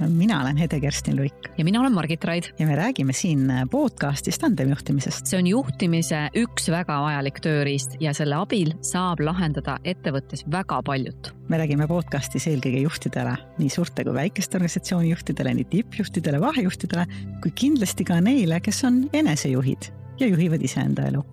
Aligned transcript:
mina 0.00 0.40
olen 0.40 0.56
Hede-Kerstin 0.56 1.16
Luik. 1.16 1.34
ja 1.58 1.64
mina 1.64 1.80
olen 1.80 1.92
Margit 1.92 2.24
Raid. 2.24 2.44
ja 2.58 2.66
me 2.66 2.76
räägime 2.76 3.12
siin 3.12 3.52
podcast'is 3.70 4.38
tandemjuhtimisest. 4.38 5.26
see 5.26 5.38
on 5.38 5.46
juhtimise 5.46 6.28
üks 6.36 6.70
väga 6.70 7.00
vajalik 7.02 7.40
tööriist 7.40 7.96
ja 8.00 8.12
selle 8.14 8.34
abil 8.34 8.72
saab 8.80 9.20
lahendada 9.20 9.78
ettevõttes 9.84 10.44
väga 10.50 10.82
paljut. 10.82 11.32
me 11.48 11.58
räägime 11.58 11.86
podcast'is 11.86 12.46
eelkõige 12.50 12.80
juhtidele, 12.84 13.36
nii 13.58 13.68
suurte 13.68 14.04
kui 14.04 14.14
väikeste 14.14 14.58
organisatsiooni 14.58 15.10
juhtidele, 15.10 15.54
nii 15.54 15.64
tippjuhtidele, 15.64 16.40
vahejuhtidele 16.40 17.06
kui 17.42 17.50
kindlasti 17.54 18.04
ka 18.04 18.20
neile, 18.20 18.60
kes 18.60 18.84
on 18.84 19.04
enesejuhid 19.12 19.92
ja 20.20 20.26
juhivad 20.26 20.62
iseenda 20.62 21.08
elu. 21.08 21.24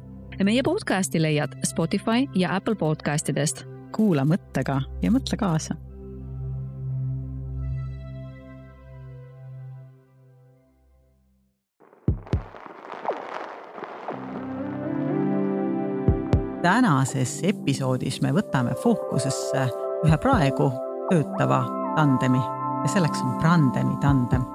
meie 0.44 0.64
podcast'i 0.64 1.22
leiad 1.22 1.58
Spotify 1.66 2.28
ja 2.36 2.56
Apple 2.56 2.76
podcast'idest. 2.76 3.66
kuula 3.92 4.24
mõttega 4.24 4.82
ja 5.02 5.12
mõtle 5.12 5.38
kaasa 5.38 5.76
tänases 16.64 17.40
episoodis 17.44 18.22
me 18.24 18.32
võtame 18.32 18.76
fookusesse 18.80 19.66
ühe 20.06 20.18
praegu 20.24 20.70
töötava 21.10 21.60
tandemi 21.98 22.40
ja 22.40 22.92
selleks 22.92 23.24
on 23.24 23.36
Brandemi 23.42 23.98
tandem. 24.02 24.46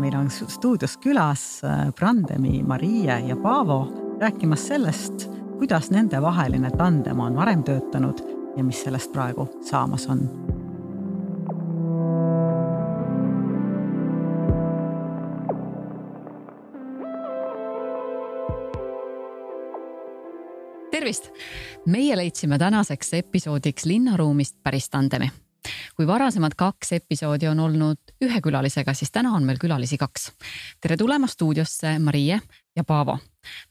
meil 0.00 0.16
on 0.16 0.30
stuudios 0.30 0.96
külas 0.96 1.60
äh, 1.64 1.92
Brandemi 1.92 2.62
Marie 2.62 3.20
ja 3.28 3.36
Paavo 3.36 3.86
rääkimas 4.20 4.66
sellest, 4.66 5.28
kuidas 5.58 5.90
nendevaheline 5.90 6.70
tandem 6.70 7.20
on 7.20 7.36
varem 7.36 7.62
töötanud 7.64 8.24
ja 8.56 8.64
mis 8.64 8.82
sellest 8.82 9.12
praegu 9.12 9.48
saamas 9.62 10.08
on 10.08 10.28
tervist! 21.04 21.26
meie 21.86 22.16
leidsime 22.16 22.56
tänaseks 22.58 23.10
episoodiks 23.14 23.84
linnaruumist 23.84 24.56
päris 24.62 24.88
tandemi. 24.88 25.28
kui 25.96 26.06
varasemad 26.06 26.54
kaks 26.56 26.92
episoodi 26.96 27.48
on 27.48 27.60
olnud 27.60 28.12
ühe 28.24 28.40
külalisega, 28.40 28.94
siis 28.94 29.10
täna 29.12 29.34
on 29.36 29.44
meil 29.44 29.58
külalisi 29.60 29.98
kaks. 30.00 30.30
tere 30.80 30.96
tulemast 30.96 31.36
stuudiosse, 31.36 31.98
Marie 31.98 32.40
ja 32.76 32.84
Paavo. 32.84 33.18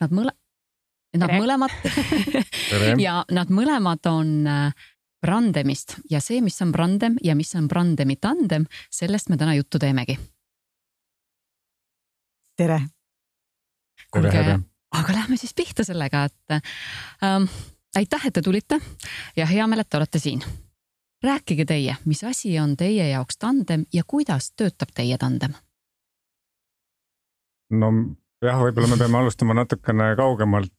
Nad 0.00 0.14
mõle-, 0.14 0.34
nad 1.16 1.26
tere. 1.32 1.40
mõlemad 1.40 1.74
ja 3.06 3.24
nad 3.30 3.50
mõlemad 3.50 4.06
on 4.10 4.30
Brandemist 5.26 5.96
äh, 5.96 6.04
ja 6.10 6.20
see, 6.20 6.38
mis 6.40 6.62
on 6.62 6.70
Brandem 6.72 7.16
ja 7.24 7.34
mis 7.34 7.50
on 7.58 7.66
Brandemi 7.68 8.14
tandem, 8.16 8.68
sellest 8.90 9.28
me 9.28 9.40
täna 9.40 9.56
juttu 9.58 9.82
teemegi. 9.82 10.18
tere. 12.56 12.78
kuulge 14.12 14.62
aga 14.94 15.12
lähme 15.12 15.36
siis 15.36 15.54
pihta 15.54 15.84
sellega, 15.84 16.24
et 16.24 16.56
ähm, 17.24 17.48
aitäh, 17.96 18.26
et 18.26 18.34
te 18.34 18.42
tulite 18.42 18.80
ja 19.36 19.46
hea 19.46 19.66
meel, 19.66 19.84
et 19.84 19.90
te 19.90 19.98
olete 20.00 20.18
siin. 20.18 20.44
rääkige 21.24 21.64
teie, 21.64 21.96
mis 22.04 22.24
asi 22.24 22.58
on 22.60 22.76
teie 22.76 23.08
jaoks 23.08 23.38
tandem 23.38 23.86
ja 23.92 24.02
kuidas 24.06 24.52
töötab 24.56 24.92
teie 24.94 25.18
tandem? 25.18 25.54
no 27.70 27.92
jah, 28.44 28.60
võib-olla 28.60 28.88
me 28.92 28.98
peame 29.00 29.18
alustama 29.18 29.54
natukene 29.54 30.14
kaugemalt, 30.16 30.72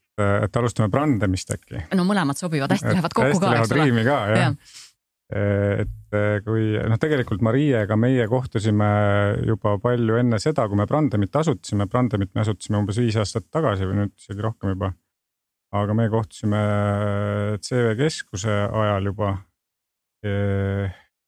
et 0.44 0.56
alustame 0.56 0.90
brandemist 0.90 1.52
äkki. 1.52 1.88
no 1.96 2.08
mõlemad 2.08 2.40
sobivad, 2.40 2.72
hästi 2.72 2.94
lähevad 2.94 3.14
kokku 3.14 3.40
ka. 3.40 3.54
hästi 3.56 3.56
lähevad 3.56 3.78
riimi 3.82 4.04
ka 4.08 4.20
jah 4.32 4.40
ja 4.40 4.52
et 5.34 6.14
eh, 6.14 6.36
kui 6.46 6.76
noh, 6.78 7.00
tegelikult 7.02 7.42
Mariega 7.46 7.98
meie 7.98 8.28
kohtusime 8.30 8.90
juba 9.48 9.76
palju 9.82 10.20
enne 10.20 10.38
seda, 10.42 10.68
kui 10.70 10.78
me 10.78 10.86
Brandemit 10.90 11.34
asutasime, 11.42 11.88
Brandemit 11.90 12.36
me 12.36 12.44
asutasime 12.44 12.78
umbes 12.78 13.00
viis 13.02 13.18
aastat 13.18 13.48
tagasi 13.54 13.90
või 13.90 14.04
nüüd 14.04 14.14
isegi 14.20 14.46
rohkem 14.46 14.76
juba. 14.76 14.92
aga 15.76 15.94
me 15.98 16.06
kohtusime 16.10 16.60
CV 17.60 17.96
Keskuse 17.98 18.54
ajal 18.70 19.12
juba. 19.12 19.38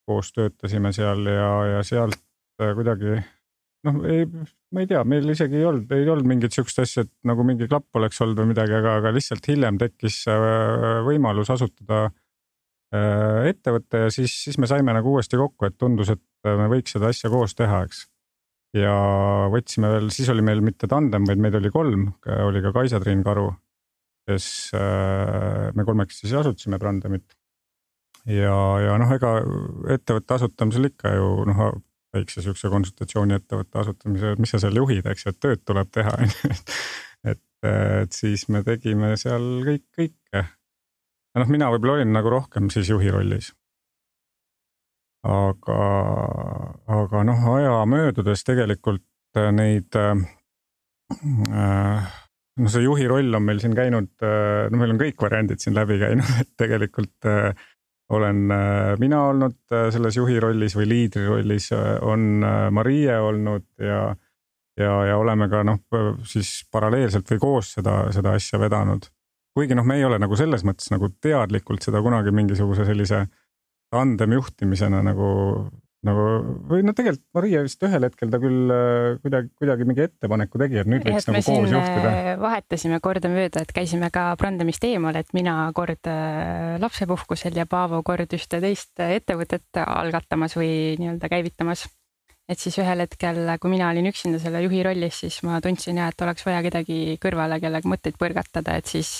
koos 0.07 0.31
töötasime 0.33 0.89
seal 0.93 1.25
ja, 1.29 1.49
ja 1.75 1.81
sealt 1.85 2.15
kuidagi 2.57 3.19
noh, 3.85 3.97
ei, 4.09 4.23
ma 4.73 4.81
ei 4.81 4.87
tea, 4.89 5.03
meil 5.05 5.27
isegi 5.29 5.59
ei 5.59 5.65
olnud, 5.67 5.91
ei 5.93 6.07
olnud 6.09 6.25
mingit 6.25 6.55
sihukest 6.55 6.79
asja, 6.81 7.03
et 7.05 7.11
nagu 7.27 7.43
mingi 7.45 7.67
klapp 7.69 7.99
oleks 7.99 8.21
olnud 8.23 8.39
või 8.41 8.53
midagi, 8.53 8.73
aga, 8.77 8.95
aga 9.01 9.11
lihtsalt 9.13 9.45
hiljem 9.51 9.77
tekkis 9.81 10.23
võimalus 11.05 11.51
asutada 11.53 12.07
ettevõte 12.91 14.05
ja 14.05 14.11
siis, 14.13 14.31
siis 14.45 14.57
me 14.61 14.67
saime 14.69 14.93
nagu 14.95 15.11
uuesti 15.11 15.39
kokku, 15.39 15.67
et 15.67 15.77
tundus, 15.79 16.11
et 16.13 16.21
me 16.47 16.69
võiks 16.71 16.93
seda 16.95 17.09
asja 17.11 17.31
koos 17.31 17.55
teha, 17.57 17.81
eks. 17.87 18.05
ja 18.77 18.93
võtsime 19.51 19.91
veel, 19.91 20.11
siis 20.13 20.29
oli 20.31 20.45
meil 20.45 20.63
mitte 20.63 20.87
tandem, 20.87 21.25
vaid 21.27 21.41
meid 21.43 21.57
oli 21.59 21.71
kolm, 21.73 22.07
oli 22.45 22.61
ka 22.63 22.71
Kaisa-Triin 22.75 23.25
Karu, 23.25 23.49
kes 24.27 24.47
äh, 24.75 25.67
me 25.75 25.87
kolmekesi 25.87 26.25
siis 26.25 26.37
asutasime 26.39 26.79
Brandemit. 26.79 27.35
ja, 28.25 28.55
ja 28.83 28.95
noh, 28.99 29.11
ega 29.15 29.37
ettevõtte 29.97 30.39
asutamisel 30.39 30.91
ikka 30.91 31.15
ju 31.15 31.29
noh, 31.47 31.61
väikse 32.15 32.43
sihukese 32.43 32.71
konsultatsiooniettevõtte 32.71 33.83
asutamisel, 33.83 34.39
mis 34.41 34.53
sa 34.53 34.61
seal 34.63 34.79
juhid, 34.79 35.05
eks 35.11 35.25
ju, 35.25 35.33
et 35.33 35.41
tööd 35.43 35.63
tuleb 35.67 35.91
teha 35.93 36.15
on 36.23 36.31
ju, 36.31 36.55
et, 37.33 37.43
et 37.67 38.15
siis 38.15 38.47
me 38.53 38.63
tegime 38.67 39.13
seal 39.19 39.47
kõik, 39.67 39.85
kõike 41.37 41.45
noh, 41.45 41.53
mina 41.53 41.69
võib-olla 41.71 41.99
olin 41.99 42.13
nagu 42.13 42.29
rohkem 42.29 42.69
siis 42.73 42.89
juhi 42.89 43.11
rollis. 43.11 43.53
aga, 45.27 45.77
aga 46.87 47.23
noh, 47.23 47.47
aja 47.57 47.85
möödudes 47.85 48.43
tegelikult 48.47 49.03
äh, 49.35 49.51
neid 49.51 49.95
äh,, 49.95 50.15
no 52.57 52.69
see 52.69 52.83
juhi 52.83 53.07
roll 53.07 53.33
on 53.35 53.43
meil 53.43 53.59
siin 53.59 53.75
käinud 53.75 54.09
äh,, 54.23 54.69
no 54.71 54.77
meil 54.77 54.93
on 54.93 55.01
kõik 55.01 55.19
variandid 55.21 55.59
siin 55.59 55.75
läbi 55.75 55.99
käinud, 55.99 56.31
et 56.41 56.53
tegelikult 56.57 57.25
äh, 57.27 57.51
olen 58.09 58.51
äh, 58.51 58.95
mina 58.99 59.25
olnud 59.33 59.57
äh, 59.73 59.89
selles 59.91 60.15
juhi 60.17 60.39
rollis 60.39 60.77
või 60.77 60.87
liidri 60.87 61.25
rollis, 61.27 61.71
äh, 61.75 61.97
on 62.01 62.43
äh, 62.43 62.69
Marie 62.71 63.19
olnud 63.19 63.67
ja, 63.83 64.15
ja, 64.79 64.93
ja 65.11 65.17
oleme 65.17 65.49
ka 65.51 65.65
noh, 65.67 65.83
siis 66.23 66.61
paralleelselt 66.71 67.35
või 67.35 67.39
koos 67.41 67.75
seda, 67.75 68.05
seda 68.15 68.37
asja 68.37 68.61
vedanud 68.61 69.11
kuigi 69.57 69.77
noh, 69.77 69.87
me 69.87 69.97
ei 69.97 70.05
ole 70.05 70.21
nagu 70.21 70.37
selles 70.37 70.63
mõttes 70.67 70.91
nagu 70.93 71.09
teadlikult 71.23 71.85
seda 71.85 72.03
kunagi 72.05 72.33
mingisuguse 72.35 72.85
sellise 72.85 73.25
tandemjuhtimisena 73.93 74.99
nagu, 75.05 75.27
nagu 76.05 76.25
või 76.69 76.83
no 76.85 76.93
tegelikult 76.95 77.25
Maria 77.37 77.63
vist 77.65 77.83
ühel 77.87 78.05
hetkel 78.05 78.31
ta 78.33 78.39
küll 78.43 78.73
äh, 78.73 79.19
kuidagi, 79.23 79.49
kuidagi 79.57 79.87
mingi 79.87 80.03
ettepaneku 80.05 80.61
tegi, 80.61 80.81
et 80.81 80.91
nüüd 80.91 81.05
võiks 81.07 81.23
et 81.23 81.31
nagu 81.31 81.45
koos 81.47 81.73
juhtida. 81.73 82.11
Äh, 82.11 82.31
vahetasime 82.41 82.99
kordamööda, 83.03 83.63
et 83.63 83.71
käisime 83.75 84.11
ka 84.13 84.27
Brandemist 84.39 84.83
eemal, 84.87 85.17
et 85.17 85.31
mina 85.37 85.55
kord 85.77 86.11
äh, 86.11 86.75
lapsepuhkusel 86.83 87.57
ja 87.57 87.65
Paavo 87.69 88.03
kord 88.05 88.35
ühte 88.37 88.59
teist 88.63 88.99
ettevõtet 89.07 89.81
algatamas 89.85 90.57
või 90.59 90.99
nii-öelda 90.99 91.31
käivitamas 91.31 91.87
et 92.47 92.61
siis 92.61 92.77
ühel 92.79 93.03
hetkel, 93.03 93.41
kui 93.59 93.71
mina 93.71 93.89
olin 93.91 94.07
üksinda 94.07 94.39
selle 94.39 94.61
juhi 94.63 94.83
rollis, 94.85 95.17
siis 95.23 95.41
ma 95.43 95.57
tundsin 95.63 95.97
ja 95.99 96.11
et 96.11 96.21
oleks 96.23 96.45
vaja 96.47 96.61
kedagi 96.63 97.17
kõrvale, 97.23 97.59
kellega 97.63 97.91
mõtteid 97.91 98.15
põrgatada, 98.19 98.77
et 98.79 98.87
siis 98.87 99.17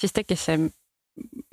siis 0.00 0.14
tekkis 0.16 0.46
see 0.48 0.60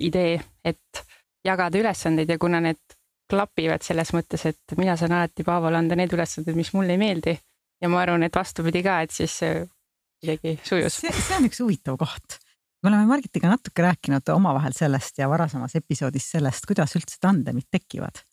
idee, 0.07 0.37
et 0.65 1.03
jagada 1.45 1.79
ülesandeid 1.79 2.29
ja 2.29 2.37
kuna 2.39 2.61
need 2.63 2.97
klapivad 3.27 3.83
selles 3.83 4.13
mõttes, 4.15 4.45
et 4.47 4.77
mina 4.79 4.95
saan 4.99 5.15
alati 5.17 5.43
Paavole 5.43 5.79
anda 5.79 5.97
need 5.99 6.13
ülesanded, 6.15 6.55
mis 6.55 6.71
mulle 6.75 6.95
ei 6.95 7.01
meeldi 7.01 7.35
ja 7.81 7.89
ma 7.91 8.01
arvan, 8.01 8.23
et 8.23 8.35
vastupidi 8.35 8.83
ka, 8.85 9.01
et 9.03 9.13
siis 9.13 9.35
kuidagi 9.41 10.57
sujus. 10.65 11.01
see, 11.03 11.35
on 11.37 11.47
üks 11.49 11.59
huvitav 11.61 11.97
koht. 11.99 12.39
me 12.83 12.91
oleme 12.91 13.09
Margitiga 13.09 13.51
natuke 13.51 13.83
rääkinud 13.83 14.31
omavahel 14.33 14.75
sellest 14.77 15.19
ja 15.19 15.29
varasemas 15.29 15.75
episoodis 15.79 16.31
sellest, 16.31 16.65
kuidas 16.69 16.95
üldse 16.99 17.19
tandemid 17.21 17.67
tekivad. 17.71 18.23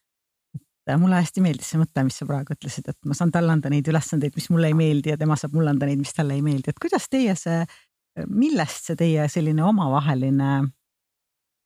et 0.54 1.00
mulle 1.00 1.18
hästi 1.18 1.42
meeldis 1.44 1.72
see 1.72 1.80
mõte, 1.80 2.04
mis 2.06 2.20
sa 2.20 2.28
praegu 2.28 2.54
ütlesid, 2.54 2.88
et 2.92 2.98
ma 3.08 3.16
saan 3.16 3.32
talle 3.32 3.52
anda 3.52 3.72
neid 3.72 3.88
ülesandeid, 3.88 4.36
mis 4.36 4.50
mulle 4.52 4.70
ei 4.70 4.78
meeldi 4.78 5.14
ja 5.14 5.18
tema 5.20 5.36
saab 5.40 5.56
mulle 5.56 5.74
anda 5.74 5.88
neid, 5.88 6.00
mis 6.00 6.14
talle 6.14 6.36
ei 6.36 6.44
meeldi, 6.44 6.70
et 6.70 6.80
kuidas 6.80 7.08
teie 7.10 7.34
see 7.40 7.64
millest 8.30 8.90
see 8.90 8.98
teie 8.98 9.26
selline 9.32 9.64
omavaheline 9.66 10.50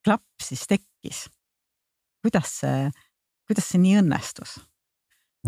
klapp 0.05 0.43
siis 0.43 0.65
tekkis? 0.69 1.27
kuidas 2.23 2.51
see, 2.61 2.89
kuidas 3.47 3.69
see 3.71 3.81
nii 3.83 3.99
õnnestus? 4.01 4.57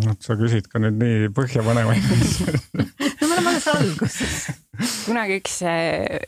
noh, 0.06 0.16
sa 0.24 0.38
küsid 0.40 0.70
ka 0.72 0.80
nüüd 0.84 1.00
nii 1.02 1.32
põhjapanevaid 1.36 2.06
oleme 3.42 3.54
alles 3.56 3.68
alguses. 3.74 4.42
kunagi 5.06 5.38
üks, 5.42 5.60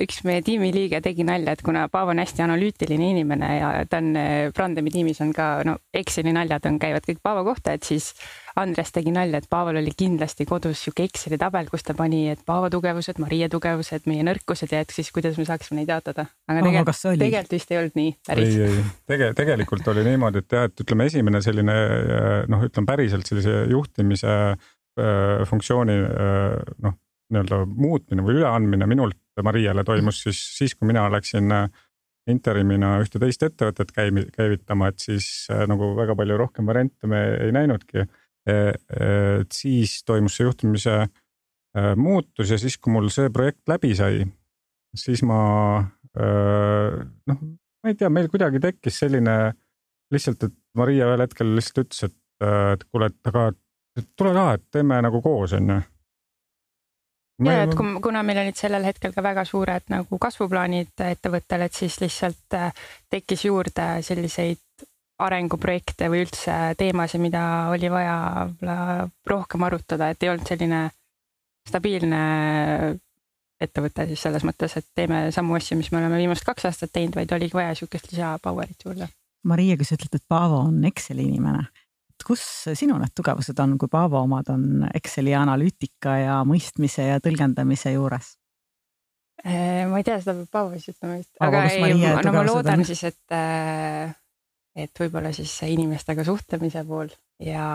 üks 0.04 0.21
meie 0.27 0.44
tiimiliige 0.45 1.00
tegi 1.01 1.25
nalja, 1.25 1.56
et 1.56 1.63
kuna 1.65 1.88
Paavo 1.92 2.13
on 2.13 2.21
hästi 2.21 2.44
analüütiline 2.45 3.10
inimene 3.15 3.50
ja 3.56 3.69
ta 3.89 4.01
on 4.04 4.13
Brandemi 4.54 4.92
tiimis 4.94 5.21
on 5.24 5.31
ka 5.33 5.48
no 5.65 5.77
Exceli 5.94 6.33
naljad 6.36 6.68
on, 6.69 6.77
käivad 6.81 7.06
kõik 7.07 7.21
Paavo 7.24 7.45
kohta, 7.48 7.74
et 7.74 7.88
siis 7.88 8.12
Andres 8.60 8.92
tegi 8.94 9.10
nalja, 9.13 9.39
et 9.42 9.48
Paaval 9.50 9.80
oli 9.81 9.92
kindlasti 9.98 10.45
kodus 10.45 10.83
sihuke 10.83 11.07
Exceli 11.07 11.39
tabel, 11.42 11.69
kus 11.71 11.86
ta 11.88 11.95
pani, 11.98 12.27
et 12.30 12.44
Paavo 12.45 12.69
tugevused, 12.74 13.18
Marie 13.24 13.48
tugevused, 13.50 14.06
meie 14.10 14.25
nõrkused 14.27 14.75
ja 14.75 14.83
et 14.86 14.94
siis 14.94 15.10
kuidas 15.15 15.39
me 15.42 15.48
saaksime 15.48 15.80
neid 15.80 15.89
jaotada. 15.89 16.27
aga 16.48 16.62
tegelikult, 16.62 17.01
tegelikult 17.24 17.57
vist 17.57 17.74
ei 17.74 17.81
olnud 17.81 17.98
nii 17.98 18.12
päris. 18.27 18.54
ei, 18.54 18.68
ei 18.68 18.83
Tege, 19.10 19.31
tegelikult 19.39 19.89
oli 19.94 20.06
niimoodi, 20.06 20.44
et 20.44 20.57
jah, 20.57 20.69
et 20.69 20.86
ütleme, 20.86 21.10
esimene 21.10 21.42
selline 21.42 21.77
noh, 22.51 22.68
ütleme 22.69 22.89
päriselt 22.89 23.30
sellise 23.30 23.63
juhtimise 23.71 24.36
äh, 24.54 25.42
funktsiooni 25.50 25.98
äh, 26.06 26.60
noh, 26.86 27.00
nii-öelda 27.34 27.64
muutmine 27.68 28.26
või 28.26 28.40
üleandmine 28.40 28.88
minult 28.90 29.20
Mariale 29.42 29.84
toimus 29.84 30.22
siis, 30.24 30.40
siis 30.58 30.76
kui 30.76 30.88
mina 30.90 31.06
läksin 31.12 31.52
äh, 31.52 31.70
interimina 32.30 32.96
ühte 33.02 33.20
teist 33.22 33.44
ettevõtet 33.44 33.92
käimi-, 33.96 34.28
käivitama, 34.36 34.92
et 34.92 35.02
siis 35.04 35.48
äh, 35.52 35.66
nagu 35.70 35.94
väga 35.98 36.16
palju 36.20 36.38
rohkem 36.40 36.70
variante 36.70 37.10
me 37.10 37.24
ei 37.48 37.56
näinudki 37.56 38.06
et 38.44 39.56
siis 39.56 40.02
toimus 40.04 40.36
see 40.36 40.44
juhtimise 40.44 40.94
äh, 41.00 41.94
muutus 41.96 42.52
ja 42.52 42.58
siis, 42.60 42.76
kui 42.78 42.92
mul 42.92 43.08
see 43.14 43.32
projekt 43.34 43.64
läbi 43.72 43.94
sai, 43.96 44.26
siis 45.00 45.24
ma 45.24 45.40
noh, 46.14 47.38
ma 47.40 47.90
ei 47.90 47.96
tea, 47.98 48.10
meil 48.14 48.28
kuidagi 48.30 48.60
tekkis 48.62 49.00
selline 49.02 49.38
lihtsalt, 50.14 50.44
et 50.46 50.54
Maria 50.78 51.08
ühel 51.10 51.24
hetkel 51.24 51.56
lihtsalt 51.56 51.86
ütles, 51.86 52.04
et, 52.06 52.18
et 52.44 52.84
kuule, 52.92 53.08
et 53.10 53.32
aga 53.32 53.48
tule 54.18 54.34
ka, 54.36 54.46
et 54.58 54.64
teeme 54.74 55.00
nagu 55.06 55.22
koos, 55.24 55.56
onju. 55.58 55.80
Ja, 57.42 57.64
et 57.64 57.76
kuna 57.76 58.24
meil 58.24 58.44
olid 58.44 58.58
sellel 58.60 58.86
hetkel 58.86 59.14
ka 59.16 59.24
väga 59.26 59.46
suured 59.48 59.88
nagu 59.90 60.20
kasvuplaanid 60.22 61.06
ettevõttel, 61.08 61.66
et 61.66 61.74
siis 61.74 61.98
lihtsalt 62.02 62.58
tekkis 63.10 63.46
juurde 63.48 63.88
selliseid 64.06 64.62
arenguprojekte 65.24 66.10
või 66.12 66.26
üldse 66.26 66.58
teemasid, 66.78 67.22
mida 67.24 67.44
oli 67.72 67.90
vaja 67.92 68.50
rohkem 69.30 69.66
arutada, 69.66 70.10
et 70.10 70.24
ei 70.24 70.32
olnud 70.34 70.50
selline 70.50 70.84
stabiilne 71.70 72.22
ettevõte 73.64 74.08
siis 74.10 74.24
selles 74.26 74.44
mõttes, 74.44 74.76
et 74.78 74.88
teeme 74.96 75.26
samu 75.32 75.56
asju, 75.56 75.78
mis 75.80 75.92
me 75.94 76.02
oleme 76.02 76.20
viimased 76.20 76.46
kaks 76.48 76.68
aastat 76.70 76.92
teinud, 76.96 77.16
vaid 77.16 77.32
oligi 77.36 77.56
vaja 77.56 77.76
sihukest 77.78 78.12
lisa 78.12 78.34
power'it 78.44 78.84
juurde. 78.86 79.08
Maria, 79.48 79.78
kui 79.80 79.88
sa 79.88 79.96
ütled, 79.98 80.18
et 80.18 80.26
Paavo 80.28 80.62
on 80.68 80.84
Exceli 80.88 81.26
inimene, 81.28 81.66
kus 82.27 82.44
sinu 82.77 82.98
need 83.01 83.13
tugevused 83.18 83.60
on, 83.60 83.77
kui 83.81 83.92
Paavo 83.92 84.21
omad 84.24 84.51
on 84.54 84.88
Exceli 84.94 85.33
analüütika 85.36 86.18
ja 86.21 86.39
mõistmise 86.48 87.10
ja 87.10 87.21
tõlgendamise 87.24 87.94
juures? 87.95 88.36
Äh, 89.44 89.83
ma 89.89 90.00
ei 90.00 90.06
tea, 90.07 90.19
seda 90.24 90.38
peab 90.38 90.51
Paavo 90.54 90.77
siis 90.77 90.94
ütlema 90.94 91.18
vist, 91.19 91.31
aga 91.44 91.63
ei, 91.74 91.95
no 92.24 92.36
ma 92.36 92.44
loodan 92.48 92.83
on? 92.83 92.88
siis, 92.88 93.01
et 93.10 93.36
äh, 93.36 94.13
et 94.75 95.00
võib-olla 95.00 95.33
siis 95.36 95.51
inimestega 95.69 96.25
suhtlemise 96.25 96.83
pool 96.88 97.12
ja 97.44 97.65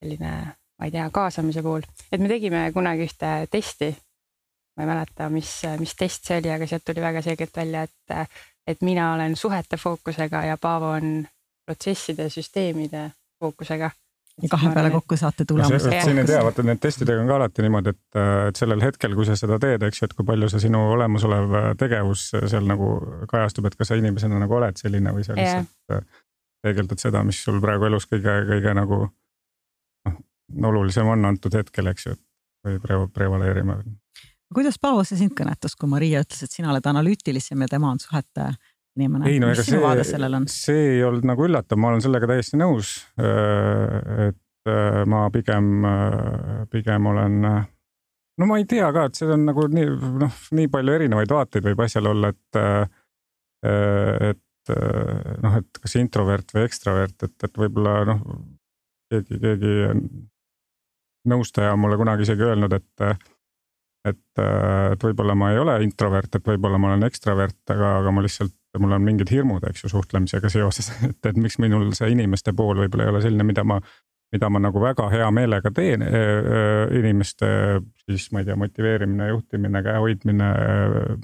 selline, 0.00 0.32
ma 0.76 0.88
ei 0.88 0.92
tea, 0.92 1.06
kaasamise 1.12 1.62
pool, 1.64 1.86
et 2.12 2.20
me 2.20 2.28
tegime 2.30 2.66
kunagi 2.74 3.06
ühte 3.08 3.30
testi. 3.52 3.94
ma 4.76 4.84
ei 4.84 4.90
mäleta, 4.90 5.30
mis, 5.32 5.50
mis 5.80 5.94
test 5.96 6.26
see 6.28 6.40
oli, 6.42 6.50
aga 6.52 6.66
sealt 6.68 6.84
tuli 6.84 7.00
väga 7.00 7.22
selgelt 7.24 7.56
välja, 7.56 7.86
et, 7.86 8.34
et 8.68 8.82
mina 8.84 9.14
olen 9.14 9.36
suhete 9.36 9.78
fookusega 9.80 10.44
ja 10.50 10.58
Paavo 10.60 10.90
on 10.98 11.22
protsesside, 11.66 12.28
süsteemide 12.30 13.08
fookusega 13.46 13.90
ja 14.42 14.48
kahe 14.52 14.70
peale 14.74 14.90
kokku 14.92 15.16
saate 15.16 15.44
tulemuse. 15.48 16.00
siin 16.04 16.18
ei 16.18 16.28
tea, 16.28 16.42
vaata 16.44 16.64
need 16.66 16.80
testidega 16.82 17.22
on 17.22 17.30
ka 17.30 17.38
alati 17.38 17.64
niimoodi, 17.64 17.94
et, 17.94 18.18
et 18.48 18.60
sellel 18.60 18.82
hetkel, 18.84 19.14
kui 19.16 19.24
sa 19.28 19.36
seda 19.38 19.58
teed, 19.62 19.86
eks 19.86 20.02
ju, 20.02 20.08
et 20.10 20.16
kui 20.18 20.26
palju 20.28 20.50
see 20.52 20.66
sinu 20.66 20.82
olemasolev 20.92 21.56
tegevus 21.80 22.28
seal 22.36 22.68
nagu 22.68 22.90
kajastub, 23.30 23.68
et 23.68 23.78
kas 23.78 23.92
sa 23.92 23.98
inimesena 24.00 24.40
nagu 24.42 24.58
oled 24.58 24.76
selline 24.80 25.14
või 25.16 25.24
sa 25.24 25.38
lihtsalt 25.38 26.04
peegeldad 26.66 27.00
seda, 27.00 27.22
mis 27.26 27.40
sul 27.44 27.60
praegu 27.62 27.88
elus 27.88 28.08
kõige, 28.10 28.32
kõige 28.50 28.72
nagu 28.76 29.02
noh, 29.06 30.16
olulisem 30.70 31.08
on 31.12 31.28
antud 31.30 31.54
hetkel, 31.56 31.92
eks 31.92 32.08
ju, 32.08 32.16
või 32.66 32.80
pre-, 32.82 33.04
prevaleerima. 33.14 33.78
kuidas 34.54 34.80
Paavo 34.82 35.04
see 35.06 35.20
sind 35.20 35.36
kõnetas, 35.38 35.76
kui 35.78 35.88
Maria 35.90 36.24
ütles, 36.24 36.42
et 36.44 36.52
sina 36.52 36.72
oled 36.74 36.92
analüütilisem 36.92 37.64
ja 37.64 37.70
tema 37.76 37.92
on 37.94 38.02
suhete 38.02 38.50
inimene? 38.96 39.28
ei 39.30 39.40
no 39.42 39.50
ega 39.52 39.64
see, 39.64 40.42
see 40.52 40.82
ei 40.96 41.04
olnud 41.06 41.26
nagu 41.28 41.46
üllatav, 41.46 41.80
ma 41.80 41.92
olen 41.92 42.04
sellega 42.04 42.28
täiesti 42.30 42.60
nõus. 42.60 42.96
Äh, 43.20 44.28
et 44.30 44.72
äh, 44.72 45.02
ma 45.08 45.26
pigem, 45.34 45.70
äh, 45.88 46.64
pigem 46.72 47.10
olen 47.12 47.38
no 47.46 48.48
ma 48.48 48.58
ei 48.60 48.66
tea 48.68 48.88
ka, 48.94 49.06
et 49.08 49.18
see 49.20 49.28
on 49.32 49.46
nagu 49.48 49.68
nii 49.72 49.92
noh, 50.24 50.40
nii 50.58 50.72
palju 50.72 50.96
erinevaid 50.98 51.32
vaateid 51.32 51.68
võib 51.70 51.84
asjal 51.86 52.10
olla, 52.12 52.32
et 52.34 52.60
et 54.32 54.42
et 54.66 55.42
noh, 55.44 55.60
et 55.60 55.78
kas 55.78 55.92
introvert 56.00 56.50
või 56.50 56.64
ekstravert, 56.66 57.22
et, 57.22 57.34
et 57.46 57.58
võib-olla 57.60 58.00
noh, 58.08 58.22
keegi, 59.12 59.38
keegi 59.38 59.74
nõustaja 61.30 61.74
on 61.74 61.84
mulle 61.84 61.98
kunagi 62.00 62.26
isegi 62.26 62.46
öelnud, 62.48 62.74
et 62.74 63.06
et, 64.06 64.42
et 64.92 65.02
võib-olla 65.02 65.34
ma 65.38 65.52
ei 65.52 65.58
ole 65.58 65.76
introvert, 65.84 66.38
et 66.38 66.46
võib-olla 66.46 66.78
ma 66.78 66.92
olen 66.92 67.06
ekstravert, 67.08 67.58
aga, 67.74 67.96
aga 68.02 68.12
ma 68.14 68.22
lihtsalt, 68.24 68.54
mul 68.82 68.96
on 68.96 69.06
mingid 69.06 69.30
hirmud, 69.32 69.64
eks 69.68 69.84
ju, 69.84 69.92
suhtlemisega 69.92 70.50
seoses, 70.52 70.90
et, 71.08 71.18
et 71.30 71.40
miks 71.40 71.60
minul 71.62 71.88
see 71.96 72.10
inimeste 72.14 72.54
pool 72.56 72.82
võib-olla 72.84 73.06
ei 73.06 73.14
ole 73.14 73.22
selline, 73.24 73.46
mida 73.46 73.64
ma, 73.66 73.78
mida 74.34 74.50
ma 74.52 74.62
nagu 74.62 74.82
väga 74.82 75.08
hea 75.12 75.28
meelega 75.34 75.70
teen 75.74 76.02
e, 76.06 76.10
e, 76.10 76.64
inimeste 77.00 77.48
siis 78.06 78.28
ma 78.32 78.42
ei 78.42 78.48
tea, 78.48 78.56
motiveerimine, 78.58 79.30
juhtimine, 79.32 79.82
käe 79.86 80.02
hoidmine, 80.02 80.50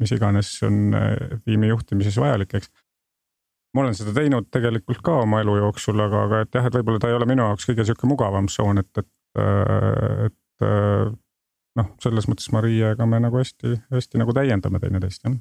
mis 0.01 0.15
iganes 0.17 0.55
on 0.67 0.97
tiimi 1.45 1.73
juhtimises 1.73 2.19
vajalik, 2.21 2.57
eks 2.59 2.73
ma 3.73 3.85
olen 3.85 3.97
seda 3.97 4.15
teinud 4.17 4.51
tegelikult 4.53 5.01
ka 5.05 5.23
oma 5.25 5.41
elu 5.43 5.57
jooksul, 5.63 6.01
aga, 6.05 6.27
aga 6.29 6.45
et 6.45 6.59
jah, 6.59 6.69
et 6.69 6.79
võib-olla 6.79 7.03
ta 7.03 7.11
ei 7.11 7.19
ole 7.19 7.29
minu 7.31 7.47
jaoks 7.47 7.69
kõige 7.71 7.87
sihuke 7.89 8.11
mugavam 8.11 8.51
tsoon, 8.51 8.83
et, 8.83 9.03
et, 9.03 9.47
et 10.29 10.67
noh, 11.79 11.89
selles 12.03 12.29
mõttes 12.29 12.51
Mariaga 12.55 13.07
me 13.09 13.21
nagu 13.23 13.41
hästi-hästi 13.41 14.21
nagu 14.21 14.35
täiendame 14.37 14.81
teineteist 14.83 15.25
jah. 15.27 15.39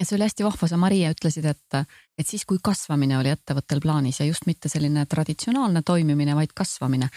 Ja 0.00 0.04
see 0.06 0.16
oli 0.16 0.26
hästi 0.26 0.44
vahva, 0.44 0.68
sa 0.68 0.76
Maria 0.76 1.10
ütlesid, 1.14 1.48
et, 1.48 1.80
et 2.18 2.26
siis, 2.26 2.44
kui 2.44 2.60
kasvamine 2.62 3.18
oli 3.18 3.32
ettevõttel 3.32 3.80
plaanis 3.80 4.20
ja 4.20 4.28
just 4.28 4.46
mitte 4.46 4.68
selline 4.72 5.06
traditsionaalne 5.06 5.82
toimimine, 5.82 6.36
vaid 6.36 6.54
kasvamine. 6.54 7.08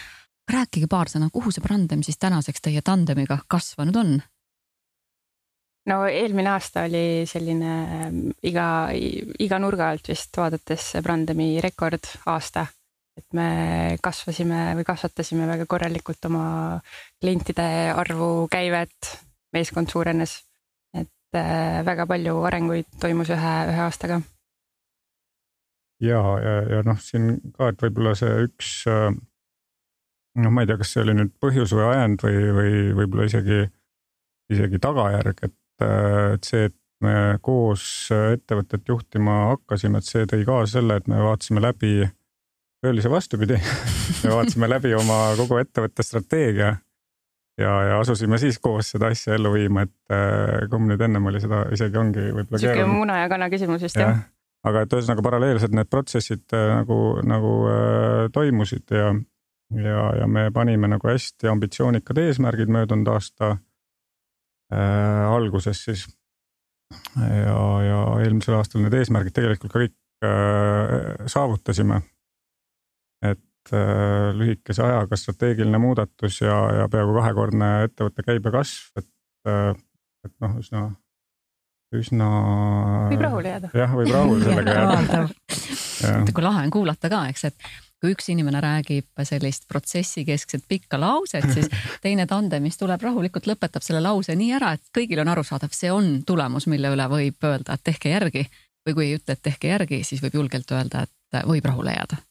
rääkige 0.50 0.88
paar 0.90 1.10
sõna, 1.10 1.30
kuhu 1.30 1.52
see 1.52 1.62
Brandem 1.62 2.02
siis 2.04 2.18
tänaseks 2.18 2.62
teie 2.62 2.81
tandemiga 2.81 3.40
kasvanud 3.48 3.96
on? 3.96 4.20
no 5.90 6.06
eelmine 6.06 6.50
aasta 6.50 6.84
oli 6.88 7.26
selline 7.30 7.72
ähm, 8.00 8.18
iga, 8.44 8.90
iga 9.40 9.60
nurga 9.60 9.90
alt 9.90 10.10
vist 10.10 10.38
vaadates 10.38 10.92
Brandemi 11.04 11.58
rekordaasta. 11.62 12.68
et 13.20 13.34
me 13.36 13.98
kasvasime 14.02 14.76
või 14.78 14.86
kasvatasime 14.88 15.48
väga 15.48 15.66
korralikult 15.68 16.26
oma 16.30 16.44
klientide 17.20 17.92
arvu, 17.92 18.48
käivet, 18.48 19.10
meeskond 19.52 19.92
suurenes. 19.92 20.38
Et 21.30 21.40
äh, 21.42 21.80
väga 21.86 22.08
palju 22.10 22.36
arenguid 22.50 22.90
toimus 23.02 23.31
ühe, 23.34 23.56
ühe 23.72 23.81
aastaga. 23.86 24.22
ja, 26.02 26.22
ja, 26.44 26.56
ja 26.76 26.84
noh, 26.88 27.00
siin 27.04 27.38
ka, 27.58 27.72
et 27.74 27.81
võib-olla 27.86 28.16
see 28.18 28.48
üks 28.48 28.74
äh, 28.90 29.10
noh, 30.40 30.52
ma 30.54 30.64
ei 30.64 30.70
tea, 30.72 30.80
kas 30.81 30.95
see 30.95 31.06
oli 31.06 31.18
nüüd 31.19 31.36
põhjus 31.42 31.76
või 31.78 31.88
ajend 31.92 32.26
või, 32.26 32.44
või 32.57 32.76
võib-olla 33.02 33.30
isegi, 33.30 33.64
isegi 34.54 34.81
tagajärg, 34.81 35.45
et 35.45 35.57
Äh, 35.81 36.36
et 36.36 36.48
see, 36.48 36.68
et 36.69 36.76
me 37.04 37.14
koos 37.44 37.83
ettevõtet 38.12 38.88
juhtima 38.90 39.36
hakkasime, 39.54 40.02
et 40.02 40.07
see 40.07 40.28
tõi 40.28 40.44
kaasa 40.48 40.80
selle, 40.80 41.00
et 41.00 41.07
me 41.07 41.21
vaatasime 41.24 41.64
läbi, 41.64 41.94
see 42.83 43.12
vastupidi 43.12 43.59
me 44.24 44.33
vaatasime 44.33 44.68
läbi 44.68 44.92
oma 44.98 45.21
kogu 45.40 45.62
ettevõtte 45.62 46.04
strateegia 46.04 46.74
ja, 47.59 47.75
ja 47.89 47.99
asusime 47.99 48.39
siis 48.42 48.59
koos 48.63 48.94
seda 48.94 49.11
asja 49.13 49.35
ellu 49.37 49.54
viima, 49.54 49.85
et 49.87 50.16
äh, 50.16 50.68
kui 50.71 50.83
nüüd 50.87 51.01
ennem 51.06 51.30
oli 51.31 51.42
seda 51.44 51.66
isegi 51.75 51.99
ongi 51.99 52.28
võib-olla. 52.31 52.61
sihuke 52.61 52.85
muna 52.89 53.23
ja 53.23 53.31
kana 53.31 53.49
küsimus 53.51 53.83
vist 53.85 53.99
jah 53.99 54.13
ja.? 54.16 54.28
aga 54.69 54.83
et 54.83 54.94
ühesõnaga 54.95 55.23
paralleelselt 55.23 55.75
need 55.75 55.89
protsessid 55.92 56.56
äh, 56.56 56.68
nagu, 56.81 56.99
nagu 57.28 57.54
äh, 57.71 58.28
toimusid 58.35 58.95
ja, 58.95 59.13
ja, 59.75 60.06
ja 60.21 60.28
me 60.28 60.49
panime 60.56 60.92
nagu 60.92 61.11
hästi 61.11 61.51
ambitsioonikad 61.51 62.19
eesmärgid 62.25 62.71
möödunud 62.75 63.11
aasta 63.13 63.54
äh, 64.73 65.25
alguses 65.30 65.83
siis. 65.87 66.07
ja, 67.16 67.57
ja 67.85 67.99
eelmisel 68.23 68.57
aastal 68.57 68.81
need 68.83 68.95
eesmärgid 68.97 69.35
tegelikult 69.35 69.71
ka 69.71 69.83
kõik 69.83 69.95
äh, 70.25 71.28
saavutasime. 71.30 72.01
Et 73.69 73.76
äh, 73.78 74.30
lühikese 74.38 74.83
ajaga 74.85 75.18
strateegiline 75.19 75.81
muudatus 75.81 76.42
ja, 76.42 76.57
ja 76.81 76.88
peaaegu 76.92 77.14
kahekordne 77.19 77.69
ettevõtte 77.90 78.26
käibekasv, 78.26 79.04
et 79.04 79.09
äh,, 79.49 79.76
et 80.26 80.35
noh, 80.44 80.57
üsna 80.59 80.90
üsna. 81.95 82.30
võib 83.09 83.21
rahule 83.26 83.54
jääda. 83.54 83.69
jah, 83.73 83.94
võib 83.97 84.11
rahule 84.14 84.45
sellega 84.49 84.80
jääda 84.80 85.21
kui 86.35 86.44
lahe 86.45 86.66
on 86.66 86.73
kuulata 86.73 87.09
ka, 87.11 87.23
eks, 87.31 87.45
et 87.49 87.69
kui 87.99 88.14
üks 88.14 88.30
inimene 88.31 88.61
räägib 88.64 89.23
sellist 89.28 89.68
protsessikeskset 89.68 90.64
pikka 90.69 90.99
lauset, 91.02 91.45
siis 91.54 91.68
teine 92.06 92.28
tandemis 92.30 92.80
tuleb 92.80 93.02
rahulikult, 93.04 93.49
lõpetab 93.49 93.83
selle 93.85 94.02
lause 94.06 94.35
nii 94.40 94.54
ära, 94.56 94.73
et 94.78 94.94
kõigil 94.95 95.19
on 95.23 95.33
arusaadav, 95.33 95.73
see 95.76 95.92
on 95.92 96.19
tulemus, 96.28 96.69
mille 96.71 96.94
üle 96.95 97.09
võib 97.11 97.49
öelda, 97.52 97.76
et 97.76 97.85
tehke 97.92 98.14
järgi 98.14 98.45
või 98.88 98.95
kui 98.95 99.09
ei 99.09 99.18
ütle, 99.19 99.35
et 99.35 99.44
tehke 99.44 99.73
järgi, 99.73 100.04
siis 100.07 100.23
võib 100.23 100.40
julgelt 100.40 100.71
öelda, 100.71 101.04
et 101.04 101.42
võib 101.45 101.66
rahule 101.68 101.97
jääda. 101.97 102.21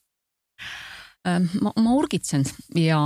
Ehm, 1.26 1.48
ma, 1.62 1.72
ma 1.76 1.96
urgitsen 1.98 2.44
ja 2.78 3.00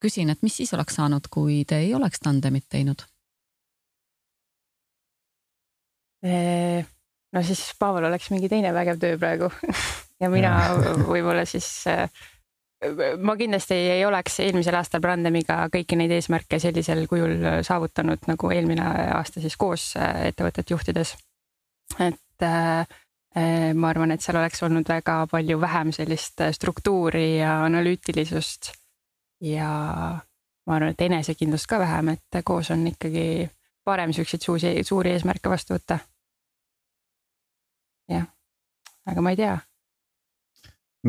küsin, 0.00 0.30
et 0.30 0.42
mis 0.42 0.56
siis 0.60 0.72
oleks 0.76 0.96
saanud, 1.00 1.26
kui 1.30 1.64
te 1.68 1.80
ei 1.82 1.94
oleks 1.94 2.22
tandemit 2.22 2.68
teinud? 2.68 3.06
no 7.32 7.42
siis 7.42 7.62
Pavel 7.80 8.04
oleks 8.04 8.26
mingi 8.28 8.48
teine 8.52 8.74
vägev 8.76 8.98
töö 9.00 9.16
praegu 9.16 9.48
ja 10.20 10.28
mina 10.28 10.50
võib-olla 11.12 11.46
siis 11.48 11.68
äh, 11.88 12.10
ma 13.20 13.36
kindlasti 13.40 13.76
ei 13.94 14.04
oleks 14.04 14.40
eelmisel 14.44 14.76
aastal 14.78 15.02
Brandemiga 15.04 15.62
kõiki 15.72 15.98
neid 16.00 16.12
eesmärke 16.16 16.60
sellisel 16.62 17.06
kujul 17.08 17.36
saavutanud 17.66 18.28
nagu 18.28 18.52
eelmine 18.54 18.84
aasta 19.16 19.40
siis 19.40 19.56
koos 19.60 19.94
äh, 19.96 20.26
ettevõtet 20.30 20.70
juhtides. 20.70 21.14
et 21.98 22.46
äh, 22.46 22.84
ma 23.34 23.88
arvan, 23.92 24.10
et 24.10 24.24
seal 24.24 24.40
oleks 24.40 24.62
olnud 24.66 24.88
väga 24.90 25.20
palju 25.30 25.60
vähem 25.62 25.92
sellist 25.94 26.42
struktuuri 26.56 27.38
ja 27.38 27.60
analüütilisust 27.62 28.72
ja 29.46 29.70
ma 30.66 30.76
arvan, 30.76 30.92
et 30.92 31.00
enesekindlust 31.06 31.68
ka 31.70 31.78
vähem, 31.78 32.12
et 32.14 32.42
koos 32.44 32.70
on 32.74 32.86
ikkagi 32.90 33.48
parem 33.84 34.12
siukseid 34.14 34.44
suuri, 34.44 34.72
suuri 34.86 35.14
eesmärke 35.14 35.50
vastu 35.50 35.74
võtta. 35.76 35.98
jah, 38.10 38.26
aga 39.06 39.22
ma 39.22 39.32
ei 39.34 39.40
tea. 39.40 39.56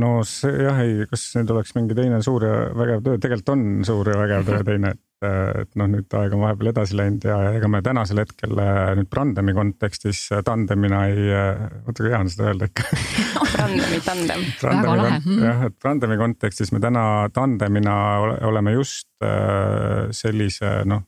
no 0.02 0.12
see 0.28 0.66
jah, 0.66 0.82
ei, 0.86 1.06
kas 1.12 1.28
nüüd 1.38 1.54
oleks 1.56 1.76
mingi 1.78 1.98
teine 1.98 2.22
suur 2.26 2.46
ja 2.48 2.58
vägev 2.78 3.04
töö, 3.06 3.22
tegelikult 3.22 3.56
on 3.56 3.66
suur 3.88 4.14
ja 4.14 4.20
vägev 4.22 4.48
töö 4.48 4.64
teine, 4.68 4.94
et 4.96 5.04
et 5.22 5.76
noh, 5.78 5.86
nüüd 5.90 6.14
aeg 6.18 6.34
on 6.34 6.42
vahepeal 6.42 6.72
edasi 6.72 6.96
läinud 6.98 7.26
ja 7.30 7.36
ega 7.54 7.68
me 7.70 7.82
tänasel 7.86 8.24
hetkel 8.24 8.58
äh, 8.58 8.94
nüüd 8.98 9.10
Brandemi 9.12 9.54
kontekstis 9.54 10.24
äh, 10.34 10.42
tandemina 10.46 11.04
ei, 11.12 11.28
äh, 11.30 11.60
oota 11.86 12.02
kui 12.02 12.10
hea 12.10 12.22
on 12.24 12.32
seda 12.34 12.48
öelda 12.50 12.70
ikka 12.72 12.88
Brandemi 13.54 14.00
tandem. 14.06 14.48
väga 14.64 14.96
lahe. 14.98 15.20
Mhm. 15.20 15.44
jah, 15.46 15.64
et 15.70 15.78
Brandemi 15.78 16.18
kontekstis 16.18 16.74
me 16.74 16.82
täna 16.82 17.04
tandemina 17.34 17.96
oleme 18.50 18.74
just 18.74 19.10
sellise 20.18 20.72
noh, 20.90 21.04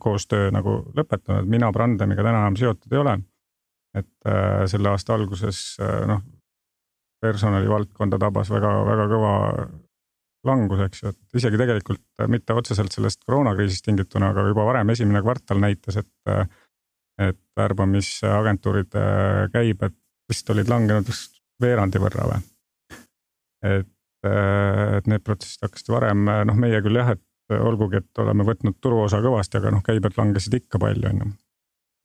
koostöö 0.00 0.50
nagu 0.52 0.76
lõpetanud, 0.92 1.48
mina 1.48 1.70
Brandemiga 1.72 2.26
täna 2.26 2.42
enam 2.44 2.58
seotud 2.60 2.92
ei 2.92 3.00
ole. 3.00 3.16
et 3.96 4.28
selle 4.68 4.90
aasta 4.90 5.14
alguses 5.14 5.78
noh, 5.80 6.20
personalivaldkonda 7.24 8.18
tabas 8.20 8.50
väga-väga 8.52 9.08
kõva 9.08 9.34
langus, 10.48 10.80
eks 10.86 11.02
ju, 11.02 11.12
et 11.12 11.40
isegi 11.40 11.60
tegelikult 11.60 12.24
mitte 12.30 12.56
otseselt 12.56 12.92
sellest 12.94 13.22
koroonakriisist 13.24 13.84
tingituna, 13.86 14.32
aga 14.32 14.46
juba 14.48 14.66
varem 14.68 14.92
esimene 14.94 15.22
kvartal 15.24 15.62
näitas, 15.62 16.02
et. 16.02 16.12
et 17.18 17.40
värbamisagentuuride 17.54 19.02
käibed 19.52 19.92
vist 20.28 20.48
olid 20.50 20.66
langenud 20.66 21.06
vist 21.06 21.36
veerandi 21.62 22.00
võrra 22.02 22.24
või. 22.26 22.40
et, 23.70 23.92
et 24.26 25.06
need 25.06 25.22
protsessid 25.22 25.62
hakkasid 25.62 25.92
varem, 25.94 26.24
noh, 26.50 26.58
meie 26.58 26.80
küll 26.82 26.98
jah, 26.98 27.12
et 27.14 27.54
olgugi, 27.54 28.00
et 28.02 28.22
oleme 28.24 28.46
võtnud 28.48 28.80
turuosa 28.82 29.20
kõvasti, 29.22 29.60
aga 29.60 29.70
noh, 29.76 29.84
käibed 29.86 30.18
langesid 30.18 30.58
ikka 30.58 30.80
palju, 30.82 31.10
on 31.12 31.22
ju 31.22 31.30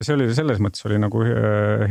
see 0.05 0.15
oli 0.15 0.29
selles 0.35 0.61
mõttes 0.63 0.85
oli 0.87 0.99
nagu 1.01 1.21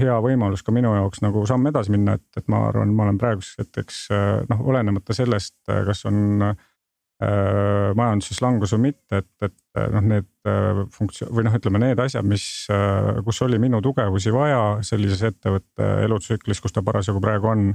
hea 0.00 0.16
võimalus 0.24 0.64
ka 0.64 0.72
minu 0.72 0.94
jaoks 0.96 1.20
nagu 1.24 1.44
samm 1.48 1.68
edasi 1.70 1.92
minna, 1.92 2.16
et, 2.16 2.40
et 2.40 2.46
ma 2.48 2.64
arvan, 2.70 2.94
ma 2.96 3.04
olen 3.06 3.20
praeguseks 3.20 3.60
hetkeks 3.62 4.00
noh, 4.48 4.62
olenemata 4.72 5.16
sellest, 5.16 5.58
kas 5.66 6.04
on 6.08 6.46
äh, 6.48 7.90
majanduses 7.98 8.40
langus 8.44 8.72
või 8.76 8.86
mitte, 8.88 9.20
et, 9.20 9.30
et 9.44 9.82
noh, 9.92 10.08
need 10.14 10.30
äh, 10.48 10.80
funktsioon 10.94 11.34
või 11.36 11.46
noh, 11.48 11.58
ütleme 11.60 11.82
need 11.82 12.00
asjad, 12.02 12.26
mis 12.28 12.46
äh,, 12.72 13.20
kus 13.26 13.42
oli 13.44 13.60
minu 13.60 13.82
tugevusi 13.84 14.32
vaja 14.34 14.62
sellises 14.86 15.26
ettevõtte 15.28 15.92
elutsüklis, 16.06 16.64
kus 16.64 16.76
ta 16.76 16.84
parasjagu 16.86 17.20
praegu 17.24 17.52
on 17.52 17.68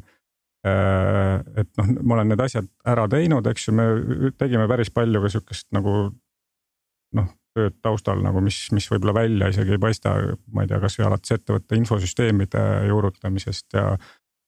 äh,. 0.65 1.37
et 1.61 1.69
noh, 1.77 1.93
ma 2.01 2.17
olen 2.17 2.33
need 2.33 2.41
asjad 2.41 2.71
ära 2.89 3.05
teinud, 3.11 3.53
eks 3.53 3.69
ju, 3.69 3.77
me 3.77 4.33
tegime 4.41 4.65
päris 4.71 4.89
palju 4.89 5.21
ka 5.21 5.33
sihukest 5.35 5.69
nagu 5.77 5.97
noh 7.13 7.31
tööd 7.53 7.77
taustal 7.86 8.22
nagu, 8.24 8.41
mis, 8.43 8.57
mis 8.74 8.88
võib-olla 8.91 9.15
välja 9.22 9.50
isegi 9.53 9.75
ei 9.75 9.81
paista, 9.81 10.15
ma 10.53 10.63
ei 10.63 10.69
tea, 10.72 10.79
kasvõi 10.83 11.07
alates 11.07 11.36
ettevõtte 11.36 11.77
infosüsteemide 11.79 12.63
juurutamisest 12.89 13.77
ja. 13.77 13.88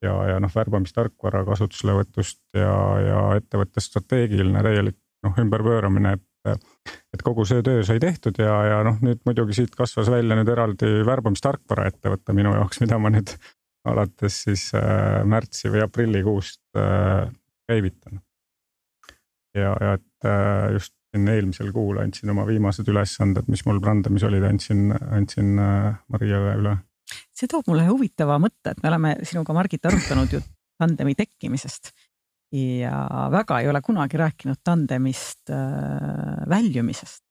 ja, 0.05 0.15
ja 0.31 0.37
noh, 0.43 0.53
värbamistarkvara 0.53 1.43
kasutuselevõtust 1.47 2.41
ja, 2.57 2.77
ja 3.05 3.25
ettevõtte 3.39 3.83
strateegiline 3.83 4.63
täielik 4.65 4.99
noh, 5.25 5.37
ümberpööramine, 5.41 6.15
et. 6.17 6.25
et 7.13 7.21
kogu 7.25 7.45
see 7.49 7.63
töö 7.65 7.81
sai 7.85 8.01
tehtud 8.01 8.37
ja, 8.41 8.57
ja 8.69 8.81
noh, 8.85 8.99
nüüd 9.05 9.21
muidugi 9.25 9.55
siit 9.57 9.77
kasvas 9.77 10.11
välja 10.13 10.37
nüüd 10.37 10.49
eraldi 10.53 10.91
värbamistarkvara 11.07 11.87
ettevõte 11.89 12.35
minu 12.37 12.53
jaoks, 12.53 12.81
mida 12.83 12.99
ma 13.01 13.13
nüüd 13.13 13.33
alates 13.85 14.43
siis 14.47 14.67
äh, 14.77 15.21
märtsi 15.29 15.69
või 15.73 15.83
aprillikuust 15.85 16.61
äh, 16.77 17.29
käivitan. 17.69 18.21
ja, 19.55 19.73
ja 19.81 19.93
et 19.97 20.29
äh, 20.29 20.73
just 20.73 20.93
eelmisel 21.23 21.71
kuul 21.75 21.99
andsin 22.03 22.31
oma 22.33 22.45
viimased 22.47 22.87
ülesanded, 22.91 23.47
mis 23.51 23.63
mul 23.67 23.79
Brandamis 23.83 24.25
olid, 24.27 24.43
andsin, 24.47 24.89
andsin 24.91 25.55
äh, 25.61 25.93
Mariale 26.11 26.55
üle. 26.59 26.75
see 27.35 27.47
toob 27.51 27.69
mulle 27.69 27.85
huvitava 27.87 28.37
mõtte, 28.41 28.73
et 28.73 28.81
me 28.83 28.89
oleme 28.91 29.15
sinuga, 29.23 29.53
Margit, 29.55 29.85
arutanud 29.85 30.33
ju 30.35 30.41
tandemi 30.81 31.15
tekkimisest 31.15 31.93
ja 32.55 33.27
väga 33.31 33.59
ei 33.61 33.69
ole 33.69 33.81
kunagi 33.83 34.19
rääkinud 34.19 34.61
tandemist 34.63 35.51
äh, 35.53 36.43
väljumisest. 36.49 37.23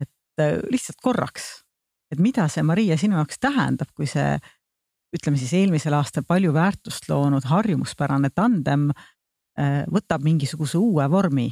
et 0.00 0.42
äh, 0.42 0.58
lihtsalt 0.70 1.00
korraks, 1.02 1.64
et 2.12 2.18
mida 2.18 2.48
see 2.48 2.62
Maria 2.62 2.98
sinu 3.00 3.18
jaoks 3.20 3.40
tähendab, 3.40 3.90
kui 3.94 4.06
see 4.10 4.38
ütleme 5.14 5.38
siis 5.38 5.52
eelmisel 5.54 5.94
aastal 5.94 6.24
palju 6.26 6.52
väärtust 6.54 7.06
loonud 7.08 7.44
harjumuspärane 7.46 8.32
tandem 8.34 8.88
võtab 9.94 10.24
mingisuguse 10.26 10.80
uue 10.82 11.04
vormi 11.06 11.44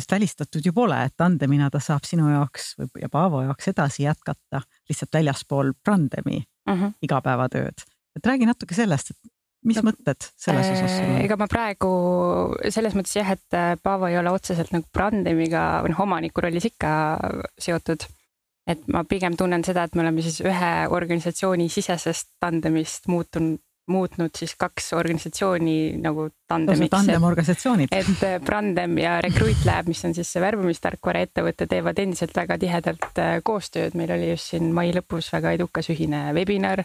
sest 0.00 0.12
välistatud 0.16 0.64
ju 0.66 0.72
pole, 0.76 0.96
et 1.04 1.16
tandemina 1.20 1.68
ta 1.70 1.80
saab 1.82 2.06
sinu 2.08 2.30
jaoks 2.32 2.72
või 2.80 3.04
ja 3.04 3.10
Paavo 3.12 3.42
jaoks 3.44 3.68
edasi 3.74 4.06
jätkata 4.06 4.62
lihtsalt 4.88 5.12
väljaspool 5.20 5.74
Brandemi 5.84 6.40
mhm. 6.40 6.80
-huh. 6.82 6.96
igapäevatööd. 7.02 7.84
et 8.16 8.26
räägi 8.26 8.46
natuke 8.46 8.74
sellest, 8.74 9.10
et 9.10 9.32
mis 9.64 9.76
no, 9.76 9.90
mõtted 9.90 10.28
selles 10.40 10.70
osas 10.72 10.96
sul 10.96 11.04
on? 11.04 11.18
ega 11.24 11.36
ma 11.40 11.48
praegu 11.50 11.90
selles 12.72 12.96
mõttes 12.96 13.16
jah, 13.18 13.34
et 13.36 13.56
äh, 13.56 13.74
Paavo 13.82 14.08
ei 14.08 14.18
ole 14.18 14.32
otseselt 14.32 14.72
nagu 14.72 14.88
Brandemiga 14.92 15.82
või 15.84 15.92
noh, 15.94 16.02
omaniku 16.06 16.44
rollis 16.44 16.70
ikka 16.70 16.92
seotud. 17.58 18.06
et 18.70 18.86
ma 18.88 19.04
pigem 19.04 19.36
tunnen 19.36 19.64
seda, 19.64 19.84
et 19.84 19.94
me 19.94 20.04
oleme 20.04 20.22
siis 20.22 20.40
ühe 20.40 20.72
organisatsiooni 20.88 21.68
sisesest 21.68 22.32
tandemist 22.40 23.08
muutunud 23.08 23.60
muutnud 23.90 24.34
siis 24.36 24.54
kaks 24.58 24.92
organisatsiooni 24.98 25.76
nagu 26.02 26.28
tandemiks. 26.48 26.92
tandemorganisatsioonid. 26.94 27.92
et 27.92 28.24
äh, 28.26 28.38
Brandem 28.44 28.96
ja 28.98 29.18
Recruit 29.24 29.64
Lab, 29.68 29.90
mis 29.90 30.02
on 30.06 30.14
siis 30.16 30.30
see 30.32 30.42
värbamistarkvara 30.42 31.24
ettevõte, 31.26 31.68
teevad 31.70 31.98
endiselt 32.02 32.34
väga 32.36 32.58
tihedalt 32.60 33.20
äh, 33.20 33.36
koostööd, 33.44 33.98
meil 33.98 34.14
oli 34.16 34.32
just 34.32 34.54
siin 34.54 34.72
mai 34.76 34.90
lõpus 34.96 35.30
väga 35.34 35.54
edukas 35.58 35.90
ühine 35.92 36.28
webinar. 36.36 36.84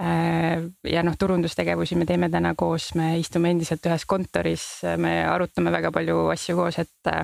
Äh, 0.00 0.64
ja 0.90 1.04
noh, 1.06 1.18
turundustegevusi 1.18 1.98
me 1.98 2.06
teeme 2.08 2.30
täna 2.30 2.54
koos, 2.58 2.92
me 2.98 3.14
istume 3.20 3.54
endiselt 3.54 3.86
ühes 3.86 4.06
kontoris, 4.10 4.66
me 4.98 5.20
arutame 5.28 5.74
väga 5.74 5.94
palju 5.94 6.26
asju 6.34 6.58
koos, 6.58 6.82
et 6.82 7.14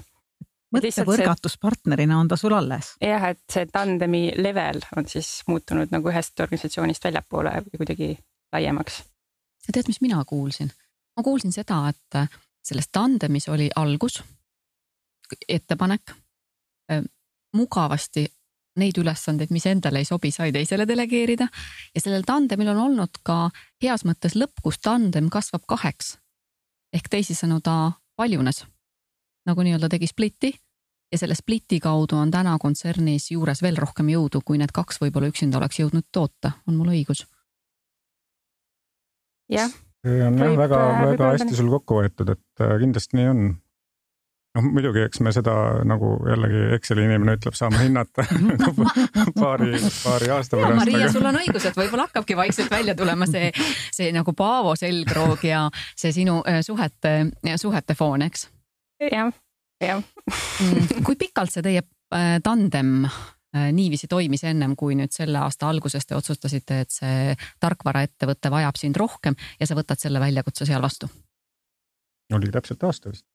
mõttevõrgatuspartnerina 0.74 2.18
on 2.20 2.30
ta 2.30 2.38
sul 2.38 2.54
alles. 2.54 2.94
jah, 3.02 3.30
et 3.32 3.42
see 3.50 3.66
tandemi 3.70 4.28
level 4.38 4.82
on 4.96 5.08
siis 5.10 5.40
muutunud 5.50 5.90
nagu 5.90 6.12
ühest 6.12 6.38
organisatsioonist 6.40 7.10
väljapoole 7.10 7.56
kuidagi 7.74 8.12
laiemaks 8.54 9.02
ja 9.70 9.74
tead, 9.78 9.86
mis 9.86 10.00
mina 10.02 10.24
kuulsin? 10.26 10.72
ma 11.16 11.22
kuulsin 11.22 11.52
seda, 11.52 11.84
et 11.90 12.30
selles 12.64 12.88
tandemis 12.92 13.48
oli 13.48 13.68
algus, 13.76 14.22
ettepanek 15.48 16.10
äh, 16.90 17.02
mugavasti 17.54 18.26
neid 18.80 18.98
ülesandeid, 18.98 19.50
mis 19.50 19.66
endale 19.66 20.02
ei 20.02 20.08
sobi, 20.08 20.30
sai 20.30 20.52
teisele 20.52 20.86
delegeerida 20.88 21.46
ja 21.94 22.00
sellel 22.00 22.26
tandemil 22.26 22.72
on 22.72 22.82
olnud 22.86 23.22
ka 23.26 23.50
heas 23.82 24.06
mõttes 24.08 24.34
lõpp, 24.38 24.62
kus 24.62 24.78
tandem 24.82 25.30
kasvab 25.30 25.66
kaheks. 25.66 26.16
ehk 26.92 27.08
teisisõnu, 27.10 27.60
ta 27.60 27.92
paljunes 28.16 28.64
nagu 29.46 29.62
nii-öelda 29.62 29.88
tegi 29.88 30.06
spliti 30.06 30.54
ja 31.12 31.18
selle 31.18 31.34
spliti 31.34 31.80
kaudu 31.80 32.16
on 32.16 32.30
täna 32.30 32.56
kontsernis 32.58 33.30
juures 33.30 33.62
veel 33.62 33.76
rohkem 33.76 34.08
jõudu, 34.08 34.42
kui 34.44 34.58
need 34.58 34.72
kaks 34.72 35.00
võib-olla 35.00 35.30
üksinda 35.30 35.58
oleks 35.58 35.78
jõudnud 35.78 36.10
toota, 36.12 36.52
on 36.66 36.78
mul 36.78 36.94
õigus? 36.94 37.26
Jah 39.50 39.70
see 40.06 40.22
on 40.26 40.38
jah 40.38 40.54
väga, 40.56 40.78
väga 41.10 41.32
hästi 41.34 41.56
sul 41.56 41.72
kokku 41.74 42.00
võetud, 42.00 42.32
et 42.34 42.64
äh, 42.64 42.78
kindlasti 42.80 43.18
nii 43.18 43.28
on. 43.30 43.42
noh, 44.56 44.64
muidugi, 44.66 45.02
eks 45.06 45.20
me 45.22 45.32
seda 45.34 45.52
nagu 45.86 46.14
jällegi 46.26 46.62
Exceli 46.74 47.04
inimene 47.06 47.36
ütleb, 47.38 47.54
saame 47.58 47.84
hinnata 47.84 48.24
paari, 49.42 49.76
paari 50.02 50.32
aasta 50.34 50.58
pärast. 50.58 50.78
Maria 50.80 51.04
aga..., 51.04 51.12
sul 51.12 51.28
on 51.30 51.40
õigus, 51.42 51.68
et 51.68 51.78
võib-olla 51.78 52.08
hakkabki 52.08 52.38
vaikselt 52.38 52.72
välja 52.72 52.96
tulema 52.98 53.28
see, 53.30 53.52
see 53.94 54.10
nagu 54.16 54.34
Paavo 54.36 54.74
selgroog 54.78 55.44
ja 55.46 55.66
see 55.94 56.14
sinu 56.16 56.40
äh, 56.48 56.62
suhete, 56.66 57.14
suhete 57.60 57.98
foon, 57.98 58.26
eks? 58.26 58.48
jah, 59.04 59.30
jah. 59.80 60.02
Mm, 60.30 61.04
kui 61.06 61.20
pikalt 61.20 61.52
see 61.52 61.64
teie 61.64 61.84
äh, 61.84 62.38
tandem 62.44 63.04
äh, 63.04 63.20
niiviisi 63.50 64.06
toimis 64.06 64.44
ennem, 64.46 64.76
kui 64.78 64.94
nüüd 64.94 65.10
selle 65.14 65.40
aasta 65.42 65.66
alguses 65.68 66.06
te 66.06 66.14
otsustasite, 66.14 66.80
et 66.84 66.94
see 66.94 67.34
tarkvaraettevõte 67.60 68.52
vajab 68.52 68.78
sind 68.78 69.00
rohkem 69.00 69.34
ja 69.58 69.66
sa 69.66 69.74
võtad 69.78 69.98
selle 69.98 70.22
väljakutse 70.22 70.68
seal 70.68 70.82
vastu? 70.82 71.10
oli 72.30 72.46
täpselt 72.54 72.84
aasta 72.86 73.10
vist 73.10 73.26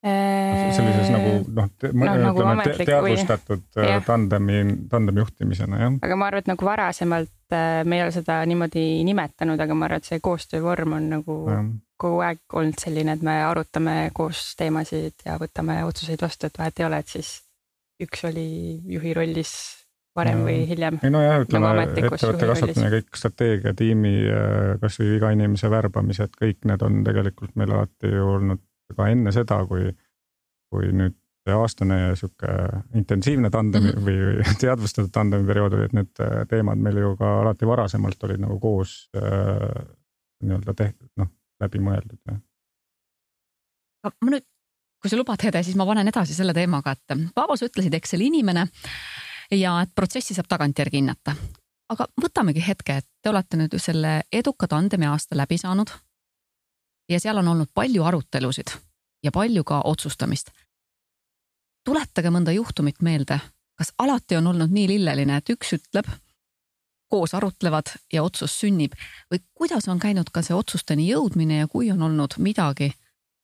sellises 0.00 1.10
nagu 1.12 1.32
noh 1.44 1.66
te, 1.76 1.90
no, 1.92 2.14
nagu 2.22 2.44
te, 2.64 2.86
teadvustatud 2.88 3.66
või... 3.76 3.84
Äh, 3.84 3.98
tandemi, 4.06 4.62
tandemi 4.88 5.20
juhtimisena 5.20 5.82
jah. 5.82 5.98
aga 6.00 6.16
ma 6.16 6.30
arvan, 6.30 6.44
et 6.44 6.48
nagu 6.48 6.64
varasemalt 6.64 7.56
äh, 7.56 7.82
me 7.84 7.98
ei 7.98 8.06
ole 8.06 8.14
seda 8.14 8.38
niimoodi 8.48 8.84
nimetanud, 9.04 9.60
aga 9.60 9.76
ma 9.76 9.90
arvan, 9.90 10.00
et 10.00 10.08
see 10.08 10.22
koostöövorm 10.24 10.96
on 10.96 11.10
nagu 11.18 11.36
ja. 11.52 11.60
kogu 12.00 12.24
aeg 12.24 12.56
olnud 12.62 12.80
selline, 12.80 13.18
et 13.18 13.26
me 13.28 13.36
arutame 13.44 13.96
koos 14.16 14.54
teemasid 14.56 15.26
ja 15.26 15.36
võtame 15.40 15.82
otsuseid 15.84 16.24
vastu, 16.24 16.48
et 16.48 16.56
vahet 16.62 16.80
ei 16.80 16.88
ole, 16.88 17.04
et 17.04 17.16
siis 17.18 17.34
üks 18.00 18.24
oli 18.28 18.48
juhi 18.94 19.14
rollis 19.16 19.52
varem 20.16 20.42
ja. 20.42 20.46
või 20.48 20.66
hiljem. 20.68 20.98
ei 21.04 21.12
nojah, 21.14 21.38
ütleme 21.44 21.70
nagu 21.70 21.84
ettevõtte 21.84 22.48
kasvatamine, 22.50 22.90
kõik 22.96 23.20
strateegia, 23.20 23.74
tiimi, 23.78 24.14
äh, 24.26 24.74
kasvõi 24.82 25.16
iga 25.18 25.30
inimese 25.36 25.70
värbamised, 25.70 26.34
kõik 26.40 26.66
need 26.70 26.84
on 26.86 27.00
tegelikult 27.06 27.54
meil 27.60 27.74
alati 27.76 28.10
ju 28.10 28.28
olnud 28.34 28.62
ka 28.96 29.06
enne 29.12 29.32
seda, 29.34 29.60
kui, 29.70 29.92
kui 30.72 30.90
nüüd 30.96 31.16
aastane 31.50 32.14
sihuke 32.18 32.50
intensiivne 32.98 33.50
tandemi 33.50 33.92
mm 33.92 33.98
-hmm. 33.98 34.04
või 34.06 34.56
teadvustatud 34.64 35.10
tandemi 35.14 35.46
periood 35.46 35.78
oli, 35.78 35.88
et 35.88 35.96
need 35.96 36.22
äh, 36.26 36.46
teemad 36.48 36.78
meil 36.78 36.98
ju 36.98 37.16
ka 37.16 37.40
alati 37.40 37.66
varasemalt 37.66 38.28
olid 38.28 38.40
nagu 38.42 38.58
koos 38.60 39.10
äh, 39.16 39.86
nii-öelda 40.42 40.74
tehtud, 40.74 41.10
noh, 41.16 41.28
läbi 41.60 41.78
mõeldud. 41.78 42.18
ma 44.04 44.30
nüüd, 44.30 44.46
kui 45.00 45.10
sa 45.10 45.16
lubad, 45.16 45.40
Hede, 45.42 45.62
siis 45.64 45.76
ma 45.76 45.86
panen 45.88 46.08
edasi 46.08 46.34
selle 46.36 46.54
teemaga, 46.54 46.92
et 46.92 47.16
Paavo, 47.34 47.56
sa 47.56 47.68
ütlesid 47.68 47.94
Exceli 47.96 48.28
inimene 48.28 48.66
ja 49.56 49.80
et 49.82 49.94
protsessi 49.94 50.34
saab 50.34 50.48
tagantjärgi 50.48 51.00
hinnata. 51.00 51.34
aga 51.90 52.06
võtamegi 52.22 52.62
hetke, 52.66 52.96
et 52.96 53.06
te 53.22 53.30
olete 53.30 53.56
nüüd 53.56 53.74
selle 53.82 54.22
eduka 54.32 54.68
tandemi 54.68 55.06
aasta 55.10 55.36
läbi 55.36 55.58
saanud 55.58 55.90
ja 57.10 57.20
seal 57.20 57.38
on 57.38 57.48
olnud 57.48 57.70
palju 57.74 58.04
arutelusid 58.04 58.70
ja 59.22 59.32
palju 59.32 59.64
ka 59.64 59.80
otsustamist. 59.84 60.50
tuletage 61.84 62.30
mõnda 62.30 62.52
juhtumit 62.52 63.00
meelde, 63.02 63.40
kas 63.74 63.92
alati 63.98 64.36
on 64.36 64.46
olnud 64.46 64.70
nii 64.70 64.88
lilleline, 64.88 65.36
et 65.36 65.50
üks 65.50 65.72
ütleb, 65.72 66.06
koos 67.10 67.34
arutlevad 67.34 67.90
ja 68.12 68.22
otsus 68.22 68.52
sünnib 68.60 68.94
või 69.32 69.40
kuidas 69.54 69.88
on 69.88 69.98
käinud 69.98 70.30
ka 70.32 70.42
see 70.42 70.54
otsusteni 70.54 71.08
jõudmine 71.08 71.58
ja 71.62 71.68
kui 71.68 71.90
on 71.90 72.02
olnud 72.02 72.36
midagi, 72.38 72.92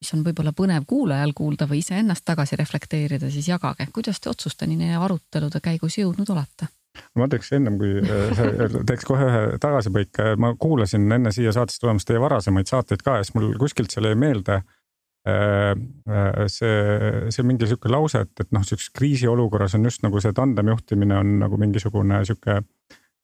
mis 0.00 0.12
on 0.14 0.24
võib-olla 0.26 0.52
põnev 0.52 0.84
kuulajal 0.86 1.32
kuulda 1.36 1.68
või 1.68 1.80
iseennast 1.80 2.24
tagasi 2.24 2.56
reflekteerida, 2.56 3.30
siis 3.30 3.48
jagage, 3.48 3.88
kuidas 3.94 4.20
te 4.20 4.30
otsusteni 4.30 4.92
arutelude 4.96 5.60
käigus 5.64 5.98
jõudnud 5.98 6.30
olete 6.34 6.68
ma 7.16 7.28
teeks 7.30 7.52
ennem 7.56 7.76
kui 7.80 8.00
äh, 8.00 8.40
teeks 8.88 9.06
kohe 9.08 9.28
ühe 9.28 9.60
tagasipõike, 9.62 10.34
ma 10.40 10.52
kuulasin 10.60 11.06
enne 11.18 11.32
siia 11.34 11.52
saatesse 11.54 11.82
tulemast 11.82 12.08
teie 12.08 12.20
varasemaid 12.22 12.70
saateid 12.70 13.04
ka 13.04 13.18
ja 13.18 13.26
siis 13.26 13.36
mul 13.36 13.52
kuskilt 13.60 13.92
seal 13.92 14.08
jäi 14.10 14.18
meelde 14.18 14.60
äh, 14.60 15.72
äh, 15.72 16.42
see, 16.52 17.30
see 17.34 17.46
mingi 17.46 17.68
sihuke 17.68 17.92
lause, 17.92 18.24
et, 18.26 18.34
et 18.44 18.52
noh, 18.56 18.64
sihukeses 18.66 18.92
kriisiolukorras 18.96 19.76
on 19.78 19.88
just 19.88 20.04
nagu 20.06 20.22
see 20.22 20.36
tandem 20.36 20.72
juhtimine 20.72 21.18
on 21.20 21.38
nagu 21.44 21.60
mingisugune 21.60 22.22
sihuke 22.28 22.62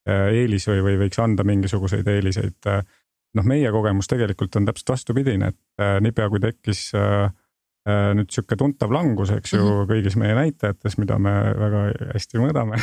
eelis 0.02 0.64
või, 0.66 0.80
või 0.82 0.96
võiks 1.04 1.20
anda 1.22 1.44
mingisuguseid 1.46 2.08
eeliseid. 2.10 2.66
Noh, 3.34 3.46
meie 3.48 3.70
kogemus 3.72 4.10
tegelikult 4.10 4.56
on 4.56 4.66
täpselt 4.68 4.94
vastupidine, 4.94 5.52
et 5.52 6.02
niipea 6.04 6.28
kui 6.28 6.40
tekkis 6.42 6.90
äh, 6.98 7.30
Äh, 7.82 8.12
nüüd 8.14 8.30
sihuke 8.30 8.54
tuntav 8.54 8.92
langus, 8.94 9.32
eks 9.34 9.56
ju 9.56 9.58
mm, 9.58 9.70
-hmm. 9.72 9.86
kõigis 9.90 10.14
meie 10.14 10.34
näitajates, 10.38 10.94
mida 11.02 11.16
me 11.18 11.32
väga 11.58 11.80
hästi 12.12 12.38
mõõdame 12.38 12.78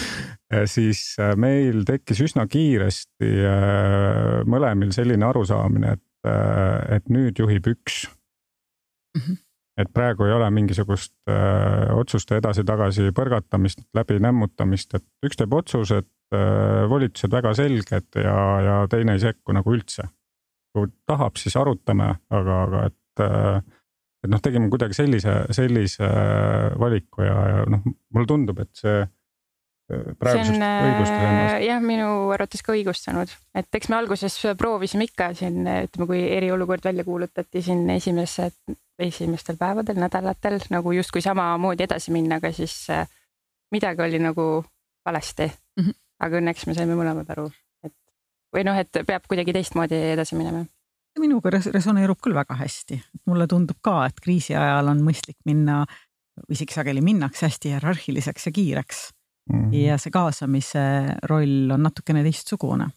siis 0.74 1.00
äh, 1.24 1.32
meil 1.40 1.86
tekkis 1.88 2.20
üsna 2.26 2.44
kiiresti 2.44 3.30
äh, 3.32 4.42
mõlemil 4.44 4.92
selline 4.92 5.24
arusaamine, 5.24 5.94
et, 5.96 6.28
et 6.98 7.08
nüüd 7.08 7.40
juhib 7.40 7.70
üks 7.72 8.02
mm. 9.16 9.22
-hmm. 9.22 9.40
et 9.80 9.92
praegu 9.96 10.28
ei 10.28 10.36
ole 10.36 10.50
mingisugust 10.50 11.14
öö, 11.30 11.96
otsuste 11.96 12.36
edasi-tagasi 12.36 13.14
põrgatamist, 13.16 13.86
läbi 13.94 14.20
nämmutamist, 14.20 15.00
et 15.00 15.06
üks 15.24 15.40
teeb 15.40 15.56
otsused, 15.56 16.10
volitused 16.90 17.30
väga 17.30 17.52
selged 17.54 18.16
ja, 18.18 18.36
ja 18.64 18.76
teine 18.90 19.14
ei 19.14 19.20
sekku 19.22 19.54
nagu 19.54 19.70
üldse. 19.70 20.08
kui 20.74 20.88
tahab, 21.06 21.38
siis 21.38 21.54
arutame, 21.56 22.08
aga, 22.34 22.56
aga 22.66 22.80
et 22.90 23.22
öö, 23.22 23.60
et 24.26 24.32
noh, 24.32 24.42
tegime 24.42 24.70
kuidagi 24.72 24.96
sellise, 24.96 25.34
sellise 25.54 26.06
äh, 26.06 26.72
valiku 26.80 27.24
ja, 27.24 27.36
ja 27.52 27.66
noh, 27.70 27.84
mulle 28.14 28.28
tundub, 28.28 28.60
et 28.64 28.72
see 28.78 28.96
äh, 29.02 30.08
praegusest 30.18 30.62
õigustas 30.62 31.26
ennast. 31.28 31.58
jah, 31.66 31.82
minu 31.84 32.08
arvates 32.34 32.64
ka 32.66 32.74
õigustanud, 32.74 33.34
et 33.56 33.78
eks 33.80 33.90
me 33.92 33.98
alguses 34.00 34.38
proovisime 34.58 35.06
ikka 35.08 35.30
siin 35.38 35.62
ütleme, 35.66 36.08
kui 36.10 36.24
eriolukord 36.38 36.88
välja 36.88 37.06
kuulutati 37.06 37.62
siin 37.64 37.84
esimesed, 37.94 38.56
esimestel 39.06 39.60
päevadel, 39.60 40.00
nädalatel 40.00 40.58
nagu 40.74 40.96
justkui 40.96 41.22
samamoodi 41.24 41.86
edasi 41.86 42.14
minna, 42.14 42.40
aga 42.40 42.52
siis 42.56 42.74
äh, 42.94 43.06
midagi 43.74 44.04
oli 44.06 44.22
nagu 44.22 44.48
valesti. 45.06 45.50
Aga 46.20 46.40
õnneks 46.40 46.66
me 46.66 46.74
saime 46.78 46.96
mõlemad 46.98 47.30
aru, 47.34 47.50
et 47.84 47.94
või 48.54 48.64
noh, 48.68 48.78
et 48.78 49.04
peab 49.06 49.28
kuidagi 49.28 49.54
teistmoodi 49.56 49.98
edasi 50.14 50.38
minema 50.38 50.64
minuga 51.20 51.50
resoneerub 51.50 52.20
küll 52.22 52.36
väga 52.36 52.56
hästi, 52.60 52.98
mulle 53.30 53.46
tundub 53.50 53.78
ka, 53.84 54.02
et 54.08 54.20
kriisi 54.22 54.56
ajal 54.56 54.92
on 54.92 55.02
mõistlik 55.04 55.38
minna, 55.48 55.84
isegi 56.52 56.76
sageli 56.76 57.02
minnakse 57.04 57.46
hästi 57.48 57.72
hierarhiliseks 57.74 58.48
ja 58.48 58.52
kiireks 58.52 59.02
mm. 59.52 59.58
-hmm. 59.58 59.74
ja 59.86 59.98
see 59.98 60.12
kaasamise 60.12 60.84
roll 61.30 61.72
on 61.72 61.82
natukene 61.82 62.22
teistsugune. 62.26 62.90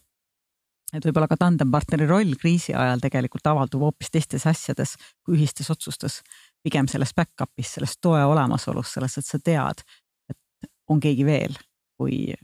et 0.92 1.04
võib-olla 1.06 1.28
ka 1.30 1.36
tandempartneri 1.38 2.06
roll 2.06 2.34
kriisi 2.34 2.74
ajal 2.74 3.00
tegelikult 3.00 3.46
avaldub 3.46 3.80
hoopis 3.86 4.10
teistes 4.10 4.46
asjades 4.46 4.96
kui 5.24 5.36
ühistes 5.38 5.70
otsustes, 5.70 6.20
pigem 6.62 6.88
selles 6.88 7.14
back-up'is, 7.14 7.74
selles 7.74 7.96
toe 8.00 8.24
olemasolus, 8.24 8.92
selles, 8.92 9.18
et 9.18 9.26
sa 9.26 9.38
tead, 9.38 9.84
et 10.30 10.70
on 10.88 11.00
keegi 11.00 11.24
veel, 11.24 11.54
kui 11.96 12.34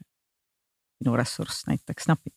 sinu 1.01 1.17
ressurss 1.19 1.67
näiteks 1.71 2.11
napib 2.13 2.35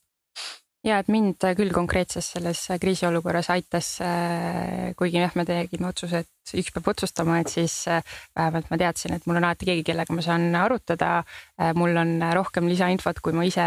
ja 0.85 0.99
et 1.01 1.09
mind 1.11 1.43
küll 1.57 1.71
konkreetses 1.75 2.31
selles 2.35 2.61
kriisiolukorras 2.81 3.49
aitas, 3.53 3.91
äh, 4.03 4.91
kuigi 4.99 5.19
jah, 5.19 5.33
me 5.35 5.45
tegime 5.47 5.89
otsuse, 5.89 6.23
et 6.23 6.53
üks 6.61 6.71
peab 6.75 6.87
otsustama, 6.93 7.39
et 7.41 7.51
siis 7.51 7.75
äh, 7.91 8.03
vähemalt 8.37 8.69
ma 8.71 8.79
teadsin, 8.79 9.15
et 9.15 9.27
mul 9.27 9.39
on 9.39 9.47
alati 9.49 9.67
keegi, 9.69 9.85
kellega 9.91 10.15
ma 10.15 10.25
saan 10.25 10.47
arutada. 10.55 11.11
Äh, 11.59 11.73
mul 11.77 11.97
on 11.99 12.15
rohkem 12.35 12.69
lisainfot, 12.71 13.19
kui 13.25 13.35
ma 13.35 13.45
ise 13.47 13.65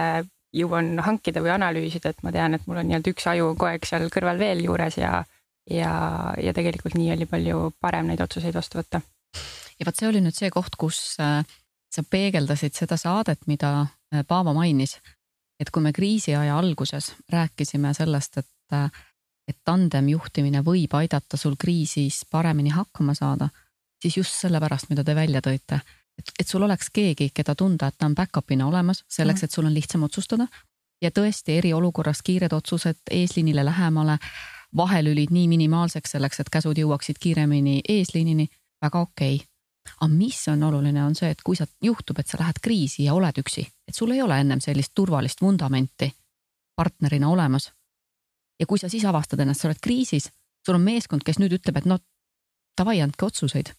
jõuan 0.57 0.95
hankida 1.05 1.45
või 1.45 1.55
analüüsida, 1.55 2.13
et 2.13 2.25
ma 2.25 2.33
tean, 2.33 2.57
et 2.57 2.67
mul 2.69 2.81
on 2.81 2.89
nii-öelda 2.89 3.13
üks 3.15 3.29
aju 3.33 3.53
kogu 3.53 3.71
aeg 3.71 3.89
seal 3.89 4.09
kõrval 4.13 4.41
veel 4.41 4.65
juures 4.65 4.99
ja, 5.01 5.23
ja, 5.69 5.95
ja 6.41 6.53
tegelikult 6.57 6.97
nii 6.99 7.13
oli 7.15 7.29
palju 7.29 7.71
parem 7.81 8.11
neid 8.11 8.21
otsuseid 8.25 8.57
vastu 8.57 8.81
võtta. 8.81 9.01
ja 9.79 9.89
vot 9.89 9.97
see 9.97 10.09
oli 10.09 10.21
nüüd 10.21 10.37
see 10.37 10.53
koht, 10.53 10.77
kus 10.77 11.01
sa 11.17 12.05
peegeldasid 12.11 12.77
seda 12.77 13.01
saadet, 13.01 13.41
mida 13.49 13.89
Paavo 14.29 14.53
mainis 14.55 14.99
et 15.63 15.71
kui 15.71 15.83
me 15.83 15.93
kriisiaja 15.93 16.59
alguses 16.59 17.13
rääkisime 17.31 17.95
sellest, 17.95 18.39
et, 18.43 18.77
et 19.49 19.59
tandemjuhtimine 19.65 20.63
võib 20.67 20.95
aidata 20.99 21.39
sul 21.39 21.55
kriisis 21.59 22.23
paremini 22.31 22.73
hakkama 22.75 23.15
saada, 23.15 23.49
siis 24.03 24.17
just 24.19 24.35
sellepärast, 24.41 24.91
mida 24.91 25.05
te 25.05 25.15
välja 25.15 25.43
tõite, 25.45 25.81
et, 26.19 26.35
et 26.41 26.49
sul 26.49 26.67
oleks 26.67 26.91
keegi, 26.91 27.31
keda 27.35 27.55
tunda, 27.59 27.89
et 27.89 27.99
ta 27.99 28.11
on 28.11 28.17
back-up'ina 28.19 28.67
olemas, 28.67 29.05
selleks, 29.09 29.47
et 29.47 29.55
sul 29.55 29.71
on 29.71 29.75
lihtsam 29.75 30.09
otsustada. 30.09 30.49
ja 31.03 31.11
tõesti 31.11 31.57
eriolukorras 31.59 32.21
kiired 32.23 32.53
otsused 32.53 33.11
eesliinile 33.11 33.65
lähemale, 33.65 34.19
vahelülid 34.77 35.31
nii 35.31 35.49
minimaalseks 35.49 36.15
selleks, 36.15 36.41
et 36.41 36.51
käsud 36.51 36.79
jõuaksid 36.79 37.19
kiiremini 37.21 37.81
eesliinini, 37.89 38.47
väga 38.83 39.01
okei 39.01 39.37
okay 39.37 39.52
aga 40.01 40.09
mis 40.15 40.49
on 40.49 40.63
oluline, 40.63 41.05
on 41.05 41.15
see, 41.15 41.31
et 41.31 41.43
kui 41.45 41.57
sa 41.57 41.67
juhtub, 41.83 42.19
et 42.19 42.27
sa 42.27 42.39
lähed 42.41 42.59
kriisi 42.63 43.07
ja 43.07 43.15
oled 43.15 43.39
üksi, 43.43 43.65
et 43.89 43.95
sul 43.95 44.11
ei 44.15 44.23
ole 44.23 44.39
ennem 44.41 44.61
sellist 44.61 44.93
turvalist 44.95 45.43
vundamenti 45.43 46.13
partnerina 46.77 47.29
olemas. 47.29 47.73
ja 48.61 48.67
kui 48.67 48.79
sa 48.79 48.89
siis 48.89 49.05
avastad 49.05 49.41
ennast, 49.41 49.61
sa 49.61 49.69
oled 49.69 49.81
kriisis, 49.83 50.31
sul 50.67 50.75
on 50.75 50.85
meeskond, 50.87 51.23
kes 51.27 51.39
nüüd 51.39 51.57
ütleb, 51.59 51.77
et 51.77 51.87
no 51.87 51.99
davai, 52.79 53.01
andke 53.01 53.27
otsuseid. 53.27 53.73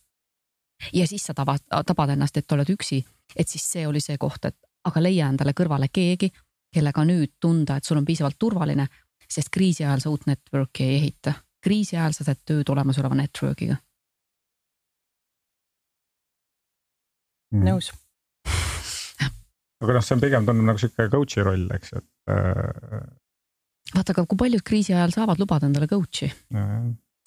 ja 0.94 1.08
siis 1.08 1.24
sa 1.24 1.34
tabad, 1.34 1.64
tabad 1.86 2.10
ennast, 2.10 2.38
et 2.38 2.52
oled 2.52 2.70
üksi, 2.70 3.04
et 3.36 3.48
siis 3.48 3.72
see 3.72 3.88
oli 3.88 4.02
see 4.02 4.18
koht, 4.18 4.46
et 4.46 4.58
aga 4.84 5.02
leia 5.02 5.30
endale 5.30 5.54
kõrvale 5.54 5.88
keegi, 5.92 6.32
kellega 6.74 7.06
nüüd 7.06 7.38
tunda, 7.40 7.78
et 7.78 7.86
sul 7.86 7.98
on 7.98 8.06
piisavalt 8.06 8.40
turvaline, 8.40 8.88
sest 9.30 9.50
kriisi 9.50 9.86
ajal 9.86 10.02
sa 10.02 10.10
uut 10.10 10.28
network'i 10.28 10.84
ei 10.84 10.96
ehita. 10.96 11.34
kriisi 11.64 11.98
ajal 11.98 12.14
sa 12.14 12.24
teed 12.24 12.44
tööd 12.46 12.70
olemasoleva 12.70 13.16
network'iga 13.16 13.78
nõus. 17.54 17.92
aga 19.84 19.98
noh, 19.98 20.06
see 20.06 20.16
on 20.16 20.24
pigem 20.24 20.48
tundub 20.48 20.70
nagu 20.70 20.82
sihuke 20.82 21.10
coach'i 21.12 21.46
roll, 21.46 21.68
eks 21.76 21.96
et 22.00 22.08
äh, 22.34 23.04
vaata, 23.94 24.16
aga 24.16 24.26
kui 24.26 24.40
paljud 24.46 24.66
kriisi 24.66 24.96
ajal 24.96 25.16
saavad 25.16 25.42
lubada 25.42 25.70
endale 25.70 25.90
coach'i, 25.92 26.32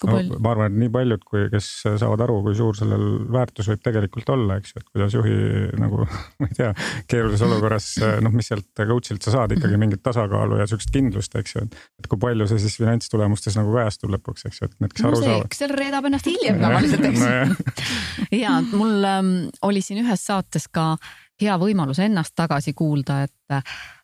no, 0.05 0.17
ma 0.43 0.51
arvan, 0.51 0.71
et 0.71 0.79
nii 0.83 0.91
paljud, 0.93 1.23
kui, 1.25 1.45
kes 1.51 1.67
saavad 1.87 2.21
aru, 2.27 2.37
kui 2.45 2.55
suur 2.57 2.77
sellel 2.77 3.05
väärtus 3.33 3.69
võib 3.71 3.81
tegelikult 3.85 4.29
olla, 4.33 4.59
eks 4.61 4.75
ju, 4.75 4.81
et 4.83 4.91
kuidas 4.93 5.15
juhi 5.17 5.35
nagu 5.81 6.03
ma 6.41 6.49
ei 6.49 6.57
tea, 6.59 6.69
keerulises 7.09 7.45
olukorras 7.47 7.89
noh, 8.23 8.33
mis 8.35 8.51
sealt 8.51 8.69
coach'ilt 8.77 9.25
sa 9.25 9.33
saad 9.33 9.55
ikkagi 9.57 9.79
mingit 9.81 10.03
tasakaalu 10.05 10.61
ja 10.61 10.69
sihukest 10.69 10.93
kindlust, 10.93 11.37
eks 11.39 11.57
ju, 11.57 11.65
et. 11.65 11.77
et 12.01 12.09
kui 12.11 12.21
palju 12.21 12.49
see 12.51 12.61
siis 12.67 12.77
finantstulemustes 12.81 13.57
nagu 13.57 13.73
kajastub 13.73 14.13
lõpuks, 14.13 14.47
eks 14.49 14.61
ju, 14.61 14.69
et 14.69 14.79
need, 14.83 14.93
kes 14.93 15.05
no 15.05 15.13
aru 15.13 15.21
saavad. 15.23 15.49
Excel 15.49 15.75
reedab 15.81 16.09
ennast 16.09 16.29
hiljem 16.29 16.61
tavaliselt, 16.65 17.07
eks 17.11 17.23
nojah, 17.25 17.55
ja 18.43 18.57
mul 18.71 19.11
ähm, 19.11 19.35
oli 19.65 19.83
siin 19.85 20.03
ühes 20.05 20.25
saates 20.29 20.69
ka 20.69 20.93
hea 21.41 21.57
võimalus 21.61 22.01
ennast 22.01 22.37
tagasi 22.37 22.73
kuulda, 22.77 23.23
et 23.27 23.63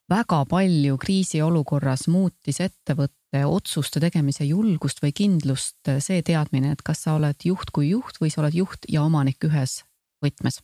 väga 0.10 0.44
palju 0.50 0.98
kriisiolukorras 1.02 2.08
muutis 2.12 2.60
ettevõtte 2.62 3.23
otsuste 3.42 4.00
tegemise 4.04 4.46
julgust 4.46 5.02
või 5.04 5.14
kindlust 5.16 5.90
äh, 5.90 6.00
see 6.04 6.22
teadmine, 6.22 6.74
et 6.74 6.84
kas 6.86 7.06
sa 7.08 7.18
oled 7.18 7.46
juht 7.46 7.74
kui 7.74 7.90
juht 7.90 8.22
või 8.22 8.30
sa 8.34 8.44
oled 8.44 8.58
juht 8.58 8.86
ja 8.90 9.04
omanik 9.04 9.44
ühes 9.50 9.82
võtmes. 10.24 10.62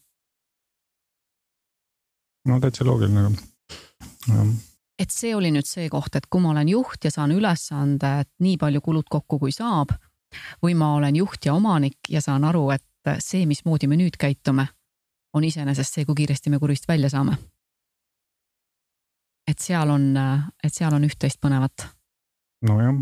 no 2.47 2.60
täitsa 2.60 2.86
loogiline, 2.86 3.29
aga. 4.29 4.45
et 4.99 5.12
see 5.12 5.34
oli 5.36 5.51
nüüd 5.51 5.67
see 5.67 5.89
koht, 5.89 6.15
et 6.15 6.29
kui 6.29 6.41
ma 6.41 6.53
olen 6.53 6.69
juht 6.69 7.03
ja 7.03 7.12
saan 7.12 7.34
ülesande, 7.36 8.13
et 8.23 8.32
nii 8.39 8.58
palju 8.58 8.82
kulud 8.82 9.10
kokku, 9.10 9.39
kui 9.39 9.51
saab 9.55 9.95
või 10.63 10.75
ma 10.77 10.93
olen 10.95 11.15
juht 11.15 11.45
ja 11.45 11.53
omanik 11.53 12.10
ja 12.10 12.21
saan 12.21 12.43
aru, 12.45 12.69
et 12.71 12.86
see, 13.23 13.45
mismoodi 13.49 13.88
me 13.88 13.97
nüüd 13.97 14.17
käitume, 14.19 14.67
on 15.34 15.43
iseenesest 15.43 15.97
see, 15.97 16.05
kui 16.05 16.17
kiiresti 16.21 16.49
me 16.53 16.60
kurvist 16.60 16.88
välja 16.88 17.10
saame. 17.10 17.38
et 19.49 19.60
seal 19.60 19.89
on, 19.89 20.12
et 20.63 20.73
seal 20.73 20.93
on 20.93 21.03
üht-teist 21.08 21.39
põnevat. 21.41 21.88
nojah. 22.61 22.99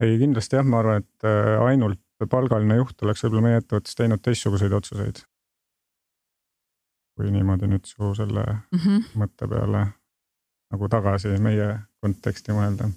ei 0.00 0.18
kindlasti 0.18 0.58
jah, 0.58 0.66
ma 0.66 0.82
arvan, 0.82 1.04
et 1.04 1.28
äh, 1.28 1.54
ainult 1.68 2.02
palgaline 2.24 2.78
juht 2.80 3.02
oleks 3.04 3.24
võib-olla 3.24 3.44
meie 3.44 3.60
ettevõttes 3.60 3.96
teinud 3.98 4.22
teistsuguseid 4.24 4.72
otsuseid. 4.72 5.22
kui 7.16 7.30
niimoodi 7.32 7.68
nüüd 7.68 7.86
su 7.88 8.14
selle 8.14 8.44
Mm 8.46 8.78
-hmm. 8.78 9.04
mõtte 9.16 9.48
peale 9.48 9.86
nagu 10.72 10.88
tagasi 10.88 11.36
meie 11.42 11.68
konteksti 12.02 12.52
mõelda. 12.52 12.88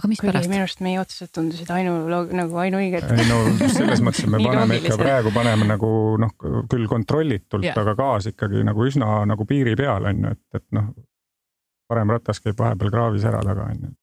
aga 0.00 0.08
mispärast? 0.08 0.48
minu 0.48 0.64
arust 0.64 0.80
meie 0.80 1.00
otsused 1.00 1.32
tundusid 1.34 1.70
ainu, 1.70 1.92
nagu 2.08 2.56
ainuõiged. 2.64 3.06
ei 3.16 3.28
no 3.28 3.68
selles 3.68 4.00
mõttes, 4.00 4.24
et 4.24 4.30
me 4.30 4.42
paneme 4.48 4.80
ikka 4.80 4.96
praegu 4.96 5.32
paneme 5.34 5.68
nagu 5.68 6.16
noh, 6.20 6.34
küll 6.70 6.88
kontrollitult 6.88 7.64
yeah., 7.64 7.78
aga 7.78 7.94
gaas 7.94 8.26
ikkagi 8.32 8.64
nagu 8.64 8.86
üsna 8.86 9.24
nagu 9.26 9.46
piiri 9.46 9.76
peal 9.76 10.04
on 10.04 10.24
ju, 10.24 10.36
et, 10.36 10.44
et 10.54 10.66
noh. 10.72 10.92
Parem 11.90 12.12
ratas 12.14 12.40
käib 12.42 12.58
vahepeal 12.58 12.92
kraavis 12.94 13.26
ära 13.28 13.42
taga 13.46 13.66
on 13.70 13.86
ju. 13.86 13.94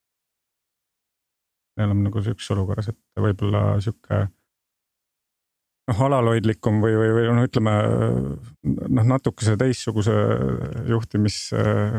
me 1.78 1.86
oleme 1.86 2.08
nagu 2.08 2.23
sihukeses 2.23 2.56
olukorras, 2.56 2.89
et 2.91 3.21
võib-olla 3.21 3.62
sihuke 3.84 4.23
noh, 5.88 6.02
alalhoidlikum 6.08 6.82
või, 6.84 6.97
või, 7.00 7.12
või 7.19 7.28
noh, 7.30 7.45
ütleme 7.47 7.76
noh, 8.63 9.08
natukese 9.13 9.56
teistsuguse 9.60 10.15
juhtimis 10.89 11.39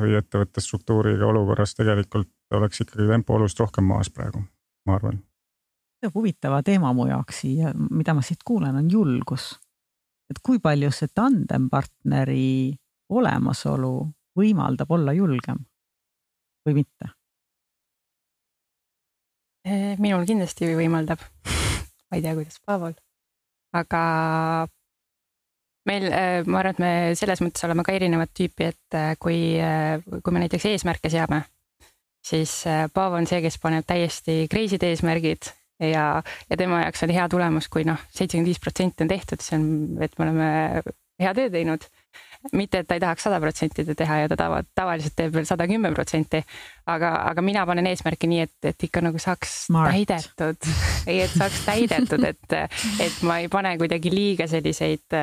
või 0.03 0.19
ettevõtte 0.19 0.65
struktuuriga 0.65 1.31
olukorras 1.31 1.77
tegelikult 1.79 2.31
oleks 2.59 2.85
ikkagi 2.85 3.09
tempo 3.09 3.39
oluliselt 3.39 3.67
rohkem 3.67 3.89
maas 3.89 4.13
praegu, 4.13 4.43
ma 4.87 4.99
arvan 4.99 5.23
huvitava 6.15 6.61
teema 6.63 6.93
mu 6.95 7.09
jaoks 7.09 7.41
siia, 7.43 7.73
mida 7.75 8.15
ma 8.15 8.23
siit 8.23 8.45
kuulen, 8.47 8.77
on 8.79 8.91
julgus. 8.91 9.57
et 10.31 10.39
kui 10.45 10.59
palju 10.61 10.91
see 10.93 11.09
tandempartneri 11.17 12.77
olemasolu 13.09 13.93
võimaldab 14.37 14.91
olla 14.93 15.15
julgem 15.17 15.63
või 16.69 16.81
mitte? 16.83 17.13
Eh, 19.69 19.95
minul 20.01 20.25
kindlasti 20.29 20.71
võimaldab. 20.79 21.21
ma 22.09 22.17
ei 22.17 22.25
tea, 22.25 22.35
kuidas 22.39 22.61
Paavol, 22.65 22.95
aga 23.77 24.03
meil, 25.89 26.09
ma 26.49 26.61
arvan, 26.61 26.77
et 26.77 26.81
me 26.81 26.93
selles 27.19 27.43
mõttes 27.45 27.65
oleme 27.67 27.85
ka 27.85 27.93
erinevat 27.97 28.33
tüüpi, 28.37 28.73
et 28.73 28.97
eh, 28.97 29.15
kui, 29.21 29.41
kui 30.23 30.37
me 30.37 30.45
näiteks 30.45 30.69
eesmärke 30.73 31.13
seame, 31.13 31.43
siis 32.25 32.61
eh, 32.67 32.87
Paavo 32.93 33.19
on 33.19 33.29
see, 33.29 33.43
kes 33.45 33.59
paneb 33.63 33.87
täiesti 33.89 34.47
crazy'd 34.53 34.85
eesmärgid 34.89 35.51
ja, 35.85 36.23
ja 36.51 36.61
tema 36.61 36.83
jaoks 36.85 37.05
on 37.07 37.13
hea 37.15 37.27
tulemus 37.31 37.69
kui 37.73 37.87
noh, 37.89 38.01
seitsekümmend 38.09 38.51
viis 38.51 38.63
protsenti 38.63 39.05
on 39.05 39.13
tehtud, 39.13 39.45
see 39.45 39.59
on, 39.59 39.69
et 40.05 40.17
me 40.19 40.27
oleme 40.27 40.49
hea 41.23 41.35
töö 41.35 41.51
teinud. 41.53 41.87
mitte, 42.55 42.79
et 42.79 42.87
ta 42.87 42.95
ei 42.95 43.01
tahaks 43.03 43.25
sada 43.27 43.41
protsenti 43.43 43.83
teha 43.99 44.17
ja 44.21 44.29
ta 44.31 44.37
tava, 44.39 44.61
tavaliselt 44.79 45.17
teeb 45.19 45.33
veel 45.35 45.47
sada 45.49 45.67
kümme 45.67 45.91
protsenti, 45.91 46.39
aga, 46.87 47.11
aga 47.33 47.43
mina 47.43 47.65
panen 47.67 47.89
eesmärki 47.91 48.31
nii, 48.31 48.45
et, 48.47 48.55
et 48.71 48.85
ikka 48.87 49.03
nagu 49.03 49.19
saaks 49.19 49.55
Smart. 49.67 49.91
täidetud, 49.91 50.69
ei, 51.11 51.19
et 51.25 51.35
saaks 51.35 51.65
täidetud, 51.67 52.23
et, 52.29 52.57
et 53.03 53.19
ma 53.27 53.41
ei 53.43 53.51
pane 53.51 53.75
kuidagi 53.81 54.15
liiga 54.15 54.47
selliseid, 54.51 55.19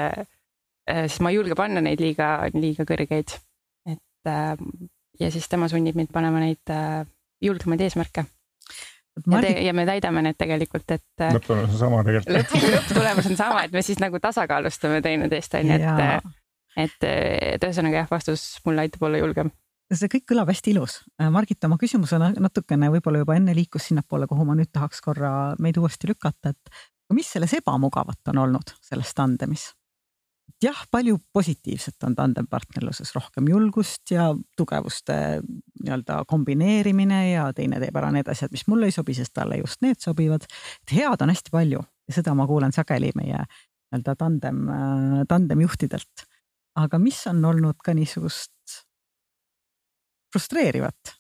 sest 0.86 1.23
ma 1.23 1.31
ei 1.31 1.39
julge 1.39 1.55
panna 1.55 1.84
neid 1.88 2.03
liiga, 2.03 2.34
liiga 2.53 2.84
kõrgeid. 2.89 3.38
et 3.95 4.31
äh, 4.31 4.53
ja 5.19 5.31
siis 5.31 5.47
tema 5.47 5.71
sunnib 5.71 5.95
mind 5.95 6.12
panema 6.12 6.43
neid 6.43 6.75
äh, 6.75 7.05
julgemaid 7.41 7.88
eesmärke 7.88 8.27
ja, 9.15 9.23
te, 9.23 9.30
Margit, 9.32 9.60
ja 9.65 9.73
me 9.73 9.86
täidame 9.88 10.23
need 10.25 10.38
tegelikult, 10.39 10.88
et 10.91 11.23
äh, 11.23 11.36
lõpptulemus 11.36 11.75
on 11.75 11.82
sama 11.82 12.01
tegelikult. 12.08 12.36
lõpp, 12.38 12.71
lõpptulemus 12.75 13.30
on 13.32 13.38
sama, 13.39 13.62
et 13.67 13.75
me 13.75 13.84
siis 13.86 14.01
nagu 14.04 14.19
tasakaalustame 14.23 15.01
teineteist 15.06 15.56
on 15.60 15.71
ju, 15.71 15.78
et 15.78 16.34
et, 16.75 17.06
et 17.56 17.63
ühesõnaga 17.63 18.04
jah, 18.04 18.10
vastus 18.12 18.43
mulle 18.65 18.84
aitab 18.84 19.06
olla 19.08 19.21
julgem. 19.21 19.51
see 19.93 20.10
kõik 20.12 20.25
kõlab 20.34 20.49
hästi 20.51 20.73
ilus. 20.73 20.97
Margit, 21.32 21.63
oma 21.63 21.78
küsimuse 21.82 22.19
na- 22.19 22.34
natukene 22.47 22.89
võib-olla 22.97 23.21
juba 23.23 23.38
enne 23.39 23.56
liikus 23.56 23.88
sinnapoole, 23.91 24.28
kuhu 24.28 24.45
ma 24.47 24.58
nüüd 24.58 24.73
tahaks 24.73 25.01
korra 25.06 25.32
meid 25.60 25.78
uuesti 25.78 26.10
lükata, 26.12 26.51
et 26.51 27.13
mis 27.13 27.30
selles 27.32 27.54
ebamugavat 27.62 28.34
on 28.34 28.43
olnud 28.47 28.75
selles 28.82 29.13
tandemis? 29.13 29.69
jah, 30.63 30.81
palju 30.91 31.17
positiivset 31.34 32.03
on 32.08 32.15
tandempartnerluses, 32.15 33.12
rohkem 33.15 33.49
julgust 33.49 34.12
ja 34.12 34.29
tugevuste 34.58 35.17
nii-öelda 35.84 36.21
kombineerimine 36.27 37.19
ja 37.31 37.49
teine 37.55 37.79
teeb 37.84 37.97
ära 37.99 38.12
need 38.15 38.29
asjad, 38.31 38.53
mis 38.55 38.65
mulle 38.71 38.89
ei 38.89 38.95
sobi, 38.95 39.15
sest 39.17 39.34
talle 39.36 39.60
just 39.62 39.81
need 39.86 39.99
sobivad. 40.01 40.47
et 40.86 40.95
head 40.97 41.21
on 41.21 41.34
hästi 41.34 41.53
palju 41.53 41.84
ja 41.84 42.17
seda 42.19 42.36
ma 42.38 42.47
kuulen 42.47 42.73
sageli 42.75 43.12
meie 43.15 43.43
nii-öelda 43.43 44.15
tandem, 44.19 44.63
tandemjuhtidelt. 45.29 46.25
aga 46.75 46.99
mis 46.99 47.27
on 47.27 47.45
olnud 47.45 47.77
ka 47.84 47.93
niisugust 47.93 48.81
frustreerivat? 50.34 51.15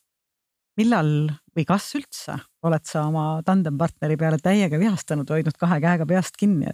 millal 0.75 1.29
või 1.55 1.63
kas 1.67 1.87
üldse 1.95 2.35
oled 2.67 2.83
sa 2.83 3.05
oma 3.07 3.41
tandempartneri 3.47 4.17
peale 4.19 4.39
täiega 4.43 4.79
vihastanud, 4.79 5.29
hoidnud 5.29 5.55
kahe 5.59 5.79
käega 5.79 6.07
peast 6.09 6.35
kinni 6.39 6.73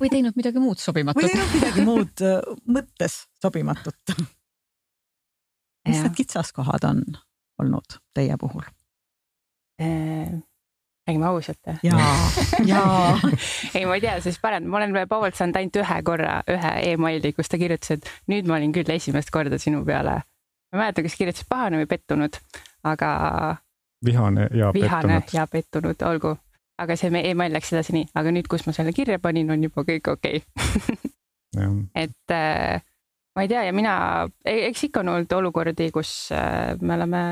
või 0.00 0.10
teinud 0.12 0.36
midagi 0.38 0.62
muud 0.62 0.78
või 0.78 0.84
sobimatut? 0.84 1.26
teinud 1.26 1.56
midagi 1.56 1.86
muud 1.86 2.24
äh, 2.26 2.38
mõttes 2.66 3.24
sobimatut? 3.42 4.14
mis 5.88 6.02
need 6.04 6.14
kitsaskohad 6.16 6.86
on 6.88 7.02
olnud 7.60 7.98
teie 8.16 8.36
puhul? 8.40 8.64
räägime 9.80 11.26
ausalt 11.26 11.58
või? 11.66 11.78
ja, 11.82 11.98
ja 12.66 12.82
ei, 13.74 13.86
ma 13.86 13.96
ei 13.96 14.04
tea, 14.04 14.18
siis 14.20 14.38
parem, 14.42 14.68
ma 14.68 14.80
olen 14.80 14.96
Paavolt 15.08 15.38
saanud 15.38 15.56
ainult 15.60 15.80
ühe 15.82 16.02
korra 16.06 16.40
ühe 16.50 16.74
emaili, 16.92 17.32
kus 17.36 17.48
ta 17.48 17.58
kirjutas, 17.60 17.96
et 17.96 18.10
nüüd 18.30 18.48
ma 18.48 18.58
olin 18.58 18.74
küll 18.76 18.92
esimest 18.94 19.32
korda 19.34 19.58
sinu 19.58 19.82
peale. 19.86 20.20
ma 20.70 20.78
ei 20.78 20.84
mäleta, 20.84 21.04
kas 21.06 21.16
kirjutas 21.18 21.48
pahane 21.48 21.80
või 21.80 21.88
pettunud, 21.90 22.38
aga 22.86 23.10
vihane 24.04 24.48
ja 24.54 24.72
vihane 24.74 25.20
pettunud. 25.20 25.34
ja 25.34 25.46
pettunud, 25.46 26.06
olgu. 26.12 26.36
Aga 26.80 26.96
see 26.98 27.22
email 27.22 27.52
läks 27.54 27.72
edasi 27.74 27.94
nii, 27.96 28.10
aga 28.16 28.32
nüüd, 28.34 28.48
kus 28.50 28.64
ma 28.66 28.74
selle 28.76 28.94
kirja 28.96 29.20
panin, 29.22 29.50
on 29.52 29.66
juba 29.66 29.84
kõik 29.88 30.12
okei 30.14 30.40
okay. 30.40 31.10
et 32.04 32.34
äh, 32.34 32.80
ma 33.36 33.44
ei 33.44 33.50
tea 33.50 33.66
ja 33.68 33.74
mina, 33.76 33.94
eks 34.44 34.86
ikka 34.88 35.04
on 35.04 35.14
olnud 35.14 35.36
olukordi, 35.40 35.90
kus 35.94 36.12
äh, 36.34 36.76
me 36.80 36.96
oleme 36.96 37.22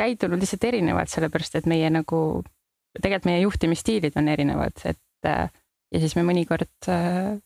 käitunud 0.00 0.40
lihtsalt 0.40 0.64
erinevalt, 0.70 1.12
sellepärast 1.12 1.60
et 1.60 1.68
meie 1.70 1.90
nagu, 1.92 2.20
tegelikult 2.96 3.28
meie 3.30 3.44
juhtimisstiilid 3.44 4.16
on 4.20 4.30
erinevad, 4.32 4.82
et 4.88 5.28
äh, 5.28 5.46
ja 5.90 6.02
siis 6.02 6.16
me 6.16 6.24
mõnikord 6.26 6.90
äh, 6.90 7.36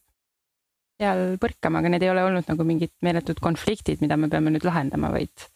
seal 1.01 1.37
põrkame, 1.43 1.81
aga 1.81 1.91
need 1.91 2.07
ei 2.07 2.13
ole 2.13 2.25
olnud 2.27 2.49
nagu 2.51 2.67
mingid 2.67 2.95
meeletud 3.05 3.41
konfliktid, 3.43 4.03
mida 4.05 4.19
me 4.21 4.31
peame 4.33 4.53
nüüd 4.55 4.67
lahendama, 4.67 5.11
vaid 5.15 5.49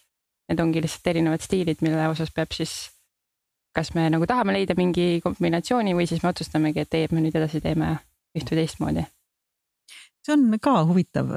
need 0.48 0.62
ongi 0.64 0.82
lihtsalt 0.82 1.12
erinevad 1.12 1.44
stiilid, 1.44 1.82
mille 1.84 2.08
osas 2.11 2.32
peab 2.34 2.54
siis 2.56 2.88
kas 3.76 3.92
me 3.94 4.09
nagu 4.11 4.26
tahame 4.26 4.57
leida 4.57 4.76
mingi 4.78 5.20
kombinatsiooni 5.24 5.94
või 5.96 6.09
siis 6.11 6.22
me 6.22 6.33
otsustamegi, 6.33 6.85
et 6.85 6.98
ei, 6.98 7.07
et 7.09 7.14
me 7.14 7.22
nüüd 7.24 7.37
edasi 7.38 7.61
teeme 7.64 7.96
üht 8.37 8.50
või 8.50 8.61
teistmoodi. 8.61 9.04
see 10.28 10.35
on 10.35 10.59
ka 10.61 10.74
huvitav, 10.85 11.31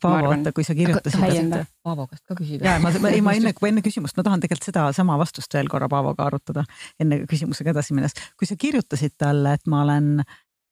Paavo, 0.00 0.14
arvan. 0.16 0.30
vaata, 0.30 0.52
kui 0.56 0.64
sa 0.64 0.74
kirjutasid. 0.74 1.52
Paavo 1.84 2.06
käest 2.08 2.24
ka 2.28 2.36
küsida 2.38 2.64
ja 2.64 2.78
ma, 2.80 2.92
ei 3.14 3.20
ma 3.24 3.34
enne, 3.36 3.52
enne 3.68 3.84
küsimust, 3.84 4.16
ma 4.16 4.24
tahan 4.26 4.40
tegelikult 4.44 4.70
sedasama 4.70 5.18
vastust 5.20 5.54
veel 5.54 5.68
korra 5.72 5.88
Paavoga 5.92 6.28
arutada, 6.30 6.64
enne 7.00 7.22
küsimusega 7.28 7.74
edasi 7.74 7.96
minnes. 7.98 8.16
kui 8.38 8.48
sa 8.48 8.56
kirjutasid 8.56 9.18
talle, 9.18 9.56
et 9.58 9.66
ma 9.66 9.82
olen 9.84 10.24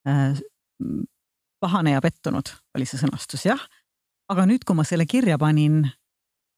äh, 0.07 0.41
pahane 1.61 1.95
ja 1.95 2.01
pettunud 2.01 2.53
oli 2.75 2.87
see 2.89 3.01
sõnastus, 3.01 3.45
jah. 3.45 3.61
aga 4.31 4.47
nüüd, 4.49 4.65
kui 4.65 4.77
ma 4.77 4.87
selle 4.87 5.05
kirja 5.05 5.37
panin, 5.41 5.83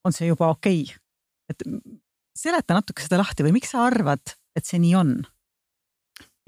on 0.05 0.15
see 0.15 0.29
juba 0.29 0.51
okei 0.53 0.85
okay.. 0.85 1.01
et 1.51 1.67
seleta 2.37 2.77
natuke 2.77 3.03
seda 3.05 3.21
lahti 3.21 3.45
või 3.45 3.57
miks 3.59 3.73
sa 3.73 3.85
arvad, 3.87 4.35
et 4.57 4.67
see 4.67 4.81
nii 4.81 4.97
on? 4.99 5.15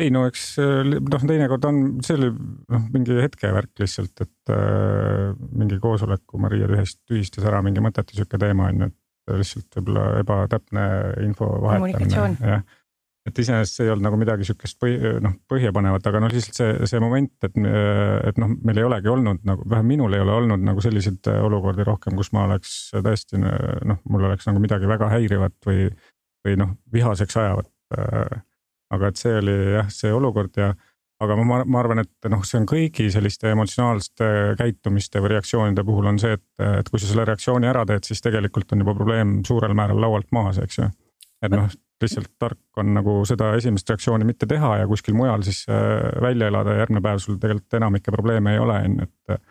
ei 0.02 0.12
no 0.12 0.26
eks 0.28 0.58
noh, 0.60 1.24
teinekord 1.24 1.66
on, 1.70 1.82
see 2.04 2.18
oli 2.18 2.30
noh, 2.34 2.88
mingi 2.92 3.16
hetkevärk 3.16 3.80
lihtsalt, 3.80 4.26
et 4.26 4.52
äh, 4.52 5.32
mingi 5.56 5.80
koosoleku 5.82 6.40
Maria 6.42 6.68
tühist, 6.72 7.00
tühistas 7.08 7.48
ära 7.48 7.62
mingi 7.66 7.84
mõttetu 7.84 8.18
sihuke 8.18 8.40
teema 8.42 8.68
on 8.72 8.84
ju, 8.84 8.90
et 8.92 9.38
lihtsalt 9.40 9.80
võib-olla 9.80 10.08
ebatäpne 10.22 10.88
info 11.26 11.48
vahetamine. 11.64 12.60
Et 13.26 13.40
iseenesest 13.42 13.80
see 13.80 13.88
ei 13.88 13.92
olnud 13.92 14.06
nagu 14.06 14.18
midagi 14.22 14.46
sihukest 14.46 14.78
põhi, 14.82 14.98
noh 15.24 15.34
põhjapanevat, 15.50 16.06
aga 16.10 16.22
noh, 16.22 16.32
lihtsalt 16.34 16.60
see, 16.60 16.90
see 16.92 17.02
moment, 17.02 17.32
et, 17.48 17.56
et 18.30 18.42
noh, 18.42 18.52
meil 18.68 18.82
ei 18.82 18.86
olegi 18.86 19.10
olnud 19.12 19.46
nagu, 19.50 19.66
vähemalt 19.66 19.90
minul 19.90 20.18
ei 20.18 20.22
ole 20.22 20.36
olnud 20.36 20.66
nagu 20.66 20.84
selliseid 20.84 21.30
olukordi 21.34 21.88
rohkem, 21.88 22.18
kus 22.20 22.30
ma 22.36 22.46
oleks 22.50 22.76
tõesti 22.94 23.42
noh, 23.42 24.02
mul 24.10 24.28
oleks 24.30 24.46
nagu 24.50 24.62
midagi 24.62 24.90
väga 24.90 25.10
häirivat 25.16 25.56
või, 25.66 25.88
või 26.46 26.60
noh, 26.62 26.76
vihaseks 26.94 27.40
ajavat. 27.42 27.72
aga 28.94 29.10
et 29.10 29.18
see 29.18 29.34
oli 29.40 29.56
jah, 29.74 29.90
see 29.90 30.12
olukord 30.14 30.60
ja, 30.62 30.70
aga 31.26 31.38
ma, 31.40 31.64
ma 31.66 31.80
arvan, 31.82 32.04
et 32.06 32.30
noh, 32.30 32.44
see 32.46 32.60
on 32.62 32.68
kõigi 32.70 33.08
selliste 33.14 33.50
emotsionaalsete 33.56 34.28
käitumiste 34.60 35.24
või 35.24 35.34
reaktsioonide 35.34 35.86
puhul 35.88 36.12
on 36.12 36.22
see, 36.22 36.38
et, 36.38 36.46
et 36.62 36.94
kui 36.94 37.02
sa 37.02 37.10
selle 37.10 37.26
reaktsiooni 37.26 37.72
ära 37.72 37.88
teed, 37.90 38.06
siis 38.06 38.22
tegelikult 38.22 38.76
on 38.76 38.86
juba 38.86 38.94
probleem 38.98 39.40
suurel 39.48 39.74
määral 39.78 40.04
laualt 40.06 40.30
maas, 40.36 40.62
eks 40.62 40.80
ju. 40.84 40.92
et 41.42 41.58
noh 41.58 41.74
lihtsalt 42.04 42.32
tark 42.40 42.80
on 42.82 42.94
nagu 42.96 43.18
seda 43.28 43.54
esimest 43.56 43.90
reaktsiooni 43.90 44.28
mitte 44.28 44.48
teha 44.50 44.72
ja 44.82 44.88
kuskil 44.88 45.16
mujal 45.16 45.44
siis 45.48 45.64
äh, 45.72 46.10
välja 46.22 46.50
elada 46.52 46.76
ja 46.76 46.84
järgmine 46.84 47.04
päev 47.06 47.22
sul 47.24 47.38
tegelikult 47.40 47.78
enamikke 47.80 48.12
probleeme 48.12 48.56
ei 48.56 48.60
ole, 48.60 48.80
on 48.88 48.98
ju, 49.00 49.08
et 49.08 49.36
äh, 49.36 49.44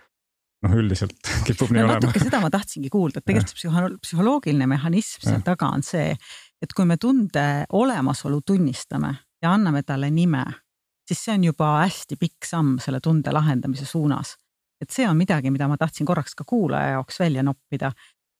noh, 0.65 0.75
üldiselt 0.81 1.31
kipub 1.47 1.73
nii 1.73 1.83
no, 1.83 1.89
olema. 1.89 2.01
natuke 2.01 2.23
seda 2.23 2.41
ma 2.45 2.51
tahtsingi 2.53 2.91
kuulda, 2.93 3.21
et 3.21 3.29
tegelikult 3.31 3.55
see 3.61 3.95
psühholoogiline 4.09 4.69
mehhanism 4.71 5.25
seal 5.29 5.45
taga 5.47 5.71
on 5.77 5.85
see, 5.87 6.13
et 6.63 6.77
kui 6.77 6.89
me 6.89 6.99
tunde 7.01 7.47
olemasolu 7.73 8.43
tunnistame 8.47 9.15
ja 9.45 9.53
anname 9.57 9.85
talle 9.87 10.11
nime, 10.13 10.45
siis 11.09 11.25
see 11.27 11.37
on 11.37 11.49
juba 11.51 11.71
hästi 11.83 12.19
pikk 12.21 12.49
samm 12.49 12.79
selle 12.83 13.01
tunde 13.05 13.33
lahendamise 13.33 13.87
suunas. 13.89 14.37
et 14.83 14.91
see 14.91 15.07
on 15.09 15.17
midagi, 15.17 15.49
mida 15.55 15.69
ma 15.69 15.79
tahtsin 15.81 16.07
korraks 16.07 16.35
ka 16.37 16.45
kuulaja 16.45 16.99
jaoks 16.99 17.21
välja 17.21 17.43
noppida, 17.47 17.93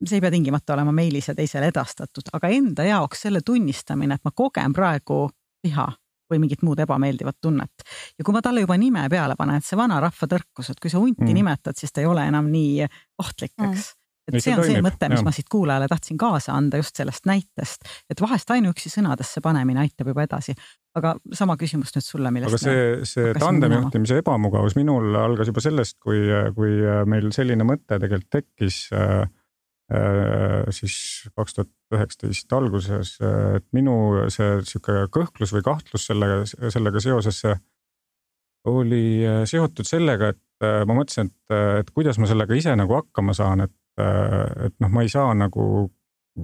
see 0.05 0.19
ei 0.19 0.25
pea 0.25 0.33
tingimata 0.35 0.75
olema 0.75 0.93
meilis 0.93 1.29
ja 1.31 1.35
teisele 1.35 1.71
edastatud, 1.73 2.31
aga 2.33 2.51
enda 2.53 2.87
jaoks 2.89 3.27
selle 3.27 3.45
tunnistamine, 3.47 4.19
et 4.19 4.25
ma 4.25 4.33
kogen 4.35 4.75
praegu 4.77 5.27
viha 5.65 5.89
või 6.33 6.41
mingit 6.41 6.63
muud 6.65 6.81
ebameeldivat 6.81 7.37
tunnet. 7.41 7.85
ja 8.19 8.25
kui 8.25 8.35
ma 8.35 8.43
talle 8.43 8.65
juba 8.65 8.77
nime 8.81 9.05
peale 9.13 9.37
panen, 9.39 9.61
et 9.61 9.67
see 9.67 9.79
vanarahva 9.79 10.29
tõrkus, 10.31 10.71
et 10.73 10.81
kui 10.81 10.91
sa 10.91 11.03
hunti 11.03 11.27
mm. 11.27 11.37
nimetad, 11.41 11.77
siis 11.79 11.93
ta 11.93 12.03
ei 12.03 12.09
ole 12.11 12.25
enam 12.27 12.49
nii 12.53 12.89
ohtlik, 13.23 13.55
eks 13.59 13.69
mm 13.69 14.01
et 14.25 14.41
see 14.41 14.55
on 14.55 14.63
toimib, 14.63 14.79
see 14.79 14.85
mõte, 14.87 15.09
mis 15.13 15.21
ja. 15.21 15.25
ma 15.27 15.33
siit 15.37 15.49
kuulajale 15.53 15.89
tahtsin 15.91 16.17
kaasa 16.17 16.55
anda 16.57 16.79
just 16.81 16.97
sellest 16.97 17.27
näitest, 17.29 17.85
et 18.09 18.23
vahest 18.25 18.51
ainuüksi 18.55 18.89
sõnadesse 18.93 19.43
panemine 19.45 19.83
aitab 19.83 20.09
juba 20.15 20.25
edasi. 20.25 20.55
aga 20.97 21.13
sama 21.37 21.59
küsimus 21.61 21.93
nüüd 21.93 22.07
sulle, 22.07 22.31
millest. 22.33 22.55
aga 22.55 22.63
see, 22.63 22.87
see 23.11 23.35
tandemi 23.37 23.83
juhtimise 23.83 24.23
ebamugavus 24.23 24.79
minul 24.79 25.13
algas 25.21 25.51
juba 25.53 25.61
sellest, 25.65 25.99
kui, 26.01 26.25
kui 26.57 26.79
meil 27.11 27.29
selline 27.37 27.69
mõte 27.69 27.99
tegelikult 27.99 28.33
tekkis 28.39 28.87
Äh, 28.95 29.29
siis 30.73 30.95
kaks 31.37 31.55
tuhat 31.55 31.69
üheksateist 31.93 32.53
alguses, 32.57 33.11
et 33.21 33.67
minu 33.77 34.25
see 34.33 34.63
sihuke 34.65 35.05
kõhklus 35.13 35.53
või 35.53 35.65
kahtlus 35.67 36.07
sellega, 36.09 36.39
sellega 36.73 37.03
seoses 37.05 37.43
oli 38.65 39.25
äh, 39.27 39.43
seotud 39.49 39.87
sellega, 39.89 40.33
et 40.33 40.65
äh, 40.65 40.83
ma 40.89 40.97
mõtlesin, 40.97 41.31
et, 41.31 41.57
et 41.81 41.91
kuidas 41.95 42.19
ma 42.21 42.29
sellega 42.31 42.57
ise 42.57 42.75
nagu 42.79 42.97
hakkama 42.97 43.37
saan, 43.37 43.67
et, 43.67 43.75
et 44.01 44.75
noh, 44.83 44.91
ma 44.91 45.05
ei 45.05 45.11
saa 45.13 45.35
nagu 45.39 45.65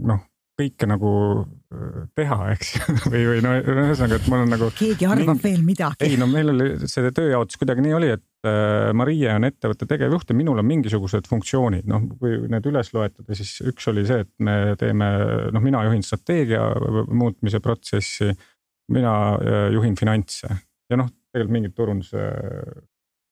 noh, 0.07 0.20
kõike 0.61 0.88
nagu 0.88 1.12
äh, 1.40 2.03
teha, 2.18 2.38
eks 2.55 2.73
või, 3.12 3.23
või 3.27 3.42
no 3.44 3.55
ühesõnaga, 3.59 4.18
et 4.20 4.29
mul 4.31 4.44
on 4.44 4.53
nagu. 4.55 4.70
keegi 4.79 5.09
arvab 5.09 5.33
mingi... 5.35 5.44
veel 5.46 5.64
midagi. 5.66 6.07
ei 6.07 6.18
no 6.20 6.29
meil 6.31 6.53
oli 6.55 6.90
see 6.90 7.12
tööjaotus 7.16 7.61
kuidagi 7.61 7.85
nii 7.85 7.96
oli, 7.96 8.12
et 8.18 8.49
äh, 8.49 8.90
Marie 8.96 9.33
on 9.33 9.49
ettevõtte 9.49 9.88
tegevjuht 9.90 10.33
ja 10.33 10.38
minul 10.38 10.62
on 10.62 10.68
mingisugused 10.68 11.29
funktsioonid, 11.31 11.88
noh, 11.90 12.07
kui 12.20 12.38
need 12.53 12.70
üles 12.70 12.92
loetada, 12.96 13.38
siis 13.38 13.57
üks 13.73 13.90
oli 13.92 14.07
see, 14.09 14.25
et 14.27 14.33
me 14.46 14.77
teeme, 14.81 15.11
noh, 15.55 15.64
mina 15.64 15.85
juhin 15.88 16.05
strateegia 16.07 16.64
muutmise 17.09 17.62
protsessi. 17.64 18.33
mina 18.90 19.14
äh, 19.38 19.66
juhin 19.75 19.96
finantse 19.96 20.49
ja 20.90 20.99
noh, 20.99 21.11
tegelikult 21.31 21.55
mingid 21.55 21.77
turunduse 21.77 22.25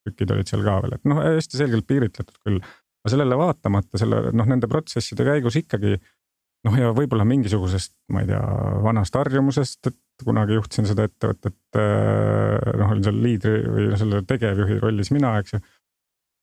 tükid 0.09 0.31
olid 0.35 0.51
seal 0.51 0.63
ka 0.67 0.77
veel, 0.85 0.95
et 0.97 1.09
noh, 1.11 1.21
hästi 1.25 1.59
selgelt 1.61 1.87
piiritletud 1.89 2.37
küll. 2.45 2.61
aga 2.99 3.13
sellele 3.13 3.37
vaatamata 3.39 3.99
selle 4.01 4.31
noh, 4.35 4.47
nende 4.49 4.71
protsesside 4.71 5.27
käigus 5.27 5.59
ikkagi 5.61 5.99
noh, 6.67 6.77
ja 6.79 6.93
võib-olla 6.97 7.27
mingisugusest, 7.29 7.95
ma 8.15 8.23
ei 8.25 8.31
tea, 8.31 8.43
vanast 8.85 9.17
harjumusest, 9.19 9.91
et 9.91 10.25
kunagi 10.25 10.57
juhtisin 10.59 10.89
seda 10.89 11.07
ettevõtet, 11.09 11.59
äh, 11.79 12.71
noh, 12.81 12.95
olin 12.95 13.05
seal 13.07 13.21
liidri 13.23 13.59
või 13.67 13.91
selle 14.01 14.23
tegevjuhi 14.29 14.81
rollis 14.83 15.13
mina, 15.15 15.37
eks 15.43 15.55
ju. 15.55 15.61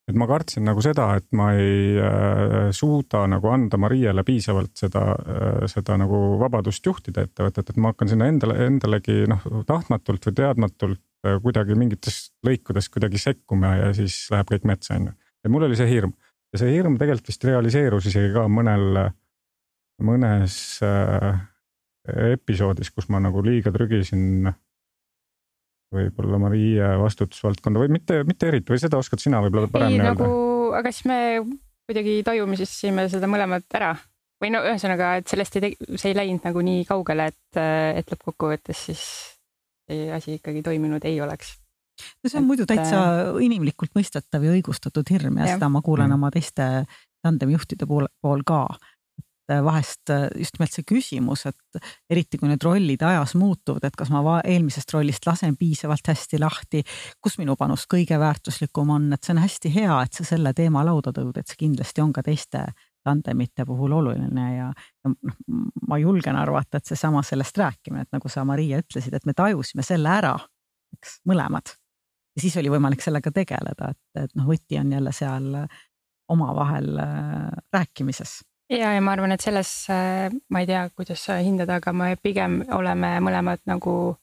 et 0.05 0.17
ma 0.21 0.27
kartsin 0.29 0.63
nagu 0.67 0.83
seda, 0.85 1.07
et 1.19 1.25
ma 1.35 1.49
ei 1.57 1.97
äh, 1.97 2.69
suuda 2.75 3.25
nagu 3.31 3.49
anda 3.51 3.79
Mariele 3.81 4.23
piisavalt 4.23 4.75
seda 4.79 5.03
äh,, 5.17 5.65
seda 5.71 5.97
nagu 5.99 6.21
vabadust 6.39 6.85
juhtida 6.85 7.25
ettevõtet, 7.25 7.73
et 7.73 7.81
ma 7.81 7.91
hakkan 7.91 8.13
sinna 8.13 8.29
endale, 8.31 8.59
endalegi 8.69 9.25
noh, 9.31 9.43
tahtmatult 9.67 10.29
või 10.29 10.39
teadmatult 10.39 11.01
äh, 11.25 11.39
kuidagi 11.43 11.75
mingites 11.75 12.29
lõikudes 12.45 12.91
kuidagi 12.93 13.19
sekkuma 13.19 13.75
ja 13.81 13.91
siis 13.97 14.27
läheb 14.31 14.53
kõik 14.53 14.69
metsa, 14.69 14.95
on 14.99 15.09
ju. 15.09 15.17
et 15.43 15.51
mul 15.51 15.67
oli 15.67 15.81
see 15.81 15.89
hirm 15.89 16.15
ja 16.53 16.61
see 16.61 16.71
hirm 16.77 16.95
tegelikult 17.01 17.33
vist 17.33 17.49
realiseerus 17.49 18.07
isegi 18.13 18.31
ka 18.37 18.45
mõnel 18.47 19.01
äh, 19.01 19.13
mõnes 20.03 20.55
äh, 20.83 21.39
episoodis, 22.33 22.91
kus 22.91 23.07
ma 23.09 23.21
nagu 23.23 23.43
liiga 23.45 23.71
trügisin 23.73 24.49
võib-olla 25.95 26.39
Marie 26.41 26.89
vastutusvaldkonda 26.99 27.81
või 27.83 27.93
mitte, 27.97 28.23
mitte 28.27 28.49
eriti 28.49 28.73
või 28.73 28.81
seda 28.81 28.99
oskad 28.99 29.21
sina 29.21 29.39
võib-olla 29.45 29.69
paremini 29.71 30.03
öelda 30.03 30.25
nagu,? 30.25 30.73
aga 30.75 30.91
siis 30.91 31.07
me 31.09 31.19
kuidagi 31.85 32.19
tajumisime 32.25 33.07
seda 33.11 33.29
mõlemad 33.31 33.67
ära 33.77 33.93
või 34.41 34.51
no 34.51 34.61
ühesõnaga, 34.65 35.15
et 35.21 35.29
sellest 35.31 35.59
ei, 35.61 35.75
see 35.95 36.11
ei 36.11 36.17
läinud 36.17 36.45
nagu 36.45 36.63
nii 36.65 36.83
kaugele, 36.89 37.29
et, 37.31 37.59
et 38.01 38.11
lõppkokkuvõttes 38.11 38.87
siis 38.89 39.05
see 39.85 40.09
asi 40.13 40.39
ikkagi 40.39 40.63
toiminud 40.65 41.05
ei 41.07 41.21
oleks. 41.21 41.55
no 42.23 42.29
see 42.29 42.39
on 42.39 42.43
et, 42.43 42.49
muidu 42.49 42.67
täitsa 42.69 43.01
äh, 43.05 43.41
inimlikult 43.45 43.93
mõistetav 43.95 44.43
ja 44.43 44.55
õigustatud 44.57 45.13
hirm 45.13 45.39
ja, 45.39 45.51
ja. 45.51 45.59
seda 45.59 45.69
ma 45.71 45.81
kuulen 45.85 46.09
mm. 46.09 46.17
oma 46.19 46.33
teiste 46.33 46.67
tandemjuhtide 47.25 47.87
pool, 47.89 48.09
pool 48.21 48.43
ka 48.45 48.65
et 49.49 49.63
vahest 49.63 50.09
äh, 50.09 50.27
just 50.39 50.57
nimelt 50.57 50.73
see 50.73 50.85
küsimus, 50.87 51.45
et 51.49 51.79
eriti 52.09 52.39
kui 52.41 52.49
need 52.49 52.63
rollid 52.65 53.03
ajas 53.05 53.35
muutuvad, 53.37 53.83
et 53.85 53.95
kas 53.97 54.09
ma 54.13 54.39
eelmisest 54.41 54.93
rollist 54.95 55.25
lasen 55.27 55.57
piisavalt 55.59 56.07
hästi 56.07 56.39
lahti, 56.41 56.83
kus 57.21 57.37
minu 57.41 57.55
panus 57.59 57.85
kõige 57.91 58.19
väärtuslikum 58.21 58.95
on, 58.95 59.11
et 59.13 59.23
see 59.23 59.35
on 59.35 59.43
hästi 59.43 59.71
hea, 59.75 60.01
et 60.01 60.17
sa 60.17 60.25
selle 60.25 60.53
teema 60.57 60.85
lauda 60.85 61.13
tõud, 61.15 61.37
et 61.37 61.47
see 61.47 61.61
kindlasti 61.65 62.03
on 62.03 62.13
ka 62.15 62.23
teiste 62.25 62.65
tandemite 63.05 63.67
puhul 63.69 63.93
oluline 63.99 64.45
ja, 64.55 64.71
ja 64.73 65.11
noh, 65.13 65.37
ma 65.87 65.99
julgen 66.01 66.37
arvata, 66.41 66.79
et 66.79 66.89
seesama 66.89 67.21
sellest 67.25 67.57
rääkimine, 67.61 68.07
et 68.07 68.15
nagu 68.15 68.31
sa, 68.31 68.45
Maria, 68.47 68.81
ütlesid, 68.81 69.13
et 69.13 69.29
me 69.29 69.35
tajusime 69.37 69.85
selle 69.85 70.09
ära, 70.09 70.33
eks, 70.97 71.19
mõlemad. 71.29 71.75
ja 72.35 72.41
siis 72.47 72.57
oli 72.57 72.73
võimalik 72.73 73.05
sellega 73.05 73.31
tegeleda, 73.31 73.93
et, 73.93 74.23
et 74.25 74.33
noh, 74.33 74.49
võti 74.49 74.81
on 74.81 74.91
jälle 74.97 75.13
seal 75.13 75.53
omavahel 76.33 76.97
äh, 76.97 77.49
rääkimises 77.73 78.39
ja, 78.69 78.93
ja 78.93 79.01
ma 79.01 79.15
arvan, 79.15 79.35
et 79.35 79.43
selles, 79.43 79.71
äh, 79.93 80.29
ma 80.49 80.61
ei 80.61 80.69
tea, 80.69 80.85
kuidas 80.95 81.25
sa 81.27 81.39
hindad, 81.43 81.69
aga 81.69 81.93
me 81.93 82.15
pigem 82.21 82.61
oleme 82.75 83.17
mõlemad 83.23 83.63
nagu 83.69 84.15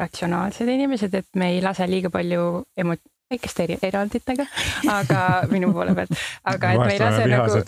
ratsionaalsed 0.00 0.68
inimesed, 0.68 1.14
et 1.14 1.28
me 1.38 1.52
ei 1.54 1.60
lase 1.62 1.86
liiga 1.86 2.10
palju 2.10 2.64
emo-, 2.80 2.98
väikeste 3.30 3.66
eranditega, 3.82 4.46
aga 4.90 5.20
minu 5.54 5.72
poole 5.74 5.94
pealt, 5.96 6.16
aga 6.50 6.72
et 6.74 6.82
me 6.82 6.94
ei 6.94 7.02
lase 7.02 7.28
nagu, 7.30 7.60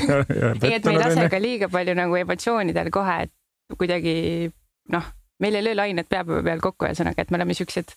ei, 0.64 0.72
et 0.78 0.86
me 0.86 0.94
ei 0.94 1.02
lase 1.02 1.28
ka 1.30 1.42
liiga 1.42 1.68
palju 1.72 1.96
nagu 1.98 2.16
emotsioonidel 2.22 2.90
kohe, 2.94 3.18
et 3.26 3.78
kuidagi 3.78 4.16
noh, 4.94 5.12
meil 5.42 5.58
ei 5.58 5.66
löö 5.66 5.78
lained 5.82 6.08
peapõue 6.08 6.42
peal 6.46 6.62
kokku, 6.64 6.88
ühesõnaga, 6.88 7.24
et 7.24 7.32
me 7.32 7.40
oleme 7.40 7.56
siuksed 7.56 7.94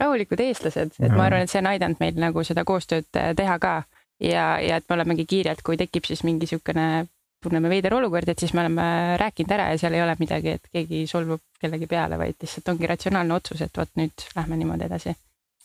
rahulikud 0.00 0.40
eestlased, 0.40 0.96
et 0.98 1.12
ma 1.12 1.26
arvan, 1.28 1.44
et 1.44 1.52
see 1.52 1.60
on 1.60 1.68
aidanud 1.70 2.00
meil 2.00 2.20
nagu 2.20 2.44
seda 2.46 2.64
koostööd 2.68 3.08
äh, 3.20 3.32
teha 3.36 3.58
ka 3.62 3.74
ja, 4.20 4.60
ja 4.60 4.76
et 4.76 4.86
me 4.88 4.96
olemegi 4.98 5.26
kiired, 5.28 5.62
kui 5.64 5.78
tekib 5.80 6.06
siis 6.08 6.22
mingi 6.26 6.46
niisugune 6.46 7.06
tunneme 7.40 7.70
veider 7.72 7.94
olukord, 7.96 8.28
et 8.28 8.38
siis 8.38 8.52
me 8.52 8.60
oleme 8.60 8.84
rääkinud 9.20 9.52
ära 9.56 9.70
ja 9.70 9.78
seal 9.80 9.96
ei 9.96 10.02
ole 10.04 10.14
midagi, 10.20 10.56
et 10.58 10.68
keegi 10.72 11.06
solvub 11.08 11.40
kellegi 11.60 11.88
peale, 11.88 12.18
vaid 12.20 12.36
lihtsalt 12.42 12.68
ongi 12.74 12.88
ratsionaalne 12.90 13.34
otsus, 13.34 13.62
et 13.64 13.80
vot 13.80 13.92
nüüd 13.96 14.26
lähme 14.36 14.58
niimoodi 14.60 14.86
edasi. 14.88 15.14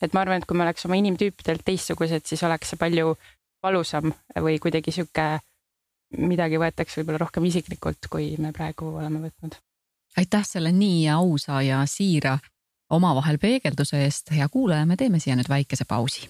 et 0.02 0.14
ma 0.14 0.22
arvan, 0.22 0.40
et 0.40 0.48
kui 0.48 0.58
me 0.58 0.64
oleks 0.64 0.86
oma 0.86 0.96
inimtüüpidelt 1.00 1.64
teistsugused, 1.66 2.26
siis 2.28 2.44
oleks 2.44 2.72
see 2.72 2.80
palju 2.80 3.16
valusam 3.64 4.12
või 4.48 4.60
kuidagi 4.64 4.92
sihuke, 4.92 5.28
midagi 6.18 6.60
võetakse 6.62 7.02
võib-olla 7.02 7.24
rohkem 7.26 7.48
isiklikult, 7.50 8.08
kui 8.12 8.36
me 8.40 8.52
praegu 8.56 8.96
oleme 8.96 9.24
võtnud. 9.28 9.60
aitäh 10.18 10.46
selle 10.48 10.72
nii 10.72 11.10
ausa 11.12 11.62
ja 11.62 11.84
siira 11.86 12.38
omavahel 12.90 13.40
peegelduse 13.42 14.04
eest, 14.06 14.32
hea 14.32 14.48
kuulaja, 14.50 14.86
me 14.86 14.96
teeme 14.96 15.20
siia 15.20 15.36
nüüd 15.36 15.50
väikese 15.52 15.84
pausi 15.90 16.30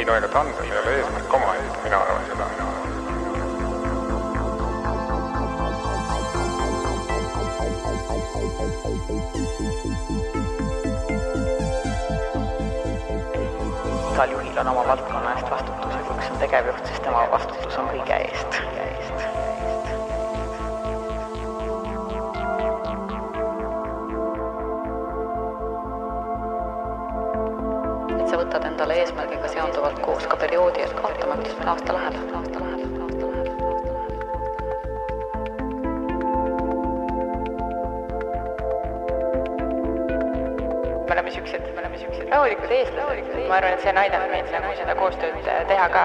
ei 0.00 0.06
no 0.06 0.14
ega 0.16 0.28
tandem 0.32 0.64
ei 0.64 0.78
ole 0.78 0.92
eesmärk 0.96 1.34
omaette, 1.34 1.78
mina 1.84 1.98
arvan 1.98 2.22
seda. 2.28 2.46
igal 14.12 14.32
juhil 14.32 14.58
on 14.58 14.68
oma 14.72 14.86
valdkonna 14.88 15.34
eest 15.34 15.50
vastutus 15.50 15.92
ja 15.94 16.02
kui 16.08 16.16
üks 16.16 16.32
on 16.32 16.44
tegevjuht, 16.46 16.86
siis 16.86 17.00
tema 17.04 17.28
vastutus 17.36 17.78
on 17.82 17.92
kõige 17.92 18.22
eest. 18.24 18.79
Endale 28.80 29.00
eesmärgiga 29.00 29.48
seonduvalt 29.48 29.98
koos 30.00 30.26
ka 30.26 30.36
perioodi, 30.40 30.80
et 30.80 30.92
vaatame, 31.02 31.34
kuidas 31.36 31.56
meil 31.58 31.68
aasta 31.68 31.92
läheb, 31.92 32.14
aasta 32.38 32.60
läheb. 32.60 32.80
me 41.08 41.12
oleme 41.12 41.30
siuksed, 41.30 41.66
me 41.74 41.80
oleme 41.80 41.98
siuksed 41.98 42.32
rahulikud 42.32 42.72
eestlased, 42.78 43.36
ma 43.48 43.58
arvan, 43.58 43.76
et 43.76 43.84
see 43.84 43.92
on 43.92 44.00
aidanud 44.06 44.32
meid 44.32 44.48
nagu 44.54 44.72
seda 44.78 44.94
koostööd 44.96 45.50
teha 45.68 45.88
ka, 45.92 46.04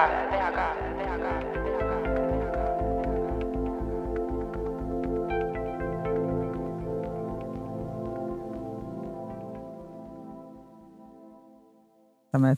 me, 12.42 12.54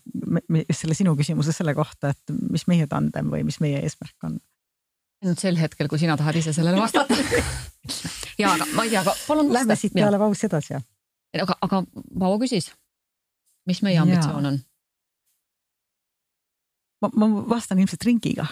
me, 0.48 0.64
selle 0.74 0.96
sinu 0.98 1.14
küsimuse 1.18 1.54
selle 1.56 1.74
kohta, 1.76 2.12
et 2.14 2.34
mis 2.52 2.66
meie 2.70 2.86
tandem 2.90 3.30
või 3.32 3.44
mis 3.46 3.60
meie 3.64 3.80
eesmärk 3.84 4.28
on. 4.28 4.38
nüüd 5.24 5.40
sel 5.40 5.58
hetkel, 5.58 5.88
kui 5.90 5.98
sina 5.98 6.16
tahad 6.16 6.36
ise 6.38 6.54
sellele 6.56 6.80
vastata 6.80 7.16
ja 8.40 8.52
aga 8.54 8.68
ma 8.74 8.86
ei 8.86 8.92
tea, 8.92 9.02
aga 9.02 9.14
palun. 9.26 9.52
Lähme 9.54 9.76
siit 9.78 9.94
peale 9.96 10.20
pausi 10.20 10.46
edasi 10.46 10.74
ja. 10.76 10.82
aga, 11.42 11.58
aga 11.66 11.82
Paavo 12.18 12.38
küsis, 12.42 12.70
mis 13.68 13.82
meie 13.86 14.00
ambitsioon 14.02 14.52
on? 14.52 14.60
ma, 17.02 17.12
ma 17.14 17.30
vastan 17.50 17.80
ilmselt 17.82 18.06
ringiga, 18.08 18.46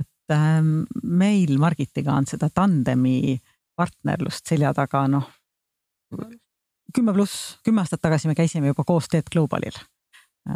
et 0.00 0.36
äh, 0.36 0.60
meil 1.02 1.56
Margitiga 1.60 2.16
on 2.16 2.28
seda 2.28 2.50
tandemi 2.52 3.38
partnerlust 3.80 4.48
selja 4.50 4.72
taga 4.76 5.06
noh, 5.08 5.28
kümme 6.94 7.14
pluss, 7.16 7.56
kümme 7.64 7.82
aastat 7.84 8.02
tagasi 8.02 8.28
me 8.28 8.36
käisime 8.38 8.72
juba 8.72 8.84
koos 8.86 9.08
Teet 9.08 9.30
Globalil 9.32 9.76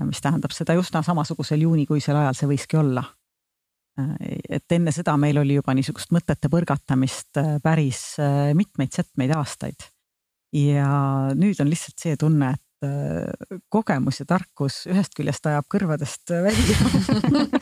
mis 0.08 0.22
tähendab 0.24 0.54
seda 0.56 0.76
üsna 0.78 1.02
samasugusel 1.04 1.64
juunikuisel 1.66 2.16
ajal 2.16 2.38
see 2.38 2.50
võiski 2.54 2.78
olla. 2.80 3.04
Äh, 4.00 4.14
et 4.58 4.76
enne 4.76 4.92
seda 4.94 5.16
meil 5.20 5.38
oli 5.42 5.58
juba 5.58 5.74
niisugust 5.76 6.14
mõtete 6.14 6.50
põrgatamist 6.52 7.40
äh, 7.40 7.56
päris 7.62 8.16
mitmeid-setmeid 8.54 9.34
aastaid. 9.36 9.90
ja 10.54 10.88
nüüd 11.34 11.58
on 11.60 11.70
lihtsalt 11.70 11.98
see 11.98 12.16
tunne, 12.16 12.52
et 12.54 12.63
kogemus 13.72 14.20
ja 14.20 14.26
tarkus 14.28 14.82
ühest 14.90 15.14
küljest 15.16 15.46
ajab 15.48 15.66
kõrvadest 15.72 16.32
välja 16.44 16.76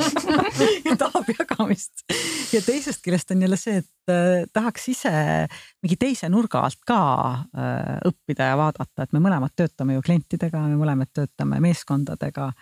ja 0.88 0.96
tahab 1.00 1.28
jagamist. 1.32 2.04
ja 2.52 2.62
teisest 2.64 3.02
küljest 3.04 3.32
on 3.35 3.44
jälle 3.44 3.58
see, 3.61 3.82
et 3.82 4.50
tahaks 4.52 4.88
ise 4.92 5.12
mingi 5.82 5.98
teise 6.00 6.30
nurga 6.32 6.64
alt 6.66 6.80
ka 6.87 7.00
õppida 8.08 8.52
ja 8.52 8.58
vaadata, 8.61 9.04
et 9.04 9.12
me 9.14 9.22
mõlemad 9.22 9.54
töötame 9.56 9.98
ju 9.98 10.04
klientidega, 10.04 10.62
me 10.66 10.78
mõlemad 10.80 11.12
töötame 11.14 11.61
meeskondadega. 11.62 12.52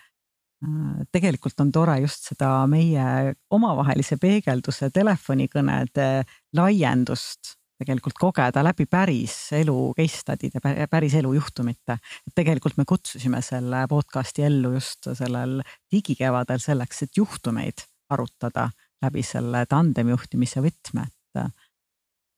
tegelikult 1.13 1.61
on 1.61 1.73
tore 1.73 2.01
just 2.03 2.27
seda 2.33 2.67
meie 2.69 3.35
omavahelise 3.51 4.19
peegelduse 4.21 4.91
telefonikõnede 4.93 6.11
laiendust 6.57 7.60
tegelikult 7.81 8.19
kogeda 8.21 8.63
läbi 8.65 8.85
päris 8.91 9.35
elu 9.57 9.77
case 9.97 10.21
study'de, 10.21 10.61
päris 10.91 11.15
elu 11.17 11.33
juhtumite. 11.39 11.97
et 12.27 12.35
tegelikult 12.35 12.77
me 12.77 12.85
kutsusime 12.89 13.41
selle 13.43 13.87
podcast'i 13.89 14.45
ellu 14.45 14.75
just 14.77 15.09
sellel 15.17 15.63
digikevadel 15.93 16.61
selleks, 16.61 17.03
et 17.07 17.17
juhtumeid 17.17 17.87
arutada 18.11 18.69
läbi 19.03 19.23
selle 19.25 19.65
tandemjuhtimise 19.69 20.61
võtme, 20.65 21.07
et 21.09 21.41
äh, 21.41 21.53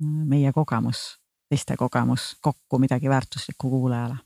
meie 0.02 0.52
kogemus, 0.54 1.18
teiste 1.50 1.76
kogemus 1.76 2.36
kokku 2.40 2.78
midagi 2.78 3.10
väärtuslikku 3.10 3.70
kuulajale. 3.70 4.16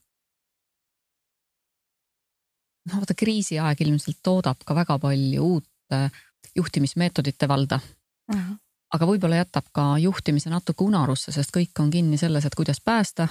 no 2.87 3.01
vaata 3.01 3.17
kriisiaeg 3.19 3.81
ilmselt 3.83 4.21
toodab 4.23 4.61
ka 4.65 4.75
väga 4.75 4.99
palju 5.03 5.43
uut 5.43 5.93
äh, 5.93 6.13
juhtimismeetodite 6.55 7.49
valda 7.49 7.81
uh. 7.81 8.37
-huh 8.37 8.66
aga 8.95 9.07
võib-olla 9.09 9.43
jätab 9.43 9.71
ka 9.75 9.95
juhtimise 9.99 10.51
natuke 10.51 10.85
unarusse, 10.85 11.33
sest 11.33 11.55
kõik 11.55 11.79
on 11.83 11.91
kinni 11.91 12.19
selles, 12.21 12.45
et 12.47 12.55
kuidas 12.55 12.81
päästa, 12.85 13.29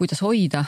kuidas 0.00 0.22
hoida 0.24 0.64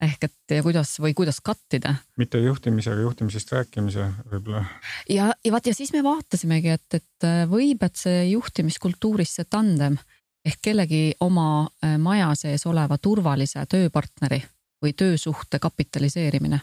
ehk 0.00 0.24
et 0.24 0.54
ja 0.56 0.62
kuidas 0.64 0.94
või 1.02 1.12
kuidas 1.14 1.40
kattida. 1.44 1.94
mitte 2.16 2.38
juhtimise, 2.38 2.92
aga 2.92 3.00
juhtimisest 3.00 3.52
rääkimise 3.52 4.06
võib-olla. 4.32 4.64
ja, 5.08 5.32
ja 5.44 5.52
vaat 5.52 5.66
ja 5.66 5.74
siis 5.74 5.92
me 5.92 6.02
vaatasimegi, 6.04 6.68
et, 6.68 6.94
et 6.94 7.28
võib, 7.50 7.82
et 7.84 7.96
see 7.96 8.24
juhtimiskultuuris 8.30 9.34
see 9.40 9.44
tandem 9.50 9.98
ehk 10.44 10.62
kellegi 10.62 11.02
oma 11.20 11.68
äh, 11.84 11.98
maja 11.98 12.32
sees 12.34 12.64
oleva 12.66 12.98
turvalise 12.98 13.66
tööpartneri 13.68 14.40
või 14.80 14.94
töösuhte 14.96 15.58
kapitaliseerimine. 15.58 16.60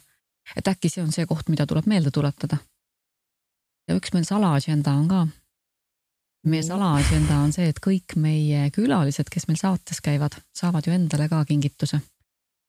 et 0.56 0.68
äkki 0.68 0.90
see 0.90 1.04
on 1.04 1.12
see 1.12 1.26
koht, 1.26 1.50
mida 1.50 1.66
tuleb 1.66 1.86
meelde 1.86 2.12
tuletada. 2.12 2.58
ja 3.88 3.96
üks 3.96 4.14
meil 4.14 4.26
salaagenda 4.26 4.98
on 4.98 5.08
ka 5.08 5.28
meie 6.50 6.64
salaagenda 6.64 7.40
on 7.44 7.54
see, 7.56 7.68
et 7.72 7.80
kõik 7.84 8.18
meie 8.20 8.68
külalised, 8.76 9.30
kes 9.32 9.48
meil 9.50 9.60
saates 9.60 10.02
käivad, 10.04 10.38
saavad 10.56 10.88
ju 10.88 10.94
endale 10.96 11.30
ka 11.30 11.44
kingituse. 11.46 12.00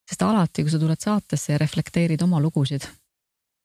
sest 0.08 0.22
alati, 0.22 0.62
kui 0.64 0.72
sa 0.72 0.78
tuled 0.78 1.00
saatesse 1.00 1.52
ja 1.52 1.58
reflekteerid 1.58 2.22
oma 2.22 2.40
lugusid, 2.40 2.86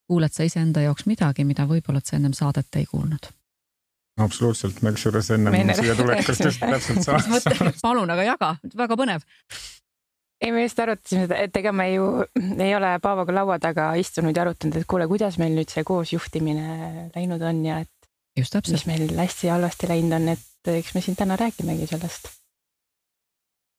kuuled 0.07 0.33
sa 0.33 0.43
iseenda 0.43 0.81
jaoks 0.81 1.05
midagi, 1.05 1.45
mida 1.47 1.65
võib-olla 1.65 2.01
sa 2.03 2.17
ennem 2.17 2.33
saadet 2.33 2.75
ei 2.75 2.85
kuulnud. 2.85 3.29
absoluutselt, 4.19 4.81
me 4.81 4.91
kusjuures 4.91 5.31
ennem 5.31 5.75
siia 5.75 5.95
tulekust 5.95 6.43
just 6.45 6.59
täpselt 6.73 7.03
sama. 7.03 7.71
palun, 7.81 8.09
aga 8.09 8.23
jaga, 8.23 8.55
väga 8.75 8.99
põnev 8.99 9.23
ei, 10.43 10.51
me 10.51 10.63
just 10.65 10.79
arutasime 10.79 11.23
seda, 11.23 11.39
et 11.45 11.55
ega 11.55 11.71
me 11.71 11.87
ju 11.93 12.07
ei 12.59 12.75
ole 12.75 12.97
Paavoga 13.01 13.35
laua 13.35 13.59
taga 13.63 13.93
istunud 13.99 14.35
ja 14.35 14.43
arutanud, 14.43 14.75
et 14.75 14.87
kuule, 14.89 15.07
kuidas 15.07 15.37
meil 15.39 15.55
nüüd 15.55 15.71
see 15.71 15.85
koosjuhtimine 15.87 17.09
läinud 17.15 17.41
on 17.47 17.61
ja 17.65 17.79
et 17.85 17.92
just 18.37 18.53
täpselt. 18.53 18.77
mis 18.77 18.85
meil 18.85 19.17
hästi 19.17 19.51
halvasti 19.51 19.89
läinud 19.89 20.17
on, 20.17 20.31
et 20.33 20.71
eks 20.77 20.93
me 20.95 21.01
siin 21.01 21.17
täna 21.19 21.37
räägimegi 21.39 21.87
sellest. 21.87 22.29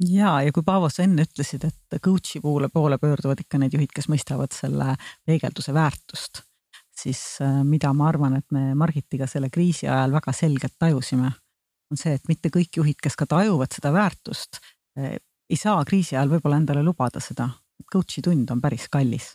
ja, 0.09 0.41
ja 0.43 0.53
kui 0.53 0.63
Paavo, 0.67 0.91
sa 0.91 1.05
enne 1.07 1.27
ütlesid, 1.27 1.67
et 1.69 2.01
coach'i 2.03 2.41
poole, 2.43 2.69
poole 2.69 2.99
pöörduvad 2.99 3.41
ikka 3.45 3.61
need 3.63 3.77
juhid, 3.77 3.93
kes 3.95 4.11
mõistavad 4.13 4.55
selle 4.55 4.95
peegelduse 5.27 5.75
väärtust, 5.75 6.43
siis 6.95 7.23
äh, 7.43 7.63
mida 7.65 7.93
ma 7.93 8.09
arvan, 8.09 8.39
et 8.39 8.47
me 8.55 8.73
Margitiga 8.79 9.29
selle 9.31 9.51
kriisi 9.51 9.89
ajal 9.89 10.15
väga 10.19 10.33
selgelt 10.33 10.79
tajusime, 10.79 11.31
on 11.91 12.01
see, 12.01 12.15
et 12.17 12.29
mitte 12.29 12.51
kõik 12.55 12.81
juhid, 12.81 12.99
kes 13.03 13.17
ka 13.17 13.27
tajuvad 13.31 13.75
seda 13.75 13.93
väärtust, 13.95 14.61
äh, 14.99 15.17
ei 15.51 15.61
saa 15.61 15.85
kriisi 15.85 16.17
ajal 16.17 16.37
võib-olla 16.37 16.59
endale 16.63 16.83
lubada 16.83 17.21
seda. 17.21 17.51
Coach'i 17.93 18.23
tund 18.23 18.49
on 18.51 18.61
päris 18.63 18.87
kallis 18.89 19.35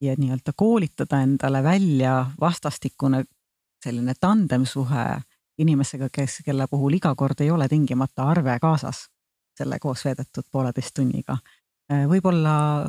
ja 0.00 0.14
nii-öelda 0.16 0.52
koolitada 0.56 1.20
endale 1.20 1.62
välja 1.62 2.30
vastastikune 2.40 3.24
selline 3.84 4.14
tandemsuhe 4.20 5.04
inimesega, 5.60 6.08
kes, 6.12 6.40
kelle 6.44 6.66
puhul 6.70 6.96
iga 6.96 7.14
kord 7.14 7.40
ei 7.40 7.50
ole 7.50 7.68
tingimata 7.68 8.28
arve 8.32 8.58
kaasas 8.60 9.06
selle 9.56 9.78
koos 9.78 10.04
veedetud 10.04 10.46
pooleteist 10.52 10.94
tunniga. 10.96 11.36
Äh, 11.92 12.06
võib-olla 12.08 12.88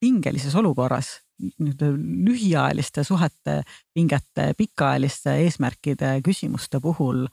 pingelises 0.00 0.54
olukorras 0.56 1.18
nii-öelda 1.38 1.90
lühiajaliste 2.26 3.04
suhete 3.04 3.60
pingete, 3.94 4.52
pikaajaliste 4.58 5.36
eesmärkide 5.44 6.16
küsimuste 6.24 6.80
puhul 6.82 7.26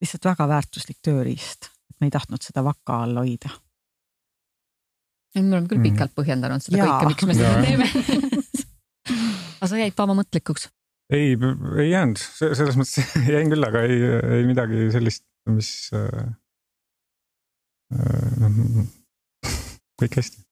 lihtsalt 0.00 0.24
väga 0.24 0.48
väärtuslik 0.48 1.00
tööriist. 1.02 1.68
me 2.00 2.08
ei 2.08 2.10
tahtnud 2.10 2.40
seda 2.40 2.64
vaka 2.64 3.02
all 3.02 3.16
hoida. 3.20 3.50
me 5.34 5.40
oleme 5.40 5.68
küll 5.68 5.78
mhm. 5.78 5.88
pikalt 5.90 6.14
põhjendanud 6.16 6.64
seda 6.64 6.80
Jaa. 6.80 7.00
kõike, 7.00 7.08
miks 7.08 7.26
me 7.26 7.34
seda 7.34 7.62
teeme 7.64 7.90
aga 9.60 9.68
sa 9.68 9.80
jäid 9.80 9.96
Paavo 9.96 10.16
mõtlikuks? 10.16 10.70
Ei, 11.10 11.34
ei 11.78 11.88
jäänud, 11.90 12.20
selles 12.20 12.78
mõttes 12.78 13.14
jäin 13.34 13.50
küll, 13.52 13.66
aga 13.66 13.82
ei, 13.86 13.98
ei 14.38 14.46
midagi 14.48 14.88
sellist, 14.94 15.26
mis 15.50 15.90
äh,. 15.96 16.30
noh, 18.40 18.86
kõik 20.00 20.20
hästi 20.20 20.44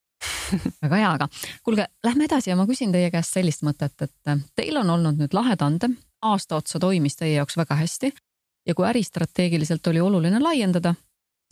väga 0.83 0.97
hea, 0.97 1.11
aga 1.12 1.29
kuulge, 1.62 1.87
lähme 2.05 2.27
edasi 2.27 2.51
ja 2.51 2.57
ma 2.59 2.66
küsin 2.68 2.92
teie 2.94 3.11
käest 3.14 3.37
sellist 3.37 3.64
mõtet, 3.66 3.95
et 4.03 4.30
äh, 4.32 4.41
teil 4.59 4.80
on 4.80 4.91
olnud 4.97 5.20
nüüd 5.20 5.37
lahe 5.37 5.57
tandem, 5.61 5.97
aasta 6.24 6.59
otsa 6.59 6.80
toimis 6.82 7.18
teie 7.18 7.37
jaoks 7.37 7.59
väga 7.61 7.78
hästi 7.78 8.12
ja 8.68 8.74
kui 8.74 8.87
äristrateegiliselt 8.89 9.87
oli 9.93 10.01
oluline 10.01 10.41
laiendada, 10.43 10.95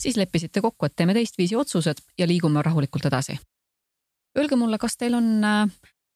siis 0.01 0.16
leppisite 0.16 0.61
kokku, 0.61 0.87
et 0.87 0.97
teeme 0.97 1.14
teistviisi 1.16 1.57
otsused 1.57 2.03
ja 2.18 2.26
liigume 2.28 2.62
rahulikult 2.62 3.07
edasi. 3.09 3.39
Öelge 4.37 4.57
mulle, 4.57 4.78
kas 4.78 4.99
teil 5.01 5.14
on, 5.16 5.30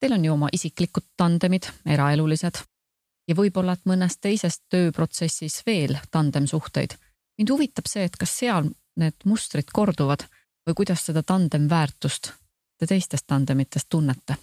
teil 0.01 0.13
on 0.13 0.25
ju 0.25 0.35
oma 0.35 0.51
isiklikud 0.53 1.07
tandemid, 1.17 1.71
eraelulised 1.89 2.61
ja 3.31 3.37
võib-olla, 3.39 3.77
et 3.79 3.87
mõnes 3.87 4.19
teises 4.19 4.59
tööprotsessis 4.73 5.63
veel 5.67 5.97
tandemsuhteid. 6.11 6.99
mind 7.39 7.51
huvitab 7.55 7.87
see, 7.87 8.05
et 8.05 8.17
kas 8.19 8.35
seal 8.43 8.71
need 9.01 9.17
mustrid 9.25 9.71
korduvad 9.73 10.27
või 10.67 10.75
kuidas 10.83 11.07
seda 11.07 11.23
tandemväärtust 11.23 12.33
te 12.81 12.89
teistest 12.89 13.29
tandemitest 13.29 13.89
tunnete? 13.93 14.37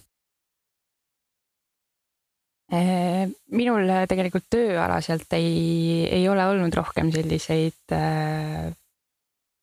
Äh, 2.68 3.24
minul 3.56 3.88
tegelikult 4.08 4.44
tööalaselt 4.52 5.32
ei, 5.38 6.04
ei 6.04 6.26
ole 6.28 6.44
olnud 6.50 6.74
rohkem 6.76 7.08
selliseid 7.14 7.94
äh, 7.96 8.68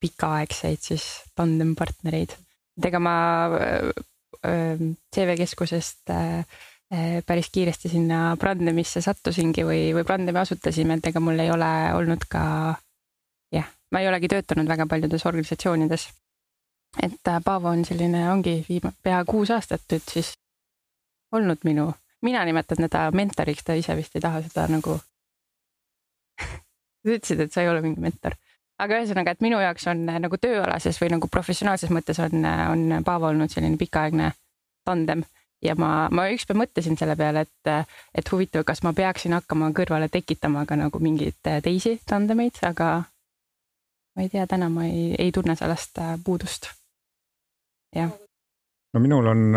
pikaaegseid 0.02 0.82
siis 0.82 1.06
tandempartnereid. 1.38 2.34
et 2.78 2.90
ega 2.90 3.00
ma 3.00 3.16
äh, 3.60 3.92
äh 4.42 4.82
CV 5.14 5.38
Keskusest 5.38 6.10
äh, 6.10 6.40
äh, 6.40 6.46
päris 7.26 7.50
kiiresti 7.50 7.90
sinna 7.90 8.36
Brandemisse 8.40 9.02
sattusingi 9.02 9.66
või, 9.66 9.80
või 9.98 10.06
Brandemi 10.06 10.40
asutasime, 10.40 11.00
et 11.00 11.08
ega 11.10 11.20
mul 11.20 11.42
ei 11.42 11.50
ole 11.52 11.72
olnud 11.98 12.28
ka 12.30 12.44
jah, 13.52 13.66
ma 13.92 14.04
ei 14.04 14.08
olegi 14.08 14.30
töötanud 14.30 14.70
väga 14.70 14.86
paljudes 14.86 15.26
organisatsioonides. 15.26 16.08
et 17.04 17.34
Paavo 17.44 17.74
on 17.74 17.84
selline, 17.86 18.30
ongi 18.32 18.60
viima-, 18.70 18.94
pea 19.04 19.24
kuus 19.26 19.52
aastat 19.52 19.82
nüüd 19.92 20.14
siis 20.14 20.36
olnud 21.34 21.66
minu 21.66 21.90
mina 22.26 22.46
nimetan 22.46 22.78
teda 22.78 23.12
mentoriks, 23.12 23.64
ta 23.64 23.76
ise 23.78 23.96
vist 23.98 24.16
ei 24.16 24.24
taha 24.24 24.42
seda 24.46 24.66
nagu 24.72 24.98
sa 27.06 27.06
ütlesid, 27.06 27.46
et 27.46 27.54
sa 27.54 27.64
ei 27.64 27.70
ole 27.70 27.84
mingi 27.86 28.02
mentor. 28.02 28.36
aga 28.82 29.00
ühesõnaga, 29.00 29.36
et 29.36 29.44
minu 29.46 29.60
jaoks 29.62 29.88
on 29.92 30.04
äh, 30.12 30.20
nagu 30.20 30.40
tööalases 30.42 31.00
või 31.02 31.14
nagu 31.14 31.30
professionaalses 31.32 31.94
mõttes 31.96 32.20
on, 32.24 32.44
äh, 32.44 32.66
on 32.72 33.04
Paavo 33.08 33.30
olnud 33.32 33.54
selline 33.54 33.80
pikaaegne 33.80 34.34
tandem 34.86 35.24
ja 35.66 35.76
ma, 35.80 36.08
ma 36.12 36.28
ükspäev 36.34 36.62
mõtlesin 36.62 36.98
selle 37.00 37.18
peale, 37.20 37.46
et, 37.48 37.72
äh, 37.72 37.98
et 38.16 38.32
huvitav, 38.32 38.66
kas 38.68 38.84
ma 38.86 38.94
peaksin 38.94 39.36
hakkama 39.38 39.72
kõrvale 39.76 40.10
tekitama 40.12 40.66
ka 40.70 40.78
nagu 40.80 41.02
mingeid 41.02 41.40
teisi 41.64 41.98
tandemeid, 42.06 42.62
aga 42.64 42.92
ma 44.16 44.24
ei 44.24 44.30
tea, 44.30 44.48
täna 44.48 44.70
ma 44.70 44.86
ei, 44.88 45.10
ei 45.20 45.34
tunne 45.36 45.56
sellest 45.56 46.00
puudust. 46.24 46.70
jah. 47.96 48.14
no 48.94 49.02
minul 49.04 49.28
on 49.28 49.52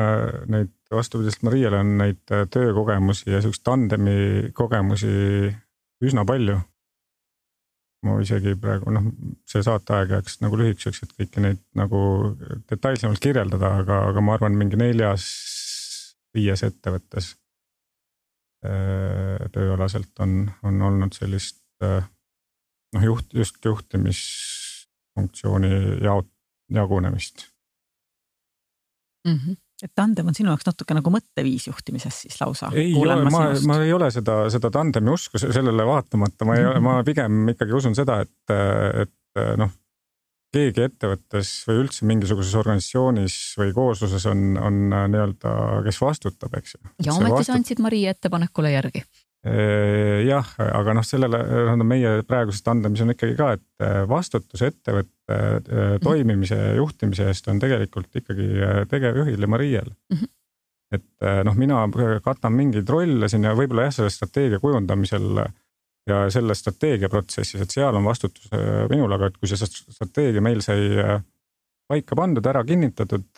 neid 0.51 0.75
vastupidiselt 0.91 1.43
Mariale 1.43 1.79
on 1.79 1.99
neid 1.99 2.33
äh, 2.33 2.47
töökogemusi 2.51 3.31
ja 3.31 3.43
siukest 3.43 3.63
tandemi 3.65 4.51
kogemusi 4.55 5.53
üsna 6.05 6.25
palju. 6.25 6.59
ma 8.07 8.21
isegi 8.23 8.53
praegu 8.63 8.93
noh, 8.95 9.09
see 9.51 9.59
saateaeg 9.67 10.13
jääks 10.15 10.37
nagu 10.39 10.59
lühikeseks, 10.61 11.01
et 11.03 11.15
kõiki 11.19 11.43
neid 11.43 11.59
nagu 11.75 12.01
detailsemalt 12.71 13.19
kirjeldada, 13.19 13.73
aga, 13.81 13.97
aga 14.13 14.23
ma 14.23 14.37
arvan, 14.37 14.55
mingi 14.55 14.79
neljas, 14.79 15.25
viies 16.39 16.61
ettevõttes 16.67 17.27
äh, 18.65 19.39
tööalaselt 19.55 20.15
on, 20.25 20.33
on 20.63 20.75
olnud 20.91 21.13
sellist 21.19 21.65
äh, 21.85 22.03
noh, 22.95 23.03
juht, 23.11 23.27
just 23.35 23.65
juhtimisfunktsiooni 23.65 25.73
jaot-, 26.07 26.37
jagunemist 26.75 27.37
mm. 29.27 29.39
-hmm 29.39 29.55
et 29.79 29.93
tandem 29.95 30.27
on 30.27 30.35
sinu 30.35 30.51
jaoks 30.51 30.67
natuke 30.67 30.91
nagu 30.97 31.07
mõtteviis 31.15 31.69
juhtimises 31.69 32.17
siis 32.25 32.41
lausa? 32.41 32.67
ei 32.75 32.91
ole, 32.99 33.15
ma, 33.31 33.55
ma 33.71 33.77
ei 33.85 33.93
ole 33.95 34.09
seda, 34.11 34.51
seda 34.51 34.73
tandemi 34.75 35.13
usku 35.15 35.39
sellele 35.39 35.87
vaatamata, 35.87 36.43
ma 36.49 36.57
ei 36.57 36.65
mm, 36.65 36.73
-hmm. 36.73 36.83
ma 36.83 37.05
pigem 37.07 37.49
ikkagi 37.55 37.73
usun 37.79 37.95
seda, 37.95 38.17
et, 38.27 38.51
et 39.05 39.39
noh, 39.61 39.71
keegi 40.55 40.85
ettevõttes 40.87 41.53
või 41.69 41.83
üldse 41.85 42.09
mingisuguses 42.09 42.55
organisatsioonis 42.57 43.39
või 43.61 43.73
koosluses 43.77 44.27
on, 44.31 44.57
on 44.57 44.85
nii-öelda, 44.91 45.55
kes 45.87 46.01
vastutab, 46.01 46.55
eks 46.59 46.77
ju. 46.77 46.83
ja 47.05 47.13
ometi 47.13 47.35
vastutab... 47.35 47.49
sa 47.51 47.59
andsid 47.59 47.83
Marie 47.85 48.09
ettepanekule 48.15 48.73
järgi 48.73 49.05
jah, 50.27 50.49
aga 50.59 50.95
noh, 50.99 51.05
sellele 51.07 51.39
no 51.79 51.87
meie 51.87 52.25
praeguses 52.27 52.65
tandemis 52.67 53.05
on 53.05 53.15
ikkagi 53.15 53.37
ka, 53.39 53.53
et 53.55 53.85
äh, 53.85 54.01
vastutus 54.11 54.65
ettevõtte 54.67 55.35
äh, 55.35 55.53
mhm. 55.61 56.01
toimimise 56.03 56.59
ja 56.59 56.75
juhtimise 56.81 57.29
eest 57.31 57.47
on 57.53 57.61
tegelikult 57.63 58.11
ikkagi 58.19 58.49
äh, 58.59 58.83
tegevjuhil 58.91 59.47
ja 59.47 59.51
Mariel 59.51 59.93
mm. 59.93 60.17
-hmm. 60.19 60.35
et 60.99 61.45
noh, 61.47 61.55
mina 61.55 61.85
katan 62.25 62.53
mingeid 62.53 62.89
rolle 62.89 63.29
siin 63.29 63.47
ja 63.47 63.55
võib-olla 63.55 63.89
jah, 63.89 63.95
selle 64.01 64.11
strateegia 64.11 64.59
kujundamisel 64.59 65.45
ja 66.09 66.21
selle 66.33 66.57
strateegiaprotsessis, 66.57 67.63
et 67.63 67.75
seal 67.75 67.97
on 67.97 68.07
vastutus 68.09 68.51
minul, 68.91 69.13
aga 69.17 69.29
et 69.31 69.37
kui 69.39 69.51
see 69.51 69.69
strateegia 69.69 70.43
meil 70.45 70.63
sai 70.65 71.19
paika 71.89 72.17
pandud, 72.19 72.45
ära 72.45 72.61
kinnitatud, 72.69 73.29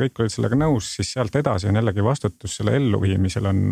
kõik 0.00 0.22
olid 0.22 0.34
sellega 0.34 0.58
nõus, 0.58 0.88
siis 0.96 1.12
sealt 1.14 1.36
edasi 1.38 1.68
on 1.70 1.78
jällegi 1.78 2.02
vastutus 2.02 2.56
selle 2.58 2.74
elluviimisel 2.78 3.46
on 3.50 3.64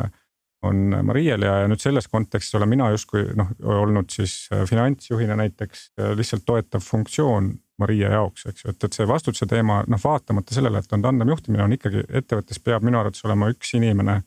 on 0.63 0.77
Mariel 1.07 1.43
ja, 1.47 1.61
ja 1.63 1.71
nüüd 1.71 1.83
selles 1.83 2.09
kontekstis 2.11 2.57
olen 2.59 2.71
mina 2.71 2.89
justkui 2.91 3.23
noh, 3.39 3.51
olnud 3.79 4.11
siis 4.11 4.49
äh, 4.53 4.65
finantsjuhina 4.67 5.37
näiteks 5.39 5.85
äh, 6.01 6.13
lihtsalt 6.19 6.45
toetav 6.47 6.83
funktsioon 6.83 7.53
Maria 7.79 8.11
jaoks, 8.11 8.49
eks 8.51 8.65
ju, 8.65 8.73
et, 8.73 8.85
et 8.89 8.97
see 8.97 9.07
vastutuse 9.07 9.47
teema 9.47 9.85
noh, 9.87 10.01
vaatamata 10.03 10.55
sellele, 10.55 10.83
et 10.83 10.97
on 10.97 11.05
tandem 11.05 11.31
juhtimine, 11.31 11.63
on 11.63 11.77
ikkagi 11.77 12.03
ettevõttes 12.09 12.59
peab 12.65 12.83
minu 12.87 12.99
arvates 12.99 13.23
olema 13.29 13.53
üks 13.53 13.71
inimene, 13.79 14.19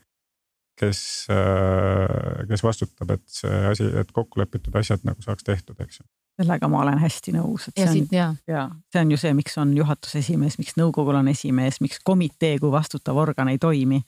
kes, 0.80 1.28
äh, 1.34 2.48
kes 2.50 2.64
vastutab, 2.64 3.12
et 3.18 3.28
see 3.30 3.62
asi, 3.72 3.92
et 4.02 4.12
kokku 4.16 4.42
lepitud 4.42 4.76
asjad 4.80 5.04
nagu 5.08 5.22
saaks 5.26 5.48
tehtud, 5.48 5.80
eks 5.84 6.02
ju 6.02 6.10
sellega 6.42 6.68
ma 6.72 6.82
olen 6.86 7.00
hästi 7.02 7.34
nõus, 7.36 7.68
et 7.70 7.78
see 7.82 8.02
on, 8.04 8.08
ja, 8.16 8.28
ja 8.50 8.66
see 8.92 9.04
on 9.04 9.14
ju 9.14 9.20
see, 9.20 9.34
miks 9.38 9.58
on 9.62 9.74
juhatuse 9.78 10.22
esimees, 10.22 10.58
miks 10.62 10.78
nõukogul 10.80 11.20
on 11.20 11.30
esimees, 11.32 11.82
miks 11.84 12.02
komitee 12.08 12.58
kui 12.62 12.72
vastutav 12.74 13.20
organ 13.22 13.52
ei 13.52 13.60
toimi. 13.62 14.02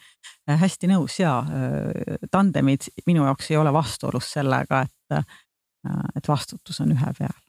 Äh, 0.50 0.58
hästi 0.60 0.90
nõus 0.92 1.20
ja 1.20 1.38
äh, 1.44 2.18
tandemid 2.32 2.90
minu 3.08 3.28
jaoks 3.28 3.52
ei 3.52 3.60
ole 3.60 3.74
vastuolus 3.76 4.32
sellega, 4.38 4.84
et, 4.88 5.18
äh, 5.20 6.04
et 6.16 6.28
vastutus 6.28 6.82
on 6.84 6.96
ühe 6.96 7.16
peal. 7.20 7.40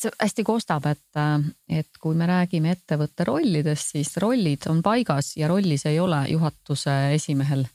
see 0.00 0.12
hästi 0.16 0.44
kostab, 0.48 0.86
et, 0.88 1.18
et 1.68 1.98
kui 2.00 2.16
me 2.16 2.24
räägime 2.28 2.70
ettevõtte 2.72 3.26
rollidest, 3.28 3.90
siis 3.96 4.14
rollid 4.22 4.64
on 4.70 4.80
paigas 4.82 5.34
ja 5.36 5.48
rollis 5.48 5.84
ei 5.86 5.98
ole 6.00 6.22
juhatuse 6.30 6.94
esimehel 7.14 7.66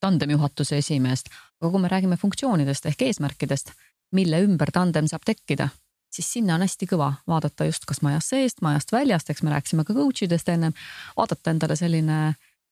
tandemjuhatuse 0.00 0.76
esimeest, 0.78 1.28
aga 1.60 1.70
kui 1.70 1.80
me 1.82 1.88
räägime 1.90 2.16
funktsioonidest 2.20 2.86
ehk 2.90 3.02
eesmärkidest 3.08 3.72
mille 4.12 4.42
ümber 4.44 4.70
tandem 4.72 5.08
saab 5.10 5.24
tekkida, 5.26 5.68
siis 6.12 6.28
sinna 6.36 6.56
on 6.56 6.64
hästi 6.66 6.88
kõva 6.90 7.08
vaadata 7.28 7.66
just 7.68 7.86
kas 7.88 8.02
majast 8.04 8.34
seest, 8.34 8.62
majast 8.64 8.92
väljast, 8.92 9.30
eks 9.32 9.42
me 9.42 9.52
rääkisime 9.54 9.86
ka 9.88 9.96
coach 9.96 10.26
idest 10.26 10.48
ennem, 10.52 10.76
vaadata 11.16 11.54
endale 11.54 11.76
selline 11.80 12.18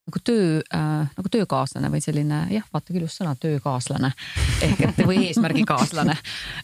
nagu 0.09 0.23
töö 0.25 0.61
äh,, 0.75 1.11
nagu 1.17 1.31
töökaaslane 1.31 1.91
või 1.93 2.01
selline 2.03 2.41
jah, 2.55 2.65
vaata 2.73 2.95
küll 2.95 3.05
just 3.05 3.21
sõna 3.21 3.35
töökaaslane 3.39 4.11
ehk 4.67 4.81
et 4.89 5.03
või 5.07 5.27
eesmärgikaaslane. 5.29 6.17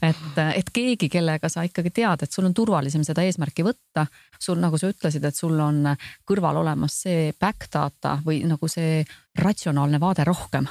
et, 0.08 0.40
et 0.54 0.72
keegi, 0.72 1.10
kellega 1.12 1.50
sa 1.52 1.66
ikkagi 1.66 1.92
tead, 2.00 2.24
et 2.24 2.32
sul 2.32 2.48
on 2.48 2.54
turvalisem 2.56 3.04
seda 3.06 3.22
eesmärki 3.26 3.66
võtta. 3.66 4.06
sul, 4.38 4.58
nagu 4.62 4.78
sa 4.78 4.90
ütlesid, 4.90 5.24
et 5.24 5.36
sul 5.36 5.60
on 5.60 5.92
kõrval 6.26 6.62
olemas 6.64 7.02
see 7.06 7.30
back 7.40 7.68
data 7.72 8.18
või 8.24 8.42
nagu 8.48 8.68
see 8.68 9.04
ratsionaalne 9.36 10.00
vaade 10.00 10.24
rohkem 10.24 10.68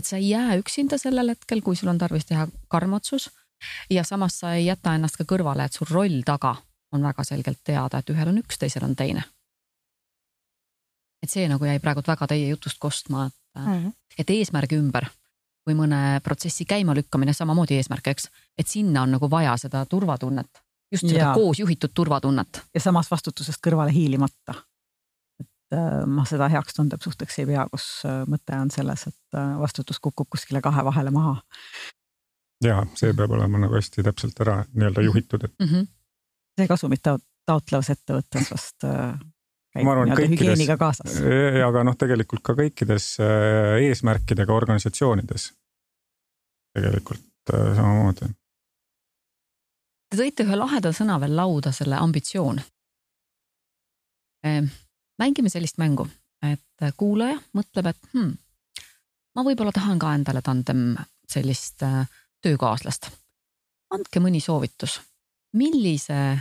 et 0.00 0.06
sa 0.06 0.16
ei 0.16 0.30
jää 0.30 0.56
üksinda 0.56 0.98
sellel 0.98 1.34
hetkel, 1.34 1.60
kui 1.60 1.76
sul 1.76 1.90
on 1.92 1.98
tarvis 2.00 2.24
teha 2.28 2.46
karm 2.68 2.96
otsus. 2.96 3.30
ja 3.90 4.04
samas 4.04 4.38
sa 4.40 4.54
ei 4.56 4.64
jäta 4.66 4.94
ennast 4.96 5.18
ka 5.20 5.24
kõrvale, 5.28 5.66
et 5.66 5.76
sul 5.76 5.86
roll 5.90 6.22
taga 6.24 6.54
on 6.92 7.02
väga 7.04 7.24
selgelt 7.24 7.60
teada, 7.64 7.98
et 7.98 8.10
ühel 8.10 8.30
on 8.32 8.38
üks, 8.40 8.58
teisel 8.58 8.86
on 8.86 8.96
teine. 8.96 9.24
Et 11.22 11.30
see 11.30 11.48
nagu 11.48 11.64
jäi 11.64 11.78
praegult 11.80 12.08
väga 12.08 12.26
teie 12.26 12.48
jutust 12.48 12.78
kostma, 12.78 13.26
et 13.26 13.62
mm, 13.62 13.72
-hmm. 13.72 13.92
et 14.18 14.30
eesmärgi 14.30 14.76
ümber 14.76 15.08
või 15.68 15.76
mõne 15.76 16.20
protsessi 16.24 16.64
käimalükkamine 16.64 17.32
samamoodi 17.32 17.76
eesmärk, 17.76 18.06
eks, 18.06 18.30
et 18.58 18.66
sinna 18.66 19.02
on 19.02 19.10
nagu 19.10 19.30
vaja 19.30 19.56
seda 19.56 19.84
turvatunnet, 19.86 20.62
just 20.92 21.06
seda 21.06 21.18
ja. 21.18 21.34
koos 21.34 21.58
juhitud 21.58 21.90
turvatunnet. 21.94 22.62
ja 22.74 22.80
samas 22.80 23.10
vastutusest 23.10 23.60
kõrvale 23.66 23.92
hiilimata 23.92 24.54
Äh, 25.70 26.02
ma 26.06 26.24
seda 26.26 26.48
heaks 26.50 26.74
tundepsuhteks 26.74 27.36
ei 27.38 27.46
pea, 27.46 27.62
kus 27.70 27.84
äh, 28.08 28.24
mõte 28.30 28.56
on 28.58 28.72
selles, 28.74 29.04
et 29.06 29.38
vastutus 29.60 30.00
kukub 30.02 30.26
kuskile 30.34 30.58
kahe 30.64 30.82
vahele 30.82 31.12
maha. 31.14 31.36
ja 32.64 32.80
see 32.98 33.14
peab 33.16 33.30
olema 33.36 33.60
nagu 33.62 33.76
hästi 33.78 34.02
täpselt 34.04 34.40
ära 34.42 34.64
nii-öelda 34.74 35.04
juhitud, 35.06 35.44
et 35.46 35.54
mm. 35.62 35.68
-hmm. 35.68 35.86
see 36.58 36.66
kasumit 36.68 37.06
taotlevas 37.46 37.90
ettevõttes 37.94 38.50
vast 38.50 38.88
käib 39.74 39.86
nii-öelda 39.86 40.28
hügieeniga 40.32 40.76
kaasas. 40.80 41.20
aga 41.66 41.84
noh, 41.86 41.96
tegelikult 41.98 42.42
ka 42.46 42.56
kõikides 42.58 43.12
eesmärkidega 43.20 44.54
organisatsioonides 44.54 45.50
tegelikult 46.76 47.54
samamoodi. 47.76 48.30
Te 50.10 50.18
tõite 50.18 50.46
ühe 50.46 50.58
laheda 50.58 50.92
sõna 50.94 51.18
veel 51.22 51.36
lauda, 51.38 51.72
selle 51.74 51.98
ambitsioon 52.02 52.58
ehm, 54.46 54.70
mängime 55.22 55.52
sellist 55.52 55.78
mängu, 55.78 56.06
et 56.42 56.90
kuulaja 56.98 57.38
mõtleb, 57.54 57.90
et 57.92 58.12
hmm, 58.14 58.32
ma 59.36 59.44
võib-olla 59.46 59.74
tahan 59.74 60.00
ka 60.02 60.14
endale 60.16 60.42
tandem 60.42 60.94
sellist 61.30 61.84
äh, 61.86 62.02
töökaaslast. 62.42 63.10
andke 63.90 64.20
mõni 64.22 64.40
soovitus, 64.40 65.00
millise, 65.58 66.38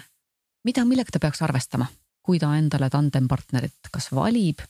mida, 0.65 0.85
millega 0.85 1.13
ta 1.13 1.21
peaks 1.21 1.41
arvestama, 1.41 1.87
kui 2.29 2.37
ta 2.37 2.51
endale 2.59 2.91
tandempartnerit 2.93 3.89
kas 3.89 4.11
valib 4.13 4.61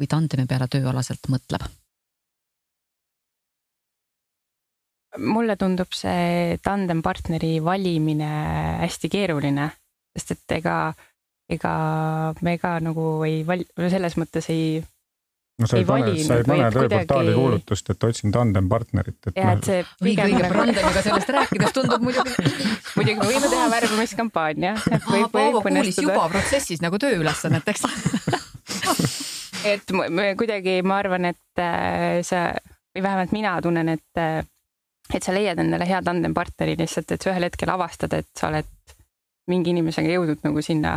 või 0.00 0.08
tandemi 0.08 0.48
peale 0.48 0.68
tööalaselt 0.72 1.28
mõtleb? 1.28 1.68
mulle 5.20 5.58
tundub 5.60 5.92
see 5.92 6.56
tandempartneri 6.64 7.58
valimine 7.60 8.28
hästi 8.80 9.10
keeruline, 9.12 9.66
sest 10.16 10.32
et 10.32 10.54
ega, 10.56 10.76
ega 11.52 11.72
me 12.40 12.54
ka 12.62 12.78
nagu 12.80 13.04
ei 13.28 13.42
val-, 13.44 13.66
selles 13.92 14.16
mõttes 14.16 14.48
ei 14.54 14.80
no 15.62 15.70
sa 15.70 15.78
ei, 15.78 15.84
ei 15.84 15.88
pane, 15.88 16.14
sa 16.26 16.38
ei 16.40 16.46
pane 16.46 16.68
tööportaali 16.74 17.30
kuidagi... 17.30 17.38
kuulutust, 17.38 17.90
et 17.94 18.06
otsin 18.08 18.34
tandempartnerit, 18.34 19.18
et. 19.30 19.36
ja, 19.38 19.54
et 19.56 19.68
see 19.68 19.84
pigem 20.02 20.34
nagu. 20.36 20.54
randemiga 20.58 21.04
sellest 21.06 21.32
rääkides 21.36 21.76
tundub 21.76 22.06
muidugi. 22.06 22.34
muidugi 22.96 23.18
me 23.20 23.28
võime 23.30 23.52
teha 23.52 23.68
värbamiskampaania. 23.76 24.74
Paavo 25.32 25.62
kuulis 25.64 26.02
juba 26.02 26.28
protsessis 26.32 26.82
nagu 26.84 27.00
tööülesanneteks 27.02 27.86
et 29.72 29.92
me 30.10 30.32
kuidagi, 30.38 30.80
ma 30.86 30.98
arvan, 31.02 31.30
et 31.30 31.62
äh, 31.62 32.20
sa 32.26 32.50
või 32.92 33.04
vähemalt 33.04 33.32
mina 33.32 33.54
tunnen, 33.62 33.88
et, 33.94 34.20
äh, 34.20 34.42
et 35.14 35.22
sa 35.22 35.34
leiad 35.34 35.60
endale 35.62 35.86
hea 35.88 36.02
tandempartneri 36.04 36.76
lihtsalt, 36.80 37.14
et 37.14 37.22
sa 37.22 37.32
ühel 37.32 37.48
hetkel 37.48 37.72
avastad, 37.72 38.12
et 38.16 38.28
sa 38.38 38.50
oled 38.50 38.68
mingi 39.50 39.72
inimesega 39.72 40.12
jõudnud 40.14 40.44
nagu 40.44 40.62
sinna 40.62 40.92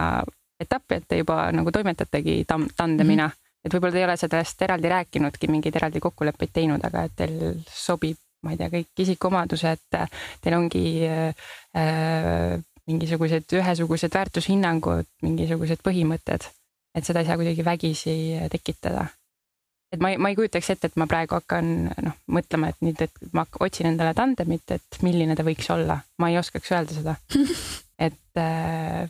etappi, 0.61 0.99
et 0.99 1.07
te 1.09 1.19
juba 1.19 1.49
nagu 1.55 1.71
toimetategi 1.71 2.43
tandemina 2.47 3.27
mm. 3.27 3.31
-hmm 3.31 3.41
et 3.65 3.73
võib-olla 3.73 3.95
te 3.95 4.01
ei 4.03 4.07
ole 4.07 4.15
sellest 4.19 4.61
eraldi 4.61 4.91
rääkinudki, 4.91 5.49
mingeid 5.49 5.79
eraldi 5.79 6.01
kokkuleppeid 6.03 6.53
teinud, 6.53 6.85
aga 6.85 7.07
et 7.07 7.17
teil 7.17 7.35
sobib, 7.65 8.19
ma 8.45 8.53
ei 8.53 8.59
tea, 8.61 8.69
kõik 8.69 9.03
isikuomadused, 9.05 9.99
teil 10.43 10.57
ongi 10.57 10.85
äh, 11.09 12.57
mingisugused 12.85 13.57
ühesugused 13.57 14.13
väärtushinnangud, 14.13 15.09
mingisugused 15.25 15.81
põhimõtted, 15.85 16.45
et 16.95 17.07
seda 17.07 17.23
ei 17.23 17.29
saa 17.29 17.39
kuidagi 17.39 17.65
vägisi 17.65 18.15
tekitada. 18.53 19.07
et 19.93 20.01
ma 20.01 20.11
ei, 20.11 20.17
ma 20.19 20.29
ei 20.29 20.35
kujutaks 20.35 20.69
ette, 20.73 20.89
et 20.91 20.97
ma 20.99 21.07
praegu 21.07 21.37
hakkan 21.37 21.67
noh, 22.03 22.15
mõtlema, 22.37 22.69
et 22.69 22.81
nüüd, 22.83 23.01
et 23.01 23.33
ma 23.33 23.45
otsin 23.63 23.87
endale 23.89 24.13
tandemit, 24.17 24.75
et 24.75 25.01
milline 25.05 25.37
ta 25.37 25.45
võiks 25.47 25.69
olla, 25.71 26.01
ma 26.19 26.29
ei 26.29 26.37
oskaks 26.37 26.73
öelda 26.73 26.97
seda. 26.97 27.15
et 28.07 28.41
äh, 28.41 29.05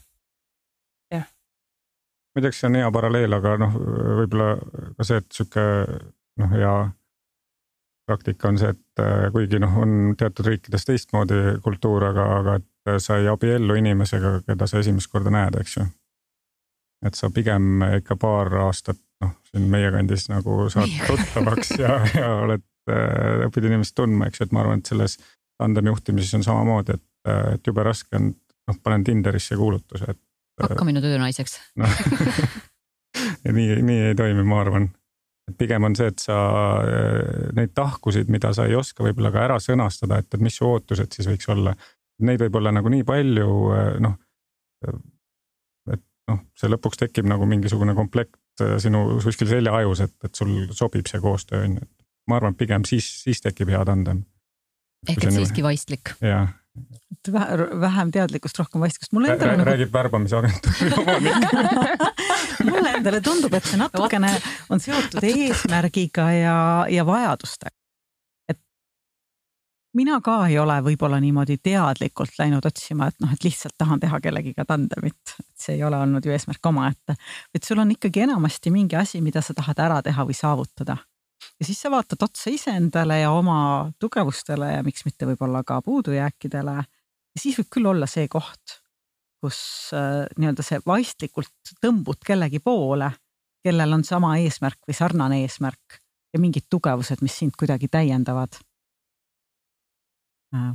ma 2.36 2.42
ei 2.42 2.44
tea, 2.44 2.52
kas 2.52 2.60
see 2.60 2.70
on 2.70 2.78
hea 2.82 2.92
paralleel, 2.92 3.34
aga 3.38 3.56
noh, 3.62 3.76
võib-olla 4.20 4.48
ka 4.98 5.08
see, 5.08 5.22
et 5.24 5.38
sihuke 5.38 5.66
noh, 6.42 6.52
hea 6.52 6.76
praktika 8.06 8.52
on 8.52 8.60
see, 8.62 8.74
et 8.76 9.02
äh, 9.02 9.28
kuigi 9.34 9.60
noh, 9.62 9.78
on 9.82 10.16
teatud 10.20 10.50
riikides 10.52 10.86
teistmoodi 10.86 11.58
kultuur, 11.64 12.10
aga, 12.12 12.26
aga 12.42 12.58
et 12.60 13.02
sa 13.02 13.18
ei 13.22 13.30
abiellu 13.32 13.78
inimesega, 13.80 14.40
keda 14.46 14.68
sa 14.70 14.82
esimest 14.84 15.10
korda 15.12 15.34
näed, 15.34 15.58
eks 15.62 15.78
ju. 15.80 15.86
et 17.06 17.18
sa 17.18 17.30
pigem 17.34 17.82
ikka 18.02 18.18
paar 18.20 18.52
aastat 18.66 19.00
noh, 19.24 19.34
siin 19.50 19.70
meie 19.72 19.90
kandis 19.94 20.28
nagu 20.30 20.68
saad 20.74 20.92
tuttavaks 21.08 21.76
ja, 21.80 21.98
ja 22.20 22.30
oled, 22.44 22.66
äh, 22.92 23.46
õpid 23.48 23.70
inimest 23.72 23.96
tundma, 23.98 24.30
eks 24.30 24.42
ju, 24.42 24.50
et 24.50 24.56
ma 24.56 24.66
arvan, 24.66 24.84
et 24.84 24.92
selles 24.92 25.18
tandemi 25.62 25.94
juhtimises 25.94 26.36
on 26.38 26.46
samamoodi, 26.46 27.00
et, 27.00 27.08
äh, 27.32 27.56
et 27.56 27.72
jube 27.72 27.86
raske 27.86 28.20
on, 28.20 28.34
noh, 28.70 28.80
panen 28.84 29.08
Tinderisse 29.08 29.58
kuulutuse, 29.58 30.12
et 30.12 30.22
hakka 30.62 30.86
minu 30.88 31.02
töönaiseks 31.04 31.58
no. 31.82 31.90
nii, 33.58 33.82
nii 33.82 34.06
ei 34.12 34.16
toimi, 34.18 34.44
ma 34.48 34.62
arvan. 34.64 34.88
et 35.50 35.58
pigem 35.58 35.84
on 35.88 35.96
see, 35.98 36.10
et 36.12 36.22
sa 36.24 36.38
äh, 36.82 37.50
neid 37.58 37.74
tahkusid, 37.78 38.32
mida 38.34 38.54
sa 38.56 38.68
ei 38.70 38.78
oska 38.78 39.06
võib-olla 39.06 39.32
ka 39.34 39.44
ära 39.46 39.60
sõnastada, 39.64 40.22
et, 40.22 40.32
et 40.34 40.44
mis 40.44 40.56
su 40.58 40.68
ootused 40.68 41.14
siis 41.14 41.30
võiks 41.30 41.50
olla. 41.54 41.76
Neid 42.26 42.40
võib 42.46 42.56
olla 42.62 42.72
nagu 42.72 42.90
nii 42.92 43.04
palju, 43.08 43.50
äh, 43.76 43.92
noh. 44.04 44.18
et 45.92 46.04
noh, 46.32 46.42
see 46.58 46.72
lõpuks 46.72 47.04
tekib 47.04 47.28
nagu 47.30 47.48
mingisugune 47.50 47.96
komplekt 47.98 48.40
sinu 48.80 49.20
kuskil 49.20 49.50
seljaajus, 49.52 50.06
et, 50.06 50.16
et 50.24 50.38
sul 50.40 50.54
sobib 50.74 51.10
see 51.12 51.20
koostöö 51.22 51.66
on 51.68 51.76
ju, 51.76 51.84
et 51.84 52.32
ma 52.32 52.40
arvan, 52.40 52.56
pigem 52.58 52.88
siis, 52.88 53.08
siis 53.26 53.44
tekib 53.44 53.70
hea 53.74 53.84
tandem. 53.86 54.24
ehk 55.10 55.28
et 55.28 55.36
siiski 55.36 55.66
vaistlik. 55.66 56.16
jah 56.24 56.54
et 56.76 57.32
vähem 57.82 58.12
teadlikkust, 58.12 58.60
rohkem 58.60 58.82
vaistkust. 58.82 59.14
mulle 59.16 59.34
endale 59.34 59.58
nagu... 59.58 59.70
räägib 59.70 59.94
värbamisagentuuri 59.94 60.92
omanik 61.02 61.36
mulle 62.70 62.92
endale 63.00 63.22
tundub, 63.22 63.54
et 63.54 63.66
see 63.66 63.80
natukene 63.80 64.32
on 64.70 64.84
seotud 64.84 65.24
eesmärgiga 65.24 66.28
ja, 66.36 66.60
ja 66.92 67.06
vajadustega. 67.08 67.76
et 68.52 68.62
mina 69.94 70.20
ka 70.22 70.38
ei 70.50 70.60
ole 70.60 70.78
võib-olla 70.90 71.20
niimoodi 71.24 71.58
teadlikult 71.64 72.38
läinud 72.40 72.66
otsima, 72.66 73.10
et 73.10 73.20
noh, 73.24 73.34
et 73.34 73.48
lihtsalt 73.48 73.78
tahan 73.78 74.04
teha 74.04 74.22
kellegiga 74.22 74.68
tandemit, 74.68 75.36
et 75.40 75.68
see 75.68 75.80
ei 75.80 75.84
ole 75.88 75.98
olnud 75.98 76.26
ju 76.26 76.36
eesmärk 76.36 76.72
omaette, 76.72 77.18
et 77.54 77.64
sul 77.64 77.82
on 77.82 77.92
ikkagi 77.96 78.28
enamasti 78.28 78.74
mingi 78.74 79.00
asi, 79.00 79.22
mida 79.22 79.42
sa 79.42 79.58
tahad 79.58 79.82
ära 79.88 80.02
teha 80.06 80.28
või 80.28 80.38
saavutada 80.38 81.00
ja 81.60 81.66
siis 81.66 81.82
sa 81.82 81.92
vaatad 81.92 82.24
otsa 82.26 82.52
iseendale 82.54 83.20
ja 83.20 83.32
oma 83.32 83.92
tugevustele 84.00 84.74
ja 84.74 84.84
miks 84.84 85.06
mitte 85.06 85.28
võib-olla 85.30 85.64
ka 85.64 85.82
puudujääkidele. 85.82 86.76
ja 86.76 87.42
siis 87.42 87.60
võib 87.60 87.72
küll 87.78 87.92
olla 87.92 88.08
see 88.08 88.28
koht, 88.28 88.80
kus 89.44 89.60
äh, 89.94 90.26
nii-öelda 90.38 90.66
see 90.66 90.82
vaistlikult 90.86 91.76
tõmbud 91.82 92.24
kellegi 92.26 92.60
poole, 92.60 93.12
kellel 93.64 93.94
on 93.98 94.04
sama 94.04 94.36
eesmärk 94.38 94.82
või 94.88 94.98
sarnane 94.98 95.42
eesmärk 95.44 96.00
ja 96.34 96.40
mingid 96.40 96.68
tugevused, 96.70 97.22
mis 97.24 97.38
sind 97.40 97.56
kuidagi 97.60 97.88
täiendavad 97.88 98.60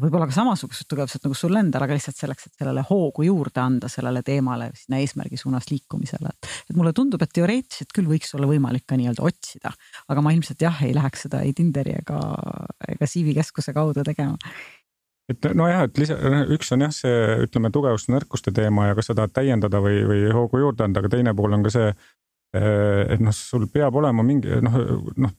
võib-olla 0.00 0.26
ka 0.28 0.34
samasugused 0.34 0.88
tugevused 0.90 1.24
nagu 1.24 1.36
sul 1.38 1.56
endal, 1.60 1.84
aga 1.84 1.96
lihtsalt 1.96 2.18
selleks, 2.18 2.48
et 2.48 2.62
sellele 2.62 2.84
hoogu 2.88 3.26
juurde 3.26 3.62
anda, 3.62 3.90
sellele 3.92 4.22
teemale, 4.26 4.70
sinna 4.78 5.00
eesmärgi 5.02 5.38
suunas 5.40 5.70
liikumisele, 5.70 6.32
et. 6.32 6.50
et 6.70 6.78
mulle 6.78 6.92
tundub, 6.96 7.22
et 7.22 7.32
teoreetiliselt 7.36 7.94
küll 7.96 8.10
võiks 8.10 8.34
olla 8.36 8.48
võimalik 8.50 8.86
ka 8.88 8.98
nii-öelda 9.00 9.24
otsida, 9.26 9.72
aga 10.10 10.24
ma 10.24 10.34
ilmselt 10.36 10.62
jah, 10.66 10.82
ei 10.86 10.94
läheks 10.96 11.26
seda 11.26 11.42
ei 11.46 11.54
Tinderi 11.56 11.96
ega, 12.00 12.20
ega 12.88 13.08
CV 13.10 13.34
keskuse 13.36 13.74
kaudu 13.76 14.04
tegema 14.06 14.38
et 15.30 15.46
nojah, 15.54 15.84
et 15.86 15.98
lisa, 16.00 16.16
üks 16.50 16.72
on 16.74 16.86
jah, 16.86 16.94
see 16.94 17.36
ütleme 17.44 17.70
tugevuste-nõrkuste 17.74 18.52
teema 18.56 18.88
ja 18.88 18.96
kas 18.98 19.10
sa 19.10 19.16
tahad 19.18 19.34
täiendada 19.36 19.78
või, 19.82 20.00
või 20.08 20.24
hoogu 20.34 20.62
juurde 20.62 20.86
anda, 20.86 21.02
aga 21.02 21.12
teine 21.12 21.34
pool 21.38 21.54
on 21.54 21.66
ka 21.66 21.72
see, 21.74 21.92
et 22.50 23.22
noh, 23.22 23.36
sul 23.36 23.68
peab 23.70 23.94
olema 24.00 24.24
mingi 24.26 24.58
noh, 24.64 24.80
noh 25.22 25.36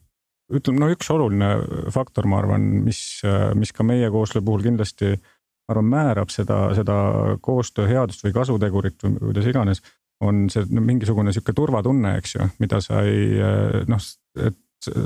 ütleme, 0.58 0.82
no 0.84 0.90
üks 0.94 1.10
oluline 1.14 1.52
faktor, 1.94 2.28
ma 2.30 2.42
arvan, 2.42 2.66
mis, 2.88 3.22
mis 3.58 3.72
ka 3.76 3.86
meie 3.88 4.10
koostöö 4.14 4.44
puhul 4.46 4.66
kindlasti 4.66 5.16
ma 5.16 5.76
arvan, 5.76 5.90
määrab 5.94 6.34
seda, 6.34 6.64
seda 6.78 6.98
koostöö 7.44 7.88
headust 7.90 8.26
või 8.26 8.36
kasutegurit 8.36 9.06
või 9.06 9.18
kuidas 9.22 9.48
iganes, 9.52 9.84
on 10.22 10.46
see 10.54 10.68
mingisugune 10.78 11.34
sihuke 11.34 11.56
turvatunne, 11.58 12.18
eks 12.20 12.36
ju, 12.36 12.50
mida 12.62 12.82
sa 12.84 13.02
ei 13.08 13.40
noh, 13.90 14.12
et 14.42 14.60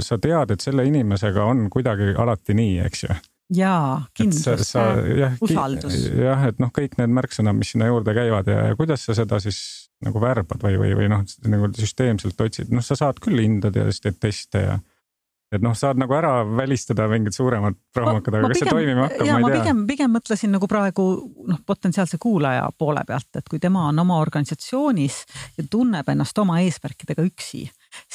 sa 0.04 0.18
tead, 0.22 0.52
et 0.56 0.64
selle 0.64 0.86
inimesega 0.88 1.46
on 1.46 1.70
kuidagi 1.72 2.14
alati 2.20 2.56
nii, 2.58 2.76
eks 2.88 3.06
ju 3.08 3.16
jaa, 3.54 4.02
kindlus, 4.18 4.72
usaldus. 5.44 5.98
jah, 6.18 6.48
et 6.50 6.62
noh, 6.62 6.72
kõik 6.74 6.98
need 7.00 7.14
märksõnad, 7.14 7.58
mis 7.58 7.74
sinna 7.76 7.90
juurde 7.92 8.16
käivad 8.18 8.50
ja, 8.50 8.70
ja 8.72 8.78
kuidas 8.78 9.06
sa 9.06 9.16
seda 9.18 9.40
siis 9.44 9.60
nagu 10.06 10.20
värbad 10.22 10.64
või, 10.66 10.80
või, 10.82 10.96
või 10.98 11.10
noh, 11.12 11.24
nagu 11.50 11.70
süsteemselt 11.78 12.42
otsid, 12.42 12.74
noh, 12.74 12.84
sa 12.86 12.98
saad 12.98 13.22
küll 13.24 13.40
siis 13.42 14.02
teed 14.04 14.18
teste 14.22 14.64
ja 14.66 14.80
et 15.58 15.64
noh, 15.66 15.76
saad 15.78 16.00
nagu 16.02 16.16
ära 16.18 16.34
välistada 16.48 17.08
mingid 17.12 17.36
suuremad 17.36 17.78
traumakad, 17.96 18.38
aga 18.40 18.50
kas 18.50 18.60
pigem, 18.60 18.70
see 18.70 18.76
toimima 18.76 19.08
hakkab, 19.08 19.30
ma 19.30 19.38
ei 19.40 19.46
tea. 19.46 19.62
pigem, 19.62 19.86
pigem 19.90 20.14
mõtlesin 20.16 20.54
nagu 20.56 20.70
praegu 20.72 21.06
noh, 21.52 21.62
potentsiaalse 21.68 22.20
kuulaja 22.22 22.68
poole 22.78 23.06
pealt, 23.08 23.32
et 23.40 23.48
kui 23.52 23.62
tema 23.64 23.88
on 23.92 24.04
oma 24.06 24.20
organisatsioonis 24.24 25.22
ja 25.60 25.68
tunneb 25.72 26.10
ennast 26.12 26.44
oma 26.44 26.60
eesmärkidega 26.66 27.26
üksi, 27.26 27.66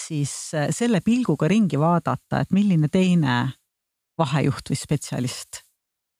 siis 0.06 0.34
eh, 0.54 0.68
selle 0.74 1.02
pilguga 1.04 1.48
ringi 1.50 1.80
vaadata, 1.80 2.44
et 2.44 2.54
milline 2.56 2.92
teine 2.92 3.42
vahejuht 4.20 4.72
või 4.72 4.78
spetsialist 4.78 5.64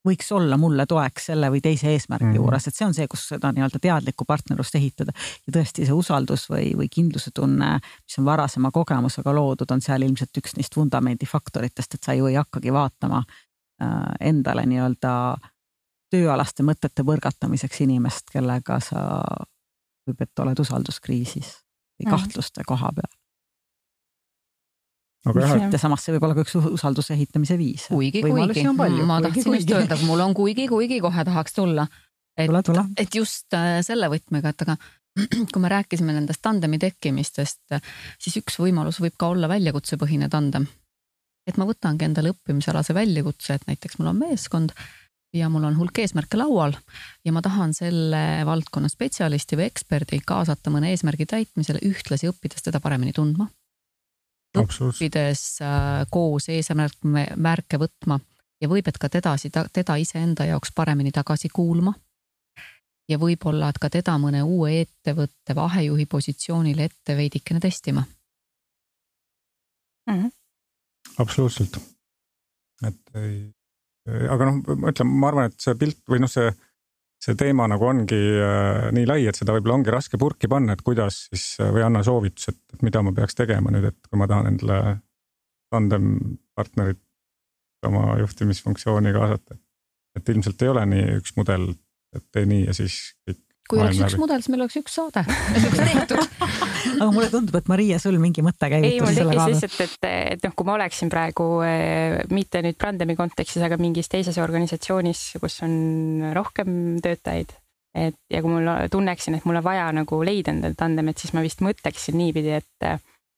võiks 0.07 0.31
olla 0.33 0.57
mulle 0.57 0.85
toeks 0.89 1.25
selle 1.29 1.49
või 1.53 1.61
teise 1.61 1.91
eesmärgi 1.91 2.25
mm 2.25 2.31
-hmm. 2.31 2.41
juures, 2.41 2.67
et 2.67 2.75
see 2.75 2.85
on 2.85 2.93
see, 2.93 3.07
kus 3.07 3.27
seda 3.33 3.51
nii-öelda 3.51 3.79
teadlikku 3.81 4.25
partnerlust 4.25 4.75
ehitada. 4.75 5.11
ja 5.47 5.53
tõesti 5.57 5.85
see 5.85 5.93
usaldus 5.93 6.47
või, 6.49 6.71
või 6.77 6.89
kindluse 6.89 7.31
tunne, 7.35 7.79
mis 7.79 8.17
on 8.19 8.25
varasema 8.25 8.71
kogemusega 8.71 9.35
loodud, 9.35 9.71
on 9.71 9.81
seal 9.81 10.01
ilmselt 10.01 10.37
üks 10.37 10.57
neist 10.57 10.75
vundamendifaktoritest, 10.75 11.93
et 11.93 12.03
sa 12.03 12.13
ju 12.13 12.25
ei 12.25 12.35
hakkagi 12.35 12.73
vaatama 12.73 13.23
äh, 13.23 13.89
endale 14.19 14.65
nii-öelda 14.65 15.37
tööalaste 16.11 16.63
mõtete 16.63 17.03
põrgatamiseks 17.03 17.81
inimest, 17.81 18.29
kellega 18.31 18.79
sa 18.79 19.23
võib, 20.07 20.21
et 20.21 20.39
oled 20.39 20.59
usalduskriisis 20.59 21.57
või 21.99 22.11
kahtluste 22.11 22.63
koha 22.67 22.89
peal 22.95 23.20
aga 25.25 25.43
jah, 25.45 25.65
et 25.67 25.77
samas 25.81 26.05
see 26.05 26.15
võib 26.15 26.25
olla 26.27 26.37
ka 26.37 26.45
üks 26.45 26.55
usalduse 26.59 27.13
ehitamise 27.13 27.57
viis. 27.59 27.87
kuigi, 27.91 28.23
kuigi, 28.25 28.65
ma 29.07 29.19
tahtsin 29.25 29.57
just 29.59 29.75
öelda, 29.75 29.99
mul 30.07 30.23
on 30.25 30.33
kuigi, 30.37 30.67
kuigi 30.71 31.01
kohe 31.03 31.25
tahaks 31.27 31.57
tulla. 31.57 31.87
et, 32.37 32.49
et 32.97 33.15
just 33.15 33.53
äh, 33.57 33.79
selle 33.85 34.09
võtmega, 34.11 34.53
et 34.55 34.65
aga 34.65 34.77
kui 35.51 35.61
me 35.61 35.71
rääkisime 35.71 36.13
nendest 36.15 36.41
tandemi 36.41 36.79
tekkimistest, 36.79 37.75
siis 38.21 38.37
üks 38.39 38.57
võimalus 38.61 39.01
võib 39.03 39.17
ka 39.19 39.31
olla 39.33 39.49
väljakutsepõhine 39.51 40.29
tandem. 40.31 40.67
et 41.47 41.57
ma 41.57 41.65
võtangi 41.67 42.05
endale 42.05 42.31
õppimisalase 42.31 42.93
väljakutse, 42.95 43.57
et 43.57 43.67
näiteks 43.67 43.99
mul 43.99 44.11
on 44.13 44.19
meeskond 44.21 44.73
ja 45.33 45.49
mul 45.49 45.63
on 45.63 45.77
hulk 45.79 46.01
eesmärke 46.03 46.37
laual 46.39 46.75
ja 47.25 47.33
ma 47.33 47.41
tahan 47.43 47.73
selle 47.75 48.21
valdkonna 48.47 48.89
spetsialisti 48.91 49.59
või 49.59 49.69
eksperdi 49.69 50.21
kaasata 50.27 50.73
mõne 50.73 50.91
eesmärgi 50.91 51.27
täitmisele, 51.29 51.81
ühtlasi 51.87 52.29
õppides 52.31 52.65
teda 52.65 52.81
paremini 52.83 53.13
tundma. 53.15 53.47
Õppides 54.57 55.41
äh, 55.63 56.05
koos 56.11 56.49
eesmärke 56.49 57.79
võtma 57.79 58.19
ja 58.61 58.69
võib, 58.69 58.87
et 58.87 58.97
ka 59.01 59.09
tedasi, 59.09 59.51
teda 59.51 59.95
iseenda 60.01 60.45
jaoks 60.49 60.71
paremini 60.75 61.11
tagasi 61.11 61.49
kuulma. 61.49 61.93
ja 63.09 63.17
võib-olla, 63.19 63.69
et 63.69 63.79
ka 63.81 63.89
teda 63.89 64.17
mõne 64.17 64.43
uue 64.43 64.81
ettevõtte 64.81 65.55
vahejuhi 65.55 66.05
positsioonile 66.05 66.83
ette 66.83 67.15
veidikene 67.17 67.59
testima 67.59 68.03
mm. 70.07 70.13
-hmm. 70.13 70.31
absoluutselt. 71.17 71.77
et 72.87 73.15
ei, 73.15 73.53
aga 74.29 74.45
noh, 74.45 74.75
ma 74.77 74.91
ütlen, 74.93 75.07
ma 75.07 75.27
arvan, 75.27 75.51
et 75.51 75.59
see 75.59 75.75
pilt 75.75 75.99
või 76.09 76.19
noh, 76.23 76.31
see, 76.31 76.53
see 77.21 77.37
teema 77.37 77.67
nagu 77.69 77.85
ongi 77.85 78.17
äh, 78.17 78.89
nii 78.95 79.05
lai, 79.09 79.21
et 79.29 79.37
seda 79.37 79.53
võib-olla 79.55 79.79
ongi 79.79 79.93
raske 79.93 80.17
purki 80.21 80.49
panna, 80.51 80.73
et 80.73 80.81
kuidas 80.85 81.25
siis 81.29 81.45
või 81.61 81.85
anna 81.85 82.01
soovitus, 82.05 82.49
et 82.49 82.81
mida 82.85 83.03
ma 83.05 83.13
peaks 83.15 83.37
tegema 83.37 83.73
nüüd, 83.73 83.91
et 83.91 84.09
kui 84.09 84.19
ma 84.19 84.27
tahan 84.29 84.53
endale 84.53 84.97
tandem 85.71 86.15
partnerit 86.57 86.99
oma 87.87 88.17
juhtimisfunktsiooni 88.19 89.13
kaasata. 89.13 89.55
et 90.15 90.29
ilmselt 90.29 90.61
ei 90.61 90.67
ole 90.67 90.85
nii 90.85 91.05
üks 91.21 91.37
mudel, 91.37 91.69
et 92.15 92.25
tee 92.35 92.45
nii 92.45 92.65
ja 92.65 92.73
siis 92.75 93.15
kõik. 93.27 93.39
Kui 93.71 93.79
oleks 93.79 94.01
üks 94.01 94.15
läbi. 94.15 94.21
mudel, 94.25 94.43
siis 94.43 94.51
meil 94.51 94.65
oleks 94.65 94.77
üks 94.81 94.97
saade, 94.99 95.23
üks 95.61 95.79
tehtud 95.79 96.21
aga 97.01 97.09
mulle 97.13 97.29
tundub, 97.31 97.55
et 97.59 97.69
Maria, 97.71 97.99
sul 98.01 98.17
mingi 98.21 98.43
mõte 98.45 98.69
käivitus 98.71 99.15
selle 99.15 99.35
kaasa. 99.37 99.53
lihtsalt, 99.53 99.77
et, 99.85 100.09
et 100.35 100.45
noh, 100.45 100.55
kui 100.57 100.67
ma 100.67 100.75
oleksin 100.77 101.11
praegu 101.13 101.47
eh, 101.65 102.19
mitte 102.33 102.63
nüüd 102.65 102.77
Brandemi 102.81 103.15
kontekstis, 103.19 103.63
aga 103.65 103.79
mingis 103.81 104.11
teises 104.11 104.39
organisatsioonis, 104.41 105.23
kus 105.41 105.61
on 105.67 105.73
rohkem 106.35 106.73
töötajaid, 107.03 107.55
et 107.97 108.19
ja 108.31 108.43
kui 108.43 108.53
mul 108.53 108.69
tunneksin, 108.91 109.39
et 109.39 109.47
mul 109.47 109.61
on 109.61 109.65
vaja 109.65 109.87
nagu 109.95 110.21
leida 110.25 110.53
endale 110.53 110.77
tandemit, 110.79 111.21
siis 111.21 111.33
ma 111.37 111.45
vist 111.45 111.63
mõtleksin 111.65 112.19
niipidi, 112.19 112.59
et 112.61 112.91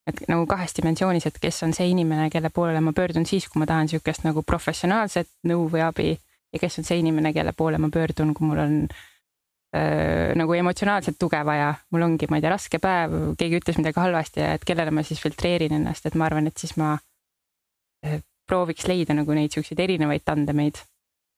et 0.04 0.18
nagu 0.28 0.44
kahes 0.44 0.74
dimensioonis, 0.76 1.30
et 1.30 1.38
kes 1.40 1.62
on 1.64 1.72
see 1.72 1.86
inimene, 1.94 2.26
kelle 2.28 2.50
poolele 2.52 2.82
ma 2.84 2.92
pöördun 2.92 3.24
siis, 3.24 3.46
kui 3.48 3.62
ma 3.62 3.68
tahan 3.70 3.88
niisugust 3.88 4.26
nagu 4.26 4.42
professionaalset 4.44 5.30
nõu 5.48 5.70
või 5.72 5.80
abi 5.86 6.10
ja 6.12 6.60
kes 6.60 6.82
on 6.82 6.88
see 6.90 7.00
inimene, 7.00 7.32
kelle 7.32 7.54
poole 7.56 7.80
ma 7.80 7.88
pöördun, 7.88 8.34
kui 8.36 8.50
mul 8.50 8.60
on 8.60 8.74
äh, 8.84 9.13
nagu 10.38 10.54
emotsionaalset 10.54 11.16
tuge 11.20 11.40
vaja, 11.46 11.72
mul 11.92 12.06
ongi, 12.06 12.28
ma 12.30 12.38
ei 12.38 12.44
tea, 12.44 12.52
raske 12.54 12.80
päev, 12.82 13.16
keegi 13.40 13.58
ütles 13.58 13.80
midagi 13.80 13.98
halvasti 13.98 14.44
ja 14.44 14.52
et 14.58 14.66
kellele 14.68 14.94
ma 14.94 15.02
siis 15.06 15.22
filtreerin 15.24 15.74
ennast, 15.80 16.06
et 16.06 16.18
ma 16.20 16.28
arvan, 16.30 16.46
et 16.50 16.62
siis 16.62 16.76
ma 16.78 16.92
äh, 18.06 18.20
prooviks 18.50 18.86
leida 18.90 19.16
nagu 19.18 19.34
neid 19.34 19.56
siukseid 19.56 19.82
erinevaid 19.82 20.26
tandemeid 20.26 20.78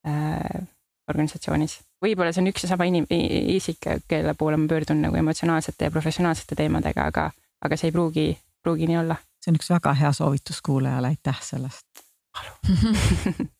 äh, 0.07 0.65
organisatsioonis. 1.07 1.77
võib-olla 2.03 2.33
see 2.35 2.43
on 2.43 2.51
üks 2.51 2.65
ja 2.65 2.73
sama 2.73 2.89
inim-, 2.89 3.07
isik, 3.09 3.87
kelle 4.09 4.35
poole 4.35 4.59
ma 4.59 4.67
pöördun 4.67 4.99
nagu 5.05 5.15
emotsionaalsete 5.15 5.87
ja 5.87 5.93
professionaalsete 5.93 6.57
teemadega, 6.59 7.07
aga, 7.13 7.29
aga 7.63 7.79
see 7.79 7.91
ei 7.91 7.95
pruugi 7.95 8.27
pruugi 8.65 8.87
nii 8.89 8.97
olla. 8.97 9.15
see 9.41 9.53
on 9.53 9.59
üks 9.59 9.69
väga 9.69 9.93
hea 9.99 10.11
soovitus 10.17 10.61
kuulajale, 10.65 11.13
aitäh 11.13 11.41
sellest 11.45 12.03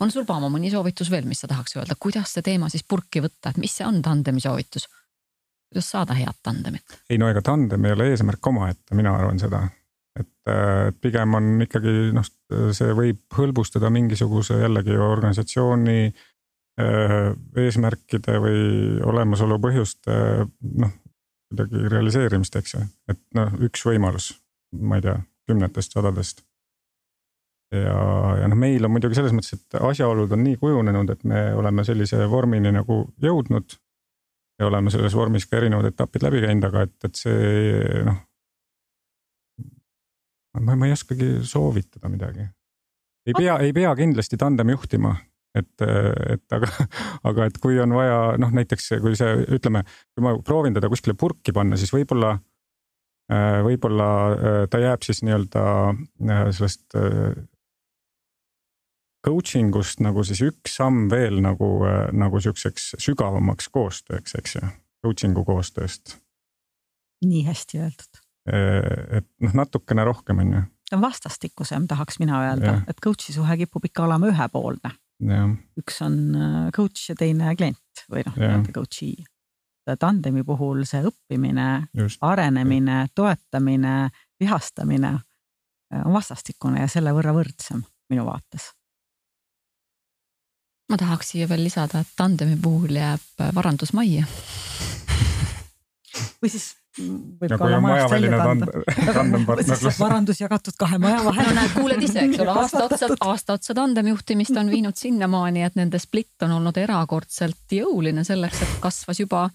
on 0.00 0.10
sul, 0.10 0.26
Paamo, 0.28 0.50
mõni 0.52 0.72
soovitus 0.72 1.10
veel, 1.12 1.28
mis 1.28 1.44
sa 1.44 1.50
tahaks 1.50 1.76
öelda, 1.78 1.96
kuidas 2.00 2.34
see 2.34 2.44
teema 2.46 2.70
siis 2.72 2.84
purki 2.88 3.22
võtta, 3.24 3.52
et 3.52 3.60
mis 3.62 3.74
see 3.76 3.86
on 3.86 4.02
tandemi 4.02 4.42
soovitus? 4.44 4.88
kuidas 5.70 5.90
saada 5.90 6.14
head 6.14 6.38
tandemit? 6.42 6.98
ei 7.10 7.18
no 7.18 7.30
ega 7.30 7.42
tandem 7.42 7.84
ei 7.84 7.96
ole 7.96 8.10
eesmärk 8.12 8.46
omaette, 8.46 8.94
mina 8.94 9.14
arvan 9.18 9.40
seda, 9.42 9.64
et, 10.18 10.30
et 10.50 11.00
pigem 11.02 11.34
on 11.38 11.66
ikkagi 11.66 11.94
noh, 12.14 12.28
see 12.76 12.94
võib 12.94 13.24
hõlbustada 13.38 13.90
mingisuguse 13.90 14.60
jällegi 14.60 14.96
organisatsiooni 14.98 15.98
äh, 16.06 17.32
eesmärkide 17.64 18.38
või 18.42 18.60
olemasolu 19.02 19.58
põhjuste 19.62 20.20
noh, 20.84 20.94
kuidagi 21.54 21.88
realiseerimist, 21.92 22.56
eks 22.58 22.74
ju, 22.74 22.82
et 23.10 23.20
noh, 23.38 23.52
üks 23.62 23.84
võimalus, 23.86 24.32
ma 24.80 24.98
ei 24.98 25.04
tea, 25.04 25.18
kümnetest, 25.48 25.94
sadadest. 25.94 26.42
Ja, 27.74 27.98
ja 28.40 28.50
noh, 28.50 28.58
meil 28.58 28.84
on 28.86 28.94
muidugi 28.94 29.18
selles 29.18 29.34
mõttes, 29.34 29.56
et 29.56 29.78
asjaolud 29.80 30.32
on 30.36 30.44
nii 30.46 30.58
kujunenud, 30.60 31.10
et 31.14 31.24
me 31.28 31.46
oleme 31.58 31.84
sellise 31.86 32.24
vormini 32.30 32.72
nagu 32.74 33.04
jõudnud. 33.22 33.78
ja 34.58 34.68
oleme 34.68 34.90
selles 34.90 35.14
vormis 35.18 35.48
ka 35.50 35.58
erinevad 35.58 35.88
etapid 35.90 36.22
läbi 36.22 36.44
käinud, 36.44 36.64
aga 36.68 36.84
et, 36.86 36.96
et 37.04 37.18
see 37.18 38.02
noh. 38.06 38.20
ma, 40.60 40.76
ma 40.76 40.86
ei 40.86 40.94
oskagi 40.94 41.36
soovitada 41.42 42.08
midagi. 42.08 42.48
ei 43.26 43.36
pea, 43.36 43.58
ei 43.58 43.72
pea 43.72 43.94
kindlasti 43.98 44.38
tandem 44.38 44.70
juhtima 44.76 45.16
et, 45.54 45.86
et 46.34 46.56
aga, 46.56 46.70
aga 47.30 47.46
et 47.48 47.58
kui 47.62 47.78
on 47.82 47.94
vaja 47.96 48.18
noh, 48.42 48.50
näiteks 48.54 48.94
kui 49.02 49.14
see, 49.18 49.36
ütleme, 49.56 49.84
kui 50.14 50.26
ma 50.26 50.34
proovin 50.44 50.74
teda 50.74 50.90
kuskile 50.92 51.16
purki 51.18 51.54
panna, 51.54 51.78
siis 51.80 51.92
võib-olla, 51.94 52.34
võib-olla 53.64 54.08
ta 54.70 54.80
jääb 54.82 55.06
siis 55.06 55.22
nii-öelda 55.24 55.64
sellest 56.58 56.98
coaching 59.24 59.74
ust 59.76 60.02
nagu 60.04 60.24
siis 60.26 60.42
üks 60.44 60.76
samm 60.80 61.08
veel 61.12 61.40
nagu, 61.44 61.68
nagu 62.12 62.40
sihukeseks 62.42 62.94
sügavamaks 63.02 63.70
koostööks, 63.72 64.36
eks 64.40 64.58
ju, 64.58 64.68
coaching'u 65.04 65.44
koostööst. 65.46 66.18
nii 67.24 67.44
hästi 67.46 67.80
öeldud. 67.80 68.20
et 68.44 69.28
noh, 69.40 69.54
natukene 69.56 70.04
rohkem 70.04 70.42
on 70.44 70.52
ju. 70.52 70.66
ta 70.90 70.98
on 70.98 71.06
vastastikusem, 71.06 71.88
tahaks 71.88 72.20
mina 72.20 72.42
öelda, 72.48 72.82
et 72.88 73.00
coach'i 73.00 73.32
suhe 73.32 73.56
kipub 73.64 73.88
ikka 73.88 74.04
olema 74.04 74.28
ühepoolne 74.32 74.92
üks 75.78 76.00
on 76.02 76.16
äh, 76.34 76.70
coach 76.74 77.10
ja 77.10 77.16
teine 77.18 77.54
klient 77.56 78.04
või 78.10 78.24
noh, 78.26 78.36
nii-öelda 78.36 78.74
coach'i. 78.74 79.14
tandemi 80.00 80.44
puhul 80.44 80.84
see 80.88 81.02
õppimine, 81.04 81.88
arenemine, 82.20 83.06
toetamine, 83.14 84.10
vihastamine 84.40 85.12
äh, 85.14 86.02
on 86.04 86.12
vastastikune 86.12 86.80
ja 86.80 86.88
selle 86.88 87.12
võrra 87.14 87.34
võrdsem 87.36 87.84
minu 88.10 88.24
vaates. 88.26 88.72
Ma 90.90 91.00
tahaks 91.00 91.34
siia 91.34 91.48
veel 91.48 91.64
lisada, 91.64 92.04
et 92.04 92.16
tandemi 92.16 92.56
puhul 92.60 92.96
jääb 92.98 93.44
varandus 93.56 93.94
majja 93.96 94.26
või 96.42 96.50
siis 96.52 96.74
võib 96.98 97.50
ja 97.50 97.58
ka 97.58 97.66
olla 97.66 97.80
majast 97.82 98.12
välja 98.14 98.38
kanda. 98.38 98.66
varandus 100.04 100.40
jagatud 100.40 100.76
kahe 100.78 100.98
maja 101.02 101.22
vahel. 101.26 101.48
no 101.48 101.54
näed, 101.58 101.72
kuuled 101.74 102.04
ise, 102.06 102.26
eks 102.28 102.42
ole, 102.44 102.54
aasta 102.62 102.84
otsa, 102.86 103.08
aasta 103.28 103.56
otsa 103.58 103.76
tandemjuhtimist 103.78 104.60
on 104.60 104.70
viinud 104.70 104.98
sinnamaani, 104.98 105.64
et 105.66 105.78
nende 105.78 105.98
split 106.02 106.46
on 106.46 106.54
olnud 106.58 106.78
erakordselt 106.80 107.74
jõuline 107.78 108.24
selleks, 108.26 108.62
et 108.66 108.76
kasvas 108.84 109.22
juba 109.24 109.48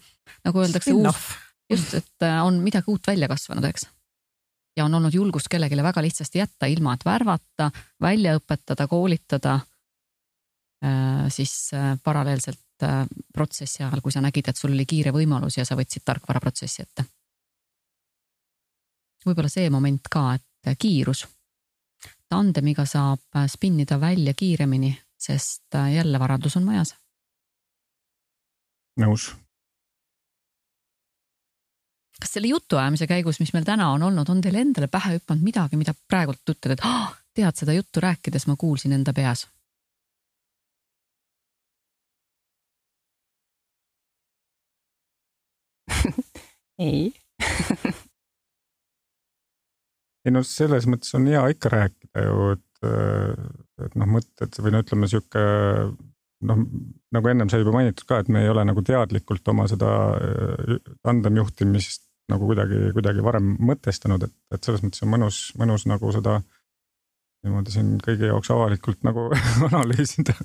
nagu 0.44 0.62
öeldakse 0.64 0.94
uus, 0.96 1.24
just, 1.72 1.96
et 2.02 2.28
äh, 2.28 2.42
on 2.44 2.60
midagi 2.64 2.92
uut 2.92 3.08
välja 3.08 3.28
kasvanud, 3.30 3.64
eks. 3.70 3.88
ja 4.76 4.84
on 4.84 5.00
olnud 5.00 5.14
julgust 5.14 5.48
kellelegi 5.52 5.80
väga 5.82 6.04
lihtsasti 6.04 6.42
jätta, 6.42 6.68
ilma 6.68 6.94
et 6.98 7.06
värvata, 7.08 7.70
välja 8.02 8.36
õpetada, 8.38 8.88
koolitada. 8.88 9.60
Äh, 10.80 11.28
siis 11.28 11.72
äh, 11.76 11.94
paralleelselt 12.02 12.58
protsessi 13.34 13.82
ajal, 13.82 14.00
kui 14.00 14.12
sa 14.12 14.22
nägid, 14.24 14.46
et 14.48 14.56
sul 14.56 14.72
oli 14.72 14.86
kiire 14.88 15.12
võimalus 15.12 15.58
ja 15.58 15.66
sa 15.68 15.76
võtsid 15.76 16.00
tarkvaraprotsessi 16.00 16.80
ette 16.86 17.04
võib-olla 19.26 19.50
see 19.52 19.68
moment 19.72 20.08
ka, 20.10 20.34
et 20.38 20.78
kiirus. 20.78 21.26
tandemiga 22.30 22.84
saab 22.86 23.40
spinnida 23.50 23.98
välja 24.00 24.34
kiiremini, 24.34 24.92
sest 25.18 25.74
jälle 25.94 26.18
varandus 26.18 26.56
on 26.56 26.64
majas. 26.64 26.94
nõus. 29.00 29.34
kas 32.20 32.32
selle 32.32 32.48
jutuajamise 32.48 33.06
käigus, 33.06 33.40
mis 33.40 33.52
meil 33.52 33.64
täna 33.64 33.92
on 33.92 34.02
olnud, 34.02 34.28
on 34.28 34.40
teile 34.40 34.60
endale 34.60 34.88
pähe 34.88 35.16
hüpanud 35.16 35.42
midagi, 35.42 35.76
mida 35.76 35.94
praegult 36.08 36.48
ütled, 36.48 36.76
et 36.76 36.84
ah, 36.84 37.16
tead 37.34 37.56
seda 37.56 37.72
juttu 37.72 38.00
rääkides 38.00 38.46
ma 38.46 38.56
kuulsin 38.56 38.92
enda 38.92 39.12
peas? 39.12 39.46
Ei 46.80 47.12
ei 50.24 50.34
no 50.34 50.42
selles 50.46 50.86
mõttes 50.90 51.14
on 51.16 51.26
hea 51.30 51.42
ikka 51.54 51.72
rääkida 51.76 52.26
ju, 52.26 52.50
et, 52.56 52.70
et 53.86 53.98
noh, 54.00 54.08
mõtted 54.18 54.60
või 54.60 54.74
no 54.74 54.82
ütleme 54.84 55.08
sihuke 55.10 55.42
noh, 56.50 56.62
nagu 57.16 57.32
ennem 57.32 57.48
sai 57.52 57.60
juba 57.62 57.74
mainitud 57.76 58.06
ka, 58.08 58.20
et 58.20 58.28
me 58.32 58.44
ei 58.44 58.52
ole 58.52 58.64
nagu 58.68 58.80
teadlikult 58.84 59.44
oma 59.52 59.64
seda 59.70 59.90
tandemjuhtimist 61.04 62.06
nagu 62.30 62.46
kuidagi, 62.46 62.78
kuidagi 62.94 63.24
varem 63.24 63.54
mõtestanud, 63.70 64.24
et, 64.26 64.34
et 64.54 64.64
selles 64.64 64.84
mõttes 64.84 65.02
on 65.04 65.10
mõnus, 65.12 65.40
mõnus 65.58 65.86
nagu 65.90 66.12
seda 66.14 66.38
niimoodi 67.44 67.74
siin 67.74 67.96
kõigi 68.04 68.28
jaoks 68.28 68.52
avalikult 68.54 69.02
nagu 69.06 69.28
analüüsida. 69.68 70.36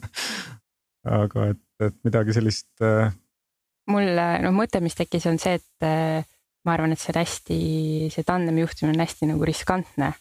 aga 1.05 1.51
et, 1.53 1.63
et 1.85 1.95
midagi 2.07 2.35
sellist. 2.35 2.71
Mul 3.91 4.15
noh, 4.15 4.55
mõte, 4.55 4.81
mis 4.81 4.97
tekkis, 4.97 5.27
on 5.29 5.39
see, 5.41 5.59
et 5.59 5.85
ma 6.65 6.73
arvan, 6.73 6.93
et 6.95 7.01
see 7.01 7.13
on 7.13 7.19
hästi, 7.21 7.57
see 8.13 8.25
tandemi 8.27 8.63
juhtimine 8.63 8.95
on 8.95 9.03
hästi 9.05 9.29
nagu 9.29 9.45
riskantne. 9.45 10.13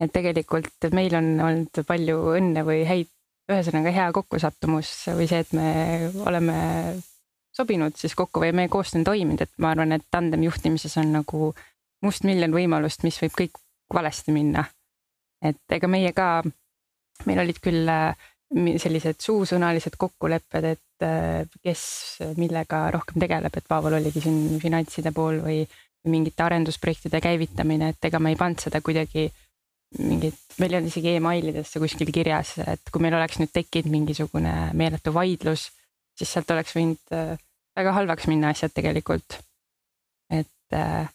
et 0.00 0.12
tegelikult 0.12 0.90
meil 0.92 1.14
on 1.16 1.28
olnud 1.40 1.78
palju 1.88 2.18
õnne 2.36 2.62
või 2.68 2.82
häid 2.84 3.08
ühesõnaga 3.48 3.92
hea 3.94 4.06
kokkusattumus 4.12 4.90
või 5.16 5.28
see, 5.30 5.40
et 5.40 5.52
me 5.56 5.70
oleme 6.26 6.56
sobinud 7.56 7.96
siis 7.96 8.14
kokku 8.18 8.42
või 8.42 8.52
meie 8.52 8.68
koostöö 8.68 9.00
on 9.00 9.06
toiminud, 9.08 9.40
et 9.40 9.52
ma 9.62 9.72
arvan, 9.72 9.94
et 9.96 10.04
tandem 10.10 10.44
juhtimises 10.44 10.96
on 11.00 11.14
nagu 11.14 11.52
mustmiljon 12.04 12.52
võimalust, 12.52 13.06
mis 13.06 13.16
võib 13.22 13.36
kõik 13.40 13.60
valesti 13.94 14.34
minna. 14.34 14.66
et 15.42 15.72
ega 15.72 15.88
meie 15.88 16.12
ka, 16.12 16.42
meil 17.24 17.40
olid 17.40 17.58
küll 17.62 17.88
äh, 17.88 18.28
sellised 18.54 19.18
suusõnalised 19.22 19.96
kokkulepped, 19.98 20.68
et 20.76 21.04
äh, 21.04 21.46
kes 21.64 21.82
millega 22.38 22.86
rohkem 22.94 23.18
tegeleb, 23.22 23.56
et 23.56 23.66
Pavel 23.68 23.98
oligi 23.98 24.22
siin 24.22 24.60
finantside 24.62 25.12
pool 25.14 25.40
või 25.42 25.64
mingite 26.06 26.44
arendusprojektide 26.46 27.20
käivitamine, 27.20 27.90
et 27.90 28.06
ega 28.06 28.20
me 28.22 28.30
ei 28.30 28.38
pannud 28.38 28.62
seda 28.62 28.80
kuidagi 28.84 29.26
mingit, 29.98 30.38
meil 30.60 30.72
ei 30.72 30.78
olnud 30.78 30.92
isegi 30.92 31.16
emailidesse 31.18 31.82
kuskil 31.82 32.12
kirjas, 32.14 32.56
et 32.62 32.92
kui 32.92 33.02
meil 33.02 33.16
oleks 33.18 33.40
nüüd 33.40 33.50
tekkinud 33.54 33.90
mingisugune 33.90 34.54
meeletu 34.78 35.14
vaidlus, 35.14 35.68
siis 36.16 36.30
sealt 36.32 36.50
oleks 36.54 36.74
võinud 36.76 37.14
äh, 37.14 37.34
väga 37.76 37.94
halvaks 37.98 38.28
minna 38.30 38.54
asjad 38.54 38.74
tegelikult. 38.74 39.40
et 40.30 40.74
äh, 40.74 41.06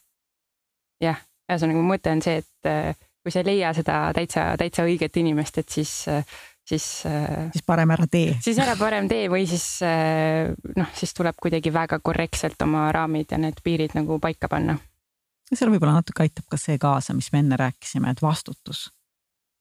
jah, 1.04 1.24
ühesõnaga 1.50 1.80
mu 1.80 1.90
mõte 1.94 2.12
on 2.12 2.22
see, 2.24 2.44
et 2.44 2.70
äh, 2.70 2.94
kui 3.22 3.34
sa 3.34 3.42
ei 3.42 3.50
leia 3.50 3.74
seda 3.76 3.98
täitsa, 4.16 4.46
täitsa 4.58 4.86
õiget 4.88 5.18
inimest, 5.20 5.60
et 5.62 5.70
siis 5.70 5.92
äh, 6.10 6.24
siis. 6.68 7.06
Äh, 7.06 7.50
siis 7.56 7.66
parem 7.66 7.92
ära 7.92 8.08
tee. 8.12 8.38
siis 8.44 8.60
ära 8.62 8.76
parem 8.80 9.10
tee 9.12 9.28
või 9.32 9.48
siis 9.50 9.66
äh, 9.86 10.54
noh, 10.76 10.94
siis 10.98 11.14
tuleb 11.18 11.38
kuidagi 11.42 11.74
väga 11.74 12.00
korrektselt 12.04 12.62
oma 12.62 12.90
raamid 12.92 13.32
ja 13.32 13.42
need 13.42 13.62
piirid 13.64 13.98
nagu 13.98 14.20
paika 14.20 14.50
panna 14.52 14.78
seal 15.52 15.72
võib-olla 15.72 16.00
natuke 16.00 16.24
aitab 16.24 16.48
ka 16.48 16.58
see 16.60 16.78
kaasa, 16.80 17.14
mis 17.14 17.32
me 17.34 17.42
enne 17.44 17.58
rääkisime, 17.60 18.12
et 18.12 18.22
vastutus 18.24 18.88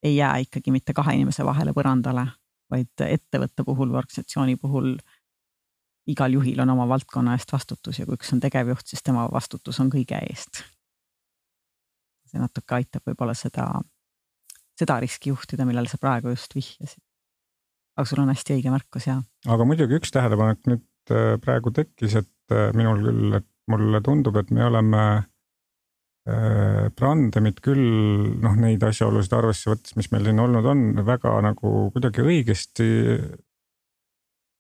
ei 0.03 0.17
jää 0.17 0.37
ikkagi 0.47 0.73
mitte 0.73 0.95
kahe 0.97 1.15
inimese 1.17 1.45
vahele 1.45 1.75
põrandale, 1.77 2.27
vaid 2.71 3.05
ettevõtte 3.05 3.65
puhul 3.67 3.91
või 3.91 4.01
organisatsiooni 4.01 4.57
puhul 4.61 4.95
igal 6.11 6.33
juhil 6.33 6.61
on 6.63 6.73
oma 6.73 6.87
valdkonna 6.89 7.35
eest 7.37 7.53
vastutus 7.53 8.01
ja 8.01 8.07
kui 8.07 8.17
üks 8.19 8.33
on 8.35 8.41
tegevjuht, 8.41 8.87
siis 8.87 9.03
tema 9.05 9.27
vastutus 9.33 9.81
on 9.83 9.91
kõige 9.93 10.19
eest. 10.31 10.63
see 12.31 12.39
natuke 12.39 12.77
aitab 12.77 13.03
võib-olla 13.11 13.35
seda, 13.35 13.67
seda 14.81 14.99
riski 15.03 15.33
juhtida, 15.33 15.67
millele 15.69 15.91
sa 15.91 16.01
praegu 16.01 16.35
just 16.35 16.55
vihjasid. 16.57 17.03
aga 17.99 18.07
sul 18.09 18.23
on 18.23 18.31
hästi 18.33 18.57
õige 18.57 18.73
märkus 18.73 19.09
ja. 19.09 19.19
aga 19.47 19.67
muidugi 19.69 19.99
üks 19.99 20.15
tähelepanek 20.15 20.63
nüüd 20.71 21.15
äh, 21.15 21.35
praegu 21.43 21.73
tekkis, 21.77 22.17
et 22.23 22.55
äh, 22.55 22.71
minul 22.77 23.03
küll, 23.05 23.37
et 23.41 23.49
mulle 23.71 24.01
tundub, 24.05 24.39
et 24.41 24.51
me 24.55 24.65
oleme 24.67 25.05
Brandemit 26.97 27.59
äh, 27.59 27.63
küll 27.65 27.87
noh, 28.45 28.57
neid 28.61 28.83
asjaolusid 28.87 29.33
arvesse 29.35 29.71
võttes, 29.73 29.97
mis 29.97 30.11
meil 30.13 30.29
siin 30.29 30.43
olnud 30.43 30.67
on, 30.69 30.85
väga 31.07 31.33
nagu 31.43 31.89
kuidagi 31.95 32.23
õigesti 32.23 32.87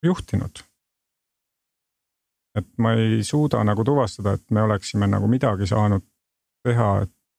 juhtinud. 0.03 0.64
et 2.59 2.66
ma 2.83 2.97
ei 2.99 3.21
suuda 3.23 3.61
nagu 3.62 3.85
tuvastada, 3.87 4.33
et 4.35 4.51
me 4.51 4.64
oleksime 4.66 5.07
nagu 5.07 5.29
midagi 5.31 5.68
saanud 5.71 6.03
teha 6.66 6.89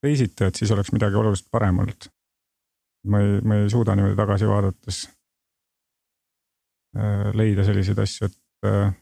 teisiti, 0.01 0.45
et 0.47 0.55
siis 0.55 0.71
oleks 0.71 0.93
midagi 0.95 1.17
oluliselt 1.19 1.49
parem 1.51 1.81
olnud. 1.83 2.07
Ma 3.07 3.21
ei, 3.21 3.39
ma 3.41 3.61
ei 3.61 3.69
suuda 3.69 3.95
niimoodi 3.95 4.17
tagasi 4.19 4.49
vaadates 4.49 4.99
äh, 6.97 7.31
leida 7.37 7.65
selliseid 7.65 7.99
asju, 8.03 8.29
et, 8.29 8.37
äh, 8.69 8.93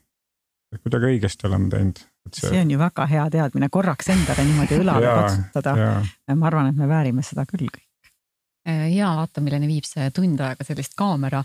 et 0.74 0.82
kuidagi 0.86 1.14
õigesti 1.14 1.50
oleme 1.50 1.70
teinud 1.74 2.06
See... 2.30 2.50
see 2.50 2.62
on 2.62 2.72
ju 2.72 2.78
väga 2.78 3.06
hea 3.10 3.26
teadmine, 3.34 3.70
korraks 3.74 4.12
endale 4.14 4.44
niimoodi 4.46 4.78
õlale 4.84 5.14
patsutada. 5.18 5.76
ma 6.36 6.48
arvan, 6.50 6.70
et 6.70 6.78
me 6.78 6.86
väärime 6.90 7.24
seda 7.26 7.46
küll 7.50 7.66
kõik. 7.66 7.86
Äh, 8.70 8.90
ja 8.94 9.16
vaata, 9.18 9.42
milleni 9.42 9.70
viib 9.70 9.88
see 9.88 10.10
tund 10.16 10.42
aega 10.46 10.68
sellist 10.68 10.94
kaamera 11.00 11.42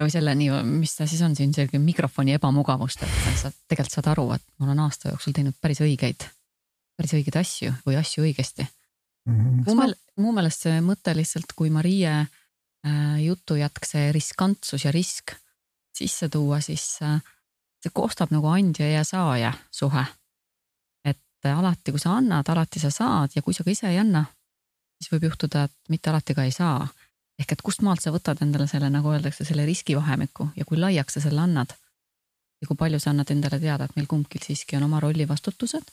või 0.00 0.12
selle 0.12 0.34
nii, 0.38 0.62
mis 0.66 0.94
ta 0.96 1.06
siis 1.06 1.20
on 1.26 1.34
siin 1.38 1.52
selline 1.54 1.82
mikrofoni 1.84 2.36
ebamugavust, 2.38 3.04
et 3.04 3.38
sa 3.38 3.50
tegelikult 3.70 3.98
saad 3.98 4.08
aru, 4.14 4.28
et 4.36 4.44
ma 4.58 4.70
olen 4.70 4.80
aasta 4.86 5.12
jooksul 5.12 5.36
teinud 5.36 5.58
päris 5.62 5.82
õigeid, 5.84 6.24
päris 6.98 7.14
õigeid 7.18 7.38
asju 7.38 7.74
või 7.86 7.98
asju 8.00 8.24
õigesti 8.24 8.64
mm. 8.64 9.36
-hmm. 9.36 9.60
mu 9.68 9.76
meelest, 9.78 10.01
mu 10.20 10.32
meelest 10.32 10.66
see 10.66 10.80
mõte 10.84 11.14
lihtsalt, 11.16 11.54
kui 11.56 11.70
Marie 11.70 12.10
äh, 12.12 13.20
jutujätk, 13.24 13.86
see 13.86 14.10
riskantsus 14.12 14.84
ja 14.84 14.92
risk 14.92 15.36
sisse 15.96 16.28
tuua, 16.32 16.60
siis 16.60 16.98
äh, 17.04 17.20
see 17.82 17.92
koostab 17.94 18.32
nagu 18.32 18.48
andja 18.48 18.88
ja 18.88 19.04
saaja 19.04 19.52
suhe 19.70 20.04
et 21.42 21.50
alati, 21.58 21.90
kui 21.90 22.00
sa 22.00 22.16
annad, 22.16 22.48
alati 22.48 22.80
sa 22.80 22.90
saad 22.90 23.34
ja 23.36 23.42
kui 23.42 23.54
sa 23.54 23.64
ka 23.64 23.70
ise 23.70 23.88
ei 23.90 23.98
anna, 23.98 24.24
siis 25.00 25.10
võib 25.12 25.30
juhtuda, 25.30 25.64
et 25.66 25.92
mitte 25.92 26.10
alati 26.10 26.34
ka 26.38 26.44
ei 26.46 26.54
saa. 26.54 26.88
ehk 27.38 27.52
et 27.52 27.62
kust 27.62 27.82
maalt 27.82 28.00
sa 28.00 28.12
võtad 28.14 28.38
endale 28.44 28.68
selle, 28.70 28.90
nagu 28.90 29.10
öeldakse, 29.10 29.44
selle 29.44 29.64
riskivahemiku 29.66 30.50
ja 30.56 30.64
kui 30.64 30.78
laiaks 30.78 31.18
sa 31.18 31.20
selle 31.20 31.40
annad. 31.40 31.74
ja 32.60 32.68
kui 32.68 32.76
palju 32.76 33.00
sa 33.00 33.10
annad 33.10 33.30
endale 33.30 33.58
teada, 33.58 33.84
et 33.84 33.96
meil 33.96 34.06
kumbki 34.06 34.38
siiski 34.38 34.76
on 34.76 34.82
oma 34.82 35.00
rolli 35.00 35.28
vastutused. 35.28 35.90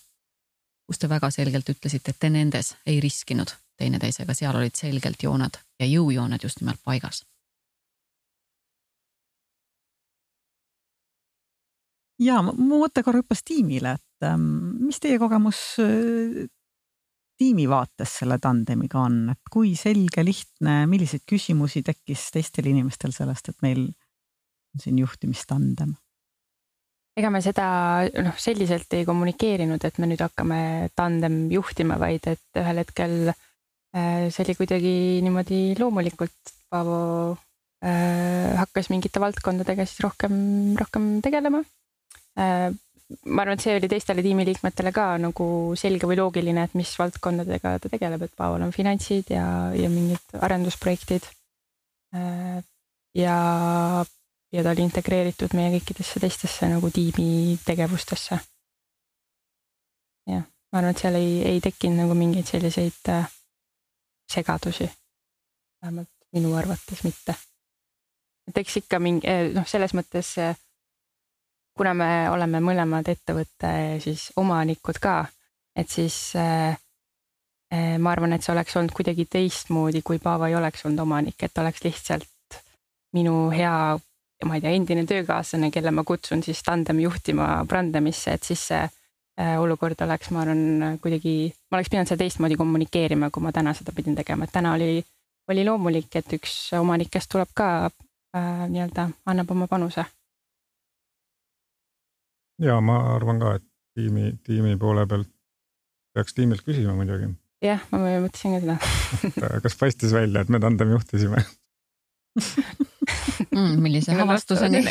kus 0.85 0.97
te 0.99 1.09
väga 1.09 1.31
selgelt 1.31 1.69
ütlesite, 1.69 2.11
et 2.11 2.19
te 2.19 2.29
nendes 2.29 2.75
ei 2.85 2.99
riskinud 2.99 3.57
teineteisega, 3.79 4.35
seal 4.35 4.59
olid 4.59 4.75
selgelt 4.77 5.23
jooned 5.23 5.59
ja 5.79 5.87
jõujooned 5.89 6.43
just 6.43 6.61
nimelt 6.61 6.83
paigas 6.85 7.23
ja 12.19 12.39
mu 12.43 12.83
mõte 12.83 13.03
korra 13.05 13.23
hüppas 13.23 13.43
tiimile, 13.47 13.95
et 13.97 14.27
ähm, 14.27 14.75
mis 14.83 14.99
teie 15.01 15.19
kogemus 15.21 15.61
äh, 15.83 16.45
tiimi 17.39 17.69
vaates 17.71 18.17
selle 18.21 18.39
tandemiga 18.43 19.05
on, 19.05 19.21
et 19.33 19.51
kui 19.51 19.73
selge, 19.79 20.23
lihtne, 20.25 20.83
milliseid 20.91 21.23
küsimusi 21.29 21.83
tekkis 21.87 22.29
teistel 22.35 22.69
inimestel 22.71 23.15
sellest, 23.15 23.53
et 23.53 23.65
meil 23.65 23.87
on 23.87 24.83
siin 24.83 24.99
juhtimistandem? 25.01 25.95
ega 27.19 27.27
me 27.33 27.41
seda 27.43 27.65
noh, 28.23 28.35
selliselt 28.39 28.93
ei 28.95 29.03
kommunikeerinud, 29.03 29.83
et 29.83 29.97
me 29.99 30.07
nüüd 30.07 30.21
hakkame 30.23 30.59
tandem 30.95 31.49
juhtima, 31.51 31.97
vaid 31.99 32.29
et 32.31 32.59
ühel 32.61 32.79
hetkel 32.79 33.33
äh, 33.33 33.39
see 33.89 34.43
oli 34.45 34.53
kuidagi 34.59 34.95
niimoodi 35.25 35.59
loomulikult, 35.79 36.55
Paavo 36.69 36.99
äh, 37.81 38.53
hakkas 38.59 38.91
mingite 38.93 39.21
valdkondadega 39.23 39.87
siis 39.89 40.03
rohkem, 40.05 40.35
rohkem 40.77 41.15
tegelema 41.25 41.63
Äh, 42.39 42.71
ma 43.25 43.41
arvan, 43.41 43.57
et 43.57 43.63
see 43.63 43.75
oli 43.75 43.89
teistele 43.91 44.23
tiimiliikmetele 44.23 44.91
ka 44.95 45.05
nagu 45.21 45.45
selge 45.79 46.07
või 46.09 46.19
loogiline, 46.19 46.67
et 46.67 46.75
mis 46.77 46.91
valdkondadega 46.99 47.77
ta 47.81 47.91
tegeleb, 47.91 48.23
et 48.25 48.35
Pavel 48.37 48.67
on 48.67 48.75
finantsid 48.75 49.33
ja, 49.33 49.45
ja 49.75 49.89
mingid 49.91 50.37
arendusprojektid. 50.37 51.25
Äh, 52.15 52.61
ja, 53.17 53.39
ja 54.53 54.63
ta 54.63 54.75
oli 54.75 54.85
integreeritud 54.85 55.57
meie 55.57 55.73
kõikidesse 55.77 56.21
teistesse 56.21 56.69
nagu 56.69 56.93
tiimi 56.93 57.57
tegevustesse. 57.65 58.39
jah, 60.29 60.45
ma 60.45 60.79
arvan, 60.79 60.93
et 60.93 61.01
seal 61.01 61.17
ei, 61.17 61.35
ei 61.49 61.59
tekkinud 61.65 62.03
nagu 62.03 62.15
mingeid 62.17 62.47
selliseid 62.47 63.09
äh, 63.09 63.25
segadusi. 64.29 64.89
vähemalt 65.81 66.09
minu 66.33 66.55
arvates 66.55 67.03
mitte. 67.03 67.35
et 68.47 68.57
eks 68.57 68.77
ikka 68.77 68.99
mingi 68.99 69.27
noh, 69.53 69.67
selles 69.67 69.93
mõttes 69.93 70.35
kuna 71.79 71.93
me 71.93 72.29
oleme 72.29 72.59
mõlemad 72.59 73.07
ettevõtte 73.07 73.69
siis 74.03 74.29
omanikud 74.35 74.99
ka, 74.99 75.21
et 75.75 75.87
siis 75.89 76.35
äh, 76.35 76.75
ma 77.71 78.11
arvan, 78.11 78.33
et 78.33 78.43
see 78.43 78.51
oleks 78.51 78.75
olnud 78.75 78.91
kuidagi 78.95 79.25
teistmoodi, 79.31 80.01
kui 80.03 80.19
Paavo 80.19 80.49
ei 80.49 80.57
oleks 80.59 80.83
olnud 80.85 81.05
omanik, 81.05 81.39
et 81.43 81.57
oleks 81.61 81.83
lihtsalt 81.85 82.59
minu 83.15 83.49
hea, 83.53 83.73
ma 84.45 84.57
ei 84.57 84.63
tea, 84.65 84.73
endine 84.75 85.05
töökaaslane, 85.07 85.71
kelle 85.71 85.93
ma 85.95 86.03
kutsun 86.03 86.43
siis 86.43 86.61
tandem 86.65 86.99
juhtima 87.05 87.47
Brandemisse, 87.67 88.35
et 88.35 88.43
siis 88.43 88.65
see 88.71 88.81
olukord 89.39 90.01
oleks, 90.03 90.31
ma 90.35 90.43
arvan, 90.43 90.99
kuidagi, 91.01 91.53
ma 91.71 91.77
oleks 91.79 91.91
pidanud 91.91 92.09
seda 92.09 92.23
teistmoodi 92.23 92.57
kommunikeerima, 92.59 93.29
kui 93.31 93.43
ma 93.43 93.53
täna 93.55 93.73
seda 93.77 93.93
pidin 93.95 94.17
tegema, 94.17 94.43
et 94.43 94.51
täna 94.51 94.73
oli, 94.75 94.99
oli 95.51 95.65
loomulik, 95.65 96.09
et 96.19 96.33
üks 96.35 96.55
omanikest 96.79 97.31
tuleb 97.31 97.53
ka 97.55 97.69
äh, 97.87 98.65
nii-öelda, 98.67 99.09
annab 99.31 99.51
oma 99.55 99.69
panuse. 99.71 100.05
Ja 102.59 102.81
ma 102.83 102.99
arvan 103.15 103.39
ka, 103.39 103.55
et 103.59 103.67
tiimi, 103.95 104.33
tiimi 104.43 104.75
poole 104.79 105.07
pealt 105.07 105.31
peaks 106.13 106.35
tiimilt 106.35 106.65
küsima 106.67 106.97
muidugi. 106.97 107.31
jah, 107.63 107.83
ma 107.93 108.03
mõtlesin 108.03 108.57
ka 108.57 108.61
seda. 108.65 109.55
Kas 109.63 109.79
paistis 109.79 110.13
välja, 110.15 110.43
et 110.43 110.51
me 110.51 110.59
tandem 110.59 110.91
juhtisime? 110.97 111.45
Mm,? 113.49 113.79
millise 113.81 114.13
avastuseni 114.21 114.83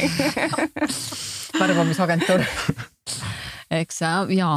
värbamisagentuur 1.61 2.43
eks 3.71 4.01
ja 4.35 4.51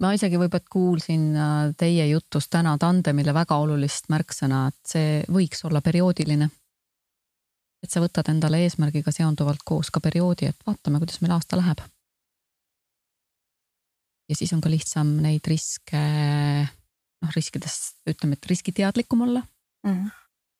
ma 0.00 0.12
isegi 0.14 0.38
võib-olla 0.40 0.72
kuulsin 0.72 1.36
äh, 1.36 1.74
teie 1.76 2.06
jutust 2.08 2.50
täna 2.50 2.76
tandemile 2.78 3.34
väga 3.34 3.56
olulist 3.60 4.08
märksõna, 4.08 4.66
et 4.68 4.94
see 4.94 5.22
võiks 5.28 5.64
olla 5.68 5.80
perioodiline 5.84 6.48
et 7.82 7.90
sa 7.90 8.02
võtad 8.02 8.30
endale 8.30 8.62
eesmärgiga 8.64 9.12
seonduvalt 9.14 9.64
koos 9.66 9.90
ka 9.90 10.00
perioodi, 10.02 10.48
et 10.52 10.66
vaatame, 10.66 11.00
kuidas 11.02 11.20
meil 11.22 11.34
aasta 11.36 11.58
läheb. 11.58 11.82
ja 14.30 14.36
siis 14.38 14.52
on 14.54 14.62
ka 14.64 14.70
lihtsam 14.70 15.16
neid 15.20 15.46
riske, 15.50 16.00
noh 17.22 17.32
riskidest 17.36 17.98
ütleme, 18.08 18.38
et 18.38 18.46
riskiteadlikum 18.48 19.20
olla 19.26 19.42
mm. 19.84 19.90
-hmm. 19.90 20.10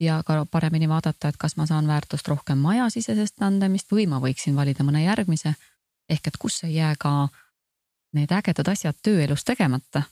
ja 0.00 0.22
ka 0.26 0.44
paremini 0.44 0.88
vaadata, 0.88 1.28
et 1.28 1.36
kas 1.36 1.56
ma 1.56 1.66
saan 1.66 1.86
väärtust 1.86 2.28
rohkem 2.28 2.58
majasisesest 2.58 3.36
tandemist 3.38 3.92
või 3.92 4.08
ma 4.08 4.20
võiksin 4.20 4.56
valida 4.56 4.84
mõne 4.84 5.04
järgmise. 5.04 5.54
Ehk 6.12 6.28
et 6.28 6.36
kus 6.40 6.62
ei 6.68 6.74
jää 6.74 6.94
ka 7.00 7.28
need 8.12 8.32
ägedad 8.32 8.68
asjad 8.68 8.98
tööelus 9.02 9.44
tegemata. 9.44 10.02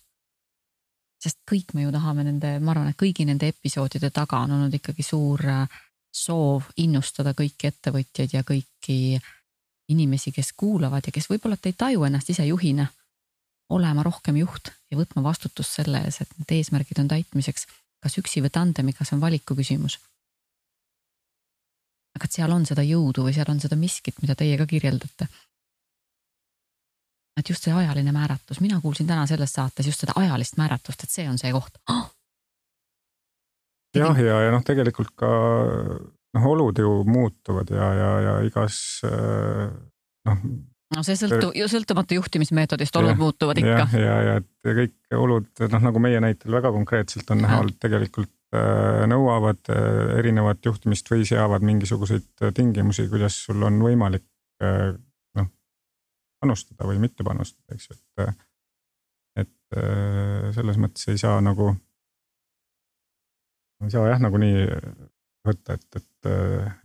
sest 1.20 1.38
kõik 1.50 1.74
me 1.74 1.82
ju 1.82 1.90
tahame 1.92 2.24
nende, 2.24 2.58
ma 2.64 2.72
arvan, 2.72 2.88
et 2.88 2.96
kõigi 2.96 3.26
nende 3.28 3.48
episoodide 3.52 4.10
taga 4.10 4.38
on 4.40 4.54
olnud 4.56 4.74
ikkagi 4.74 5.04
suur 5.04 5.44
äh, 5.44 5.80
soov 6.12 6.70
innustada 6.76 7.34
kõiki 7.36 7.68
ettevõtjaid 7.68 8.32
ja 8.32 8.42
kõiki 8.42 9.20
inimesi, 9.90 10.32
kes 10.32 10.52
kuulavad 10.56 11.06
ja 11.06 11.12
kes 11.12 11.28
võib-olla 11.30 11.58
ei 11.64 11.76
taju 11.76 12.06
ennast 12.06 12.30
ise 12.30 12.46
juhina, 12.46 12.86
olema 13.68 14.02
rohkem 14.02 14.36
juht 14.40 14.72
ja 14.90 14.96
võtma 14.96 15.22
vastutust 15.22 15.76
selle 15.76 16.00
ees, 16.06 16.20
et 16.22 16.32
need 16.38 16.56
eesmärgid 16.56 17.02
on 17.02 17.10
täitmiseks 17.10 17.66
kas 18.00 18.16
üksi 18.20 18.42
või 18.44 18.52
tandemiga, 18.54 19.04
see 19.04 19.16
on 19.16 19.24
valiku 19.24 19.56
küsimus. 19.56 19.98
aga 22.16 22.26
et 22.26 22.34
seal 22.34 22.52
on 22.52 22.64
seda 22.66 22.82
jõudu 22.82 23.22
või 23.26 23.32
seal 23.36 23.48
on 23.52 23.60
seda 23.62 23.76
miskit, 23.78 24.16
mida 24.22 24.34
teie 24.34 24.56
ka 24.58 24.66
kirjeldate. 24.66 25.28
Et 27.40 27.52
just 27.52 27.66
see 27.66 27.74
ajaline 27.74 28.14
määratlus, 28.14 28.62
mina 28.64 28.80
kuulsin 28.82 29.08
täna 29.10 29.26
selles 29.30 29.52
saates 29.56 29.90
just 29.90 30.04
seda 30.04 30.16
ajalist 30.20 30.58
määratlust, 30.60 31.04
et 31.04 31.12
see 31.18 31.28
on 31.28 31.38
see 31.40 31.52
koht 31.56 31.80
oh!. 31.90 32.08
jah, 33.96 34.18
ja, 34.20 34.40
ja 34.46 34.54
noh, 34.54 34.64
tegelikult 34.66 35.14
ka 35.18 35.30
noh, 35.30 36.50
olud 36.54 36.78
ju 36.78 36.98
muutuvad 37.08 37.72
ja, 37.74 37.92
ja, 38.02 38.10
ja 38.28 38.40
igas 38.46 38.82
noh 39.04 40.44
no 40.94 41.04
see 41.06 41.16
sõltub, 41.18 41.54
sõltumatu 41.70 42.18
juhtimismeetodist 42.18 42.96
olud 43.00 43.14
ja, 43.14 43.18
muutuvad 43.18 43.60
ikka. 43.60 43.86
ja, 43.94 44.00
ja, 44.02 44.16
ja 44.26 44.36
et 44.40 44.72
kõik 44.80 45.18
olud, 45.18 45.48
noh 45.74 45.86
nagu 45.86 46.02
meie 46.02 46.22
näitel 46.22 46.54
väga 46.54 46.72
konkreetselt 46.74 47.30
on 47.34 47.44
näha 47.44 47.60
olnud, 47.62 47.76
tegelikult 47.82 48.32
äh, 48.56 49.04
nõuavad 49.10 49.70
äh, 49.72 50.16
erinevat 50.20 50.66
juhtimist 50.66 51.10
või 51.12 51.26
seavad 51.28 51.66
mingisuguseid 51.66 52.46
äh, 52.46 52.54
tingimusi, 52.56 53.06
kuidas 53.12 53.38
sul 53.46 53.62
on 53.66 53.78
võimalik 53.84 54.26
äh, 54.64 54.90
panustada 56.40 56.88
või 56.88 57.00
mitte 57.02 57.26
panustada, 57.26 57.76
eks 57.76 57.90
ju, 57.90 57.98
et. 57.98 58.26
Äh, 58.26 58.46
et 59.40 59.78
äh, 59.78 60.50
selles 60.56 60.76
mõttes 60.82 61.06
ei 61.12 61.18
saa 61.20 61.38
nagu, 61.44 61.70
ei 63.84 63.92
saa 63.92 64.08
jah, 64.10 64.18
nagunii 64.20 64.64
võtta, 65.46 65.76
et, 65.78 66.00
et, 66.00 66.30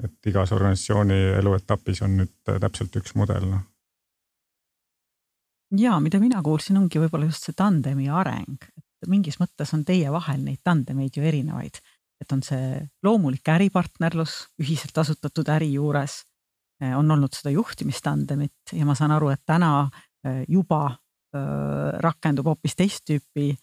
et 0.05 0.29
igas 0.29 0.53
organisatsiooni 0.55 1.17
eluetapis 1.39 2.03
on 2.05 2.19
nüüd 2.21 2.53
täpselt 2.61 2.95
üks 3.01 3.17
mudel, 3.17 3.49
noh 3.49 3.65
ja 5.79 5.99
mida 5.99 6.19
mina 6.19 6.41
kuulsin, 6.43 6.77
ongi 6.79 7.01
võib-olla 7.01 7.29
just 7.29 7.47
see 7.47 7.57
tandemi 7.57 8.07
areng, 8.11 8.67
et 8.77 9.09
mingis 9.11 9.39
mõttes 9.41 9.73
on 9.75 9.83
teie 9.87 10.11
vahel 10.13 10.43
neid 10.43 10.61
tandemeid 10.63 11.17
ju 11.17 11.25
erinevaid, 11.25 11.79
et 12.21 12.31
on 12.31 12.43
see 12.45 12.79
loomulik 13.03 13.47
äripartnerlus 13.55 14.37
ühiselt 14.61 14.97
asutatud 15.01 15.49
äri 15.51 15.73
juures, 15.75 16.23
on 16.81 17.11
olnud 17.11 17.33
seda 17.33 17.53
juhtimistandemit 17.55 18.73
ja 18.75 18.85
ma 18.85 18.95
saan 18.97 19.13
aru, 19.15 19.29
et 19.31 19.43
täna 19.47 19.87
eh, 20.25 20.43
juba 20.51 20.81
äh, 20.89 21.93
rakendub 22.03 22.51
hoopis 22.51 22.75
teist 22.75 23.07
tüüpi 23.09 23.53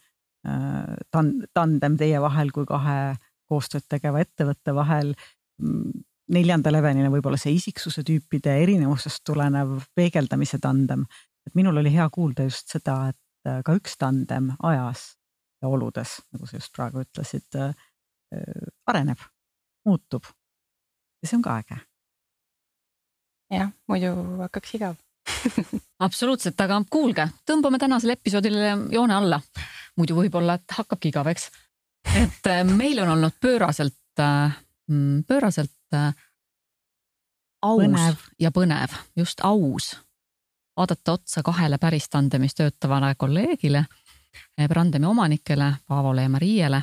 tandem 0.43 1.93
teie 1.95 2.19
vahel 2.19 2.49
kui 2.51 2.65
kahe 2.67 3.13
koostööd 3.47 3.85
tegeva 3.87 4.19
ettevõtte 4.19 4.73
vahel 4.75 5.13
neljanda 6.35 6.73
levelina 6.73 7.07
võib-olla 7.13 7.39
see 7.39 7.53
isiksuse 7.55 8.03
tüüpide 8.03 8.57
erinevusest 8.65 9.23
tulenev 9.23 9.77
peegeldamise 9.95 10.59
tandem 10.59 11.05
et 11.47 11.55
minul 11.55 11.77
oli 11.77 11.91
hea 11.93 12.07
kuulda 12.09 12.47
just 12.47 12.71
seda, 12.71 12.97
et 13.11 13.63
ka 13.65 13.75
üks 13.75 13.97
tandem 13.99 14.51
ajas 14.63 15.13
ja 15.61 15.71
oludes, 15.71 16.17
nagu 16.33 16.47
sa 16.47 16.59
just 16.59 16.73
praegu 16.75 17.03
ütlesid, 17.03 17.57
areneb, 18.87 19.25
muutub. 19.87 20.27
ja 21.21 21.29
see 21.29 21.37
on 21.37 21.43
ka 21.45 21.57
äge. 21.61 21.79
Jah, 23.51 23.71
muidu 23.87 24.13
hakkaks 24.43 24.75
igav 24.79 24.95
absoluutselt, 26.03 26.59
aga 26.61 26.81
kuulge, 26.91 27.27
tõmbame 27.47 27.79
tänasele 27.79 28.17
episoodile 28.17 28.73
joone 28.91 29.15
alla. 29.15 29.41
muidu 29.97 30.17
võib-olla, 30.17 30.57
et 30.59 30.77
hakkabki 30.77 31.13
igav, 31.13 31.29
eks. 31.31 31.49
et 32.19 32.51
meil 32.67 32.99
on 33.03 33.13
olnud 33.15 33.35
pööraselt, 33.39 34.19
mm, 34.19 35.23
pööraselt 35.27 35.99
aus 37.63 37.83
põnev. 37.85 38.25
ja 38.39 38.51
põnev, 38.51 38.97
just 39.15 39.41
aus 39.43 39.93
vaadata 40.77 41.13
otsa 41.13 41.43
kahele 41.43 41.77
päris 41.77 42.09
tandemis 42.09 42.55
töötavale 42.55 43.15
kolleegile, 43.15 43.85
Brandemi 44.67 45.05
omanikele, 45.05 45.73
Paavole 45.87 46.23
ja 46.23 46.29
Mariele 46.29 46.81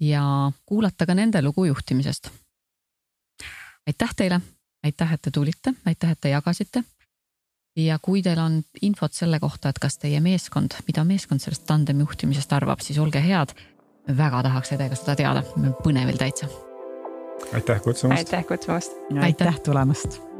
ja 0.00 0.22
kuulata 0.66 1.06
ka 1.06 1.14
nende 1.14 1.42
lugu 1.42 1.64
juhtimisest. 1.64 2.30
aitäh 3.86 4.14
teile, 4.16 4.40
aitäh, 4.84 5.12
et 5.12 5.22
te 5.22 5.30
tulite, 5.30 5.74
aitäh, 5.86 6.10
et 6.10 6.20
te 6.20 6.28
jagasite. 6.28 6.84
ja 7.76 7.98
kui 8.02 8.22
teil 8.22 8.38
on 8.38 8.62
infot 8.82 9.12
selle 9.12 9.40
kohta, 9.40 9.68
et 9.68 9.78
kas 9.78 9.98
teie 9.98 10.20
meeskond, 10.20 10.74
mida 10.86 11.04
meeskond 11.04 11.40
sellest 11.40 11.64
tandemi 11.66 12.04
juhtimisest 12.04 12.52
arvab, 12.52 12.80
siis 12.80 12.98
olge 12.98 13.22
head. 13.22 13.54
väga 14.16 14.42
tahaks 14.42 14.68
teiega 14.68 14.98
seda 14.98 15.16
teada, 15.16 15.42
põnevil 15.84 16.18
täitsa. 16.18 16.48
aitäh 17.52 17.82
kutsumast. 17.82 18.18
aitäh 18.18 18.46
kutsumast. 18.46 18.92
aitäh 19.20 19.60
tulemast 19.60 20.31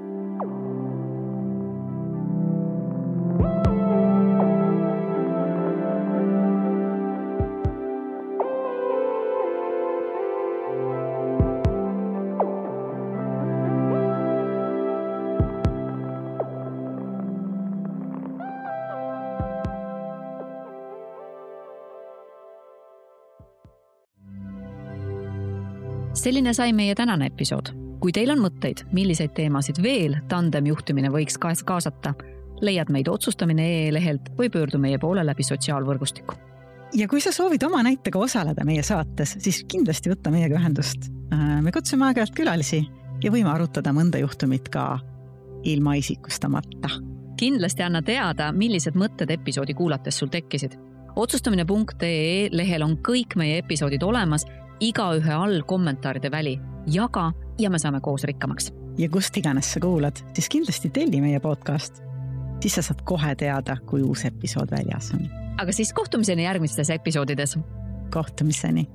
selline 26.33 26.55
sai 26.57 26.73
meie 26.73 26.95
tänane 26.97 27.27
episood. 27.29 27.75
kui 28.01 28.13
teil 28.13 28.31
on 28.33 28.41
mõtteid, 28.41 28.87
milliseid 28.97 29.35
teemasid 29.37 29.77
veel 29.85 30.15
tandem 30.29 30.65
juhtimine 30.67 31.11
võiks 31.13 31.37
kaasata, 31.39 32.15
leiad 32.65 32.89
meid 32.91 33.07
otsustamine.ee 33.13 33.93
lehelt 33.93 34.31
või 34.39 34.49
pöördu 34.51 34.81
meie 34.81 34.99
poole 34.99 35.27
läbi 35.27 35.45
sotsiaalvõrgustiku. 35.45 36.35
ja 36.97 37.09
kui 37.09 37.21
sa 37.21 37.33
soovid 37.33 37.63
oma 37.69 37.83
näitega 37.83 38.19
osaleda 38.19 38.65
meie 38.65 38.83
saates, 38.83 39.37
siis 39.45 39.61
kindlasti 39.69 40.09
võta 40.11 40.33
meiega 40.33 40.57
ühendust. 40.57 41.11
Äh, 41.35 41.61
me 41.61 41.73
kutsume 41.73 42.07
aeg-ajalt 42.07 42.33
külalisi 42.35 42.81
ja 43.23 43.31
võime 43.31 43.53
arutada 43.53 43.93
mõnda 43.93 44.19
juhtumit 44.25 44.73
ka 44.73 44.99
ilma 45.63 45.95
isikustamata. 46.01 46.97
kindlasti 47.37 47.83
anna 47.83 48.03
teada, 48.03 48.53
millised 48.53 48.97
mõtted 48.97 49.31
episoodi 49.37 49.75
kuulates 49.75 50.19
sul 50.19 50.33
tekkisid 50.33 50.81
otsustamine.ee 51.17 52.49
lehel 52.53 52.83
on 52.83 52.97
kõik 53.05 53.37
meie 53.37 53.59
episoodid 53.61 54.03
olemas 54.03 54.47
igaühe 54.81 55.33
all 55.33 55.63
kommentaaride 55.67 56.31
väli, 56.31 56.61
jaga 56.87 57.33
ja 57.59 57.71
me 57.71 57.79
saame 57.79 58.01
koos 58.01 58.25
rikkamaks. 58.25 58.73
ja 58.99 59.09
kust 59.09 59.37
iganes 59.37 59.73
sa 59.73 59.81
kuulad, 59.81 60.17
siis 60.35 60.49
kindlasti 60.49 60.91
telli 60.91 61.21
meie 61.21 61.41
podcast. 61.41 62.03
siis 62.61 62.75
sa 62.75 62.83
saad 62.83 63.03
kohe 63.05 63.35
teada, 63.35 63.77
kui 63.87 64.03
uus 64.03 64.25
episood 64.25 64.71
väljas 64.71 65.13
on. 65.15 65.29
aga 65.59 65.73
siis 65.73 65.93
kohtumiseni 65.93 66.45
järgmistes 66.45 66.91
episoodides. 66.91 67.59
kohtumiseni 68.11 68.89